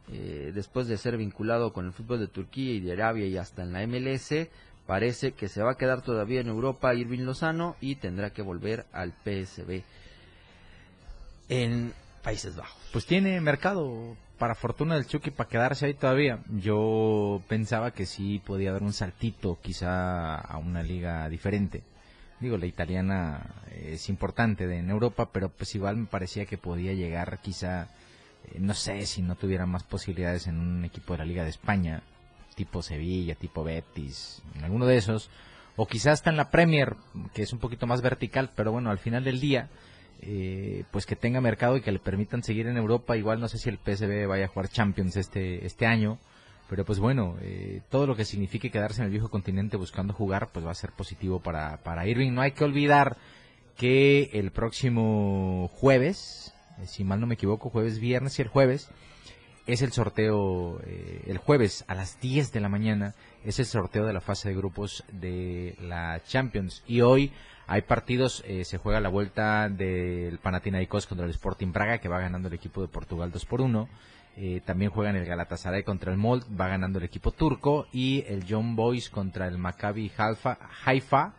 eh, 0.09 0.51
después 0.53 0.87
de 0.87 0.97
ser 0.97 1.17
vinculado 1.17 1.73
con 1.73 1.87
el 1.87 1.93
fútbol 1.93 2.19
de 2.19 2.27
Turquía 2.27 2.73
y 2.73 2.79
de 2.79 2.93
Arabia 2.93 3.25
y 3.25 3.37
hasta 3.37 3.63
en 3.63 3.73
la 3.73 3.85
MLS, 3.87 4.49
parece 4.87 5.33
que 5.33 5.49
se 5.49 5.61
va 5.61 5.73
a 5.73 5.77
quedar 5.77 6.01
todavía 6.01 6.41
en 6.41 6.47
Europa 6.47 6.95
Irving 6.95 7.25
Lozano 7.25 7.75
y 7.81 7.95
tendrá 7.95 8.31
que 8.31 8.41
volver 8.41 8.85
al 8.93 9.11
PSB 9.23 9.83
en 11.49 11.93
Países 12.23 12.55
Bajos. 12.55 12.81
Pues 12.91 13.05
tiene 13.05 13.39
mercado 13.41 14.15
para 14.37 14.55
fortuna 14.55 14.95
del 14.95 15.07
Chucky 15.07 15.31
para 15.31 15.49
quedarse 15.49 15.85
ahí 15.85 15.93
todavía. 15.93 16.39
Yo 16.49 17.41
pensaba 17.47 17.91
que 17.91 18.05
sí 18.05 18.41
podía 18.43 18.71
dar 18.71 18.83
un 18.83 18.93
saltito 18.93 19.59
quizá 19.61 20.35
a 20.35 20.57
una 20.57 20.83
liga 20.83 21.27
diferente. 21.29 21.83
Digo, 22.39 22.57
la 22.57 22.67
italiana 22.67 23.47
es 23.75 24.09
importante 24.09 24.67
de, 24.67 24.77
en 24.77 24.89
Europa, 24.89 25.29
pero 25.31 25.49
pues 25.49 25.73
igual 25.75 25.97
me 25.97 26.05
parecía 26.05 26.45
que 26.45 26.57
podía 26.57 26.93
llegar 26.93 27.39
quizá, 27.39 27.89
eh, 28.51 28.59
no 28.59 28.75
sé, 28.75 29.05
si 29.07 29.23
no 29.23 29.35
tuviera 29.35 29.65
más 29.65 29.83
posibilidades 29.83 30.45
en 30.45 30.59
un 30.59 30.85
equipo 30.85 31.13
de 31.13 31.19
la 31.19 31.25
Liga 31.25 31.43
de 31.43 31.49
España, 31.49 32.03
tipo 32.57 32.81
Sevilla, 32.81 33.35
tipo 33.35 33.63
Betis, 33.63 34.41
en 34.55 34.63
alguno 34.63 34.87
de 34.87 34.97
esos, 34.97 35.29
o 35.75 35.85
quizás 35.85 36.13
hasta 36.13 36.31
en 36.31 36.37
la 36.37 36.49
Premier, 36.49 36.95
que 37.35 37.43
es 37.43 37.53
un 37.53 37.59
poquito 37.59 37.85
más 37.85 38.01
vertical, 38.01 38.49
pero 38.55 38.71
bueno, 38.71 38.89
al 38.89 38.97
final 38.97 39.23
del 39.23 39.39
día, 39.39 39.69
eh, 40.21 40.83
pues 40.89 41.05
que 41.05 41.15
tenga 41.15 41.39
mercado 41.39 41.77
y 41.77 41.81
que 41.81 41.91
le 41.91 41.99
permitan 41.99 42.41
seguir 42.41 42.65
en 42.65 42.75
Europa. 42.75 43.15
Igual 43.15 43.39
no 43.39 43.47
sé 43.47 43.59
si 43.59 43.69
el 43.69 43.77
PSV 43.77 44.27
vaya 44.27 44.45
a 44.45 44.47
jugar 44.47 44.69
Champions 44.69 45.15
este, 45.17 45.67
este 45.67 45.85
año, 45.85 46.17
pero 46.67 46.83
pues 46.83 46.99
bueno, 46.99 47.37
eh, 47.41 47.81
todo 47.89 48.07
lo 48.07 48.15
que 48.15 48.25
signifique 48.25 48.71
quedarse 48.71 49.01
en 49.01 49.05
el 49.05 49.11
viejo 49.11 49.29
continente 49.29 49.77
buscando 49.77 50.15
jugar, 50.15 50.49
pues 50.51 50.65
va 50.65 50.71
a 50.71 50.75
ser 50.75 50.91
positivo 50.93 51.39
para, 51.39 51.77
para 51.83 52.07
Irving. 52.07 52.31
No 52.31 52.41
hay 52.41 52.53
que 52.53 52.63
olvidar 52.63 53.17
que 53.77 54.31
el 54.33 54.49
próximo 54.49 55.69
jueves, 55.75 56.55
eh, 56.79 56.87
si 56.87 57.03
mal 57.03 57.19
no 57.19 57.27
me 57.27 57.35
equivoco, 57.35 57.69
jueves, 57.69 57.99
viernes 57.99 58.39
y 58.39 58.41
el 58.41 58.47
jueves, 58.47 58.89
es 59.67 59.81
el 59.81 59.91
sorteo, 59.91 60.79
eh, 60.85 61.23
el 61.27 61.37
jueves 61.37 61.85
a 61.87 61.95
las 61.95 62.19
10 62.19 62.51
de 62.51 62.59
la 62.59 62.69
mañana, 62.69 63.13
es 63.43 63.59
el 63.59 63.65
sorteo 63.65 64.05
de 64.05 64.13
la 64.13 64.21
fase 64.21 64.49
de 64.49 64.55
grupos 64.55 65.03
de 65.11 65.75
la 65.79 66.21
Champions. 66.23 66.83
Y 66.87 67.01
hoy 67.01 67.31
hay 67.67 67.81
partidos, 67.81 68.43
eh, 68.47 68.63
se 68.63 68.77
juega 68.77 69.01
la 69.01 69.09
vuelta 69.09 69.67
del 69.67 70.39
Panathinaikos 70.39 71.05
contra 71.05 71.25
el 71.25 71.31
Sporting 71.31 71.73
Braga, 71.73 71.97
que 71.97 72.07
va 72.07 72.21
ganando 72.21 72.47
el 72.47 72.53
equipo 72.53 72.81
de 72.81 72.87
Portugal 72.87 73.29
2 73.29 73.45
por 73.45 73.59
1. 73.59 73.89
Eh, 74.37 74.61
también 74.63 74.89
juegan 74.91 75.17
el 75.17 75.25
Galatasaray 75.25 75.83
contra 75.83 76.11
el 76.11 76.17
Molt, 76.17 76.45
va 76.57 76.69
ganando 76.69 76.99
el 76.99 77.05
equipo 77.05 77.31
turco. 77.31 77.87
Y 77.91 78.23
el 78.27 78.45
John 78.47 78.77
Boys 78.77 79.09
contra 79.09 79.47
el 79.47 79.57
Maccabi 79.57 80.09
Haifa, 80.17 80.57
Haifa. 80.85 81.33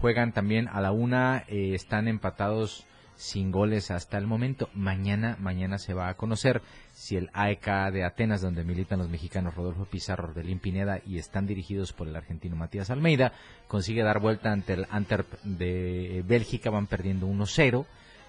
Juegan 0.00 0.32
también 0.32 0.68
a 0.68 0.80
la 0.80 0.92
una, 0.92 1.44
eh, 1.48 1.74
están 1.74 2.06
empatados 2.06 2.86
sin 3.16 3.50
goles 3.50 3.90
hasta 3.90 4.18
el 4.18 4.26
momento. 4.26 4.68
Mañana, 4.72 5.36
mañana 5.40 5.78
se 5.78 5.94
va 5.94 6.08
a 6.08 6.14
conocer 6.14 6.62
si 6.96 7.18
el 7.18 7.28
AEK 7.34 7.92
de 7.92 8.04
Atenas, 8.04 8.40
donde 8.40 8.64
militan 8.64 8.98
los 8.98 9.10
mexicanos 9.10 9.54
Rodolfo 9.54 9.84
Pizarro, 9.84 10.28
Ordelín 10.28 10.60
Pineda 10.60 10.98
y 11.04 11.18
están 11.18 11.46
dirigidos 11.46 11.92
por 11.92 12.08
el 12.08 12.16
argentino 12.16 12.56
Matías 12.56 12.88
Almeida, 12.88 13.32
consigue 13.68 14.02
dar 14.02 14.18
vuelta 14.18 14.50
ante 14.50 14.72
el 14.72 14.86
Antwerp 14.88 15.30
de 15.42 16.24
Bélgica, 16.26 16.70
van 16.70 16.86
perdiendo 16.86 17.26
1-0. 17.26 17.84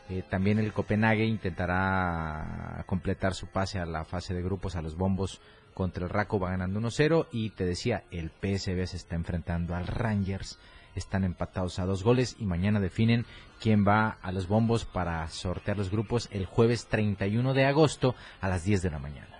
Eh, 0.09 0.21
también 0.29 0.59
el 0.59 0.73
Copenhague 0.73 1.23
intentará 1.25 2.83
completar 2.87 3.35
su 3.35 3.47
pase 3.47 3.79
a 3.79 3.85
la 3.85 4.03
fase 4.03 4.33
de 4.33 4.43
grupos 4.43 4.75
a 4.75 4.81
los 4.81 4.97
bombos 4.97 5.39
contra 5.73 6.03
el 6.03 6.09
Raco, 6.09 6.37
va 6.37 6.49
ganando 6.49 6.81
1-0. 6.81 7.27
Y 7.31 7.51
te 7.51 7.65
decía, 7.65 8.03
el 8.11 8.31
PSV 8.31 8.85
se 8.85 8.97
está 8.97 9.15
enfrentando 9.15 9.75
al 9.75 9.87
Rangers 9.87 10.59
están 10.97 11.23
empatados 11.23 11.79
a 11.79 11.85
dos 11.85 12.03
goles 12.03 12.35
y 12.39 12.45
mañana 12.45 12.79
definen 12.79 13.25
quién 13.61 13.85
va 13.87 14.17
a 14.21 14.31
los 14.31 14.47
bombos 14.47 14.85
para 14.85 15.27
sortear 15.29 15.77
los 15.77 15.91
grupos 15.91 16.27
el 16.31 16.45
jueves 16.45 16.87
31 16.87 17.53
de 17.53 17.65
agosto 17.65 18.15
a 18.41 18.49
las 18.49 18.63
10 18.63 18.81
de 18.81 18.91
la 18.91 18.99
mañana. 18.99 19.37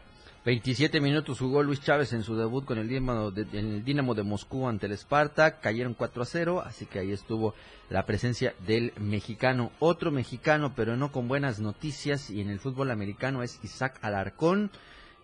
27 0.48 1.02
minutos 1.02 1.40
jugó 1.40 1.62
Luis 1.62 1.82
Chávez 1.82 2.14
en 2.14 2.24
su 2.24 2.38
debut 2.38 2.64
con 2.64 2.78
el 2.78 2.88
Dinamo 2.88 3.32
de, 3.32 3.46
el 3.52 3.84
de 3.84 4.24
Moscú 4.24 4.66
ante 4.70 4.86
el 4.86 4.98
Spartak, 4.98 5.60
cayeron 5.60 5.94
4 5.94 6.24
a 6.24 6.26
0, 6.26 6.64
así 6.66 6.86
que 6.86 7.00
ahí 7.00 7.12
estuvo 7.12 7.54
la 7.90 8.06
presencia 8.06 8.54
del 8.66 8.94
mexicano, 8.98 9.74
otro 9.80 10.10
mexicano, 10.10 10.72
pero 10.74 10.96
no 10.96 11.12
con 11.12 11.28
buenas 11.28 11.60
noticias 11.60 12.30
y 12.30 12.40
en 12.40 12.50
el 12.50 12.60
fútbol 12.60 12.92
americano 12.92 13.44
es 13.44 13.60
Isaac 13.62 14.00
Alarcón, 14.02 14.72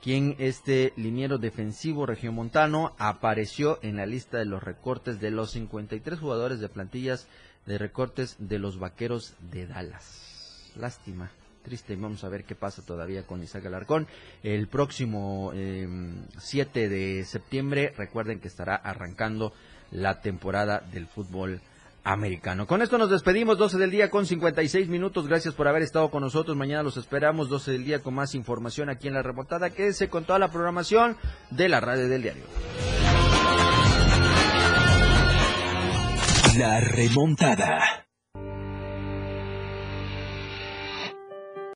quien 0.04 0.36
este 0.38 0.92
liniero 0.98 1.38
defensivo 1.38 2.06
regiomontano 2.06 2.94
apareció 2.98 3.80
en 3.84 3.96
la 3.96 4.06
lista 4.06 4.38
de 4.38 4.44
los 4.44 4.62
recortes 4.62 5.22
de 5.22 5.32
los 5.32 5.52
53 5.52 6.20
jugadores 6.20 6.60
de 6.60 6.68
plantillas 6.68 7.30
de 7.66 7.78
recortes 7.78 8.36
de 8.38 8.60
los 8.60 8.80
Vaqueros 8.80 9.34
de 9.40 9.66
Dallas. 9.66 10.74
Lástima, 10.76 11.32
triste. 11.64 11.96
Vamos 11.96 12.26
a 12.26 12.30
ver 12.30 12.44
qué 12.44 12.54
pasa 12.54 12.86
todavía 12.86 13.26
con 13.26 13.42
Isaac 13.42 13.66
Alarcón. 13.66 14.06
El 14.44 14.68
próximo 14.68 15.52
eh, 15.56 15.88
7 16.38 16.90
de 16.90 17.24
septiembre, 17.24 17.94
recuerden 17.96 18.42
que 18.42 18.50
estará 18.50 18.76
arrancando 18.76 19.54
la 19.90 20.20
temporada 20.20 20.80
del 20.80 21.08
fútbol 21.08 21.62
americano. 22.04 22.68
Con 22.68 22.82
esto 22.82 22.98
nos 22.98 23.10
despedimos, 23.10 23.58
12 23.58 23.78
del 23.78 23.92
día 23.92 24.10
con 24.10 24.26
56 24.26 24.90
minutos. 24.90 25.28
Gracias 25.28 25.54
por 25.54 25.68
haber 25.68 25.82
estado 25.84 26.10
con 26.10 26.22
nosotros. 26.22 26.58
Mañana 26.58 26.84
los 26.84 26.98
esperamos, 26.98 27.50
12 27.50 27.72
del 27.72 27.86
día 27.86 28.00
con 28.00 28.14
más 28.14 28.36
información 28.36 28.90
aquí 28.90 29.08
en 29.08 29.14
la 29.14 29.24
remontada. 29.24 29.70
Quédese 29.70 30.10
con 30.10 30.26
toda 30.26 30.40
la 30.40 30.50
programación 30.52 31.18
de 31.50 31.70
la 31.70 31.80
radio 31.80 32.08
del 32.08 32.22
diario. 32.22 32.44
La 36.58 36.80
remontada. 36.82 38.06